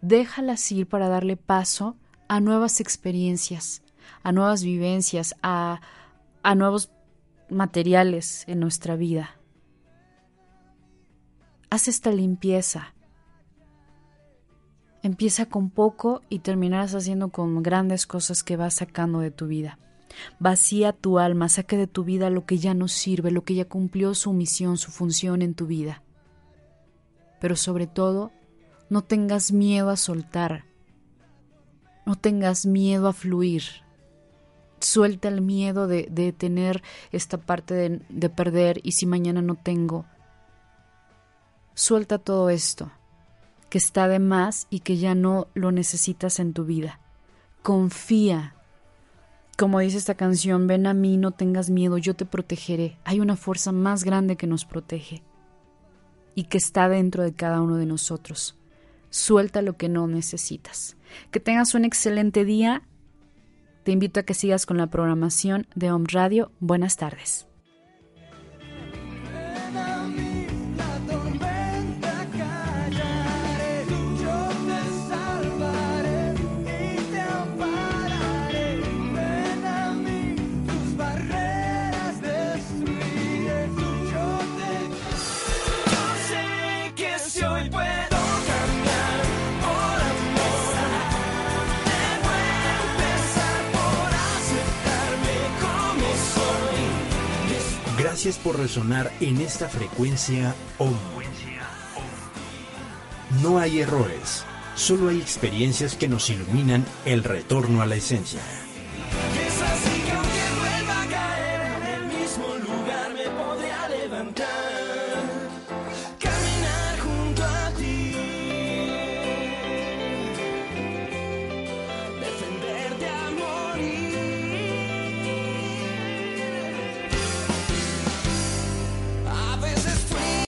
Déjalas 0.00 0.70
ir 0.72 0.88
para 0.88 1.08
darle 1.08 1.36
paso 1.36 1.96
a 2.28 2.40
nuevas 2.40 2.80
experiencias, 2.80 3.82
a 4.22 4.32
nuevas 4.32 4.62
vivencias, 4.64 5.36
a, 5.42 5.80
a 6.42 6.54
nuevos 6.54 6.90
materiales 7.50 8.44
en 8.48 8.60
nuestra 8.60 8.96
vida. 8.96 9.36
Haz 11.70 11.86
esta 11.86 12.10
limpieza. 12.10 12.94
Empieza 15.02 15.46
con 15.46 15.70
poco 15.70 16.22
y 16.28 16.40
terminarás 16.40 16.94
haciendo 16.94 17.28
con 17.30 17.62
grandes 17.62 18.06
cosas 18.06 18.42
que 18.42 18.56
vas 18.56 18.74
sacando 18.74 19.20
de 19.20 19.30
tu 19.30 19.46
vida. 19.46 19.78
Vacía 20.38 20.92
tu 20.92 21.18
alma, 21.18 21.48
saque 21.48 21.76
de 21.76 21.86
tu 21.86 22.04
vida 22.04 22.30
lo 22.30 22.44
que 22.46 22.58
ya 22.58 22.74
no 22.74 22.88
sirve, 22.88 23.30
lo 23.30 23.44
que 23.44 23.54
ya 23.54 23.66
cumplió 23.66 24.14
su 24.14 24.32
misión, 24.32 24.76
su 24.76 24.90
función 24.90 25.42
en 25.42 25.54
tu 25.54 25.66
vida. 25.66 26.02
Pero 27.40 27.56
sobre 27.56 27.86
todo, 27.86 28.32
no 28.88 29.02
tengas 29.02 29.52
miedo 29.52 29.90
a 29.90 29.96
soltar, 29.96 30.64
no 32.06 32.16
tengas 32.16 32.66
miedo 32.66 33.08
a 33.08 33.12
fluir. 33.12 33.62
Suelta 34.80 35.28
el 35.28 35.42
miedo 35.42 35.86
de, 35.86 36.34
tener 36.36 36.82
esta 37.12 37.38
parte 37.38 37.74
de, 37.74 38.00
de 38.08 38.30
perder 38.30 38.80
y 38.82 38.92
si 38.92 39.06
mañana 39.06 39.42
no 39.42 39.54
tengo. 39.54 40.06
Suelta 41.74 42.18
todo 42.18 42.50
esto 42.50 42.90
que 43.70 43.78
está 43.78 44.08
de 44.08 44.18
más 44.18 44.66
y 44.68 44.80
que 44.80 44.96
ya 44.96 45.14
no 45.14 45.46
lo 45.54 45.70
necesitas 45.72 46.40
en 46.40 46.52
tu 46.52 46.64
vida. 46.64 46.98
Confía. 47.62 48.54
Como 49.60 49.80
dice 49.80 49.98
esta 49.98 50.14
canción, 50.14 50.66
ven 50.66 50.86
a 50.86 50.94
mí, 50.94 51.18
no 51.18 51.32
tengas 51.32 51.68
miedo, 51.68 51.98
yo 51.98 52.16
te 52.16 52.24
protegeré. 52.24 52.96
Hay 53.04 53.20
una 53.20 53.36
fuerza 53.36 53.72
más 53.72 54.04
grande 54.04 54.38
que 54.38 54.46
nos 54.46 54.64
protege 54.64 55.22
y 56.34 56.44
que 56.44 56.56
está 56.56 56.88
dentro 56.88 57.22
de 57.22 57.34
cada 57.34 57.60
uno 57.60 57.76
de 57.76 57.84
nosotros. 57.84 58.58
Suelta 59.10 59.60
lo 59.60 59.76
que 59.76 59.90
no 59.90 60.06
necesitas. 60.06 60.96
Que 61.30 61.40
tengas 61.40 61.74
un 61.74 61.84
excelente 61.84 62.46
día. 62.46 62.84
Te 63.82 63.92
invito 63.92 64.20
a 64.20 64.22
que 64.22 64.32
sigas 64.32 64.64
con 64.64 64.78
la 64.78 64.86
programación 64.86 65.66
de 65.74 65.92
Home 65.92 66.06
Radio. 66.10 66.52
Buenas 66.60 66.96
tardes. 66.96 67.49
Gracias 98.22 98.44
por 98.44 98.58
resonar 98.58 99.10
en 99.20 99.40
esta 99.40 99.66
frecuencia 99.66 100.54
OM. 100.76 100.92
No 103.42 103.58
hay 103.58 103.80
errores, 103.80 104.44
solo 104.74 105.08
hay 105.08 105.18
experiencias 105.18 105.94
que 105.94 106.06
nos 106.06 106.28
iluminan 106.28 106.84
el 107.06 107.24
retorno 107.24 107.80
a 107.80 107.86
la 107.86 107.94
esencia. 107.94 108.42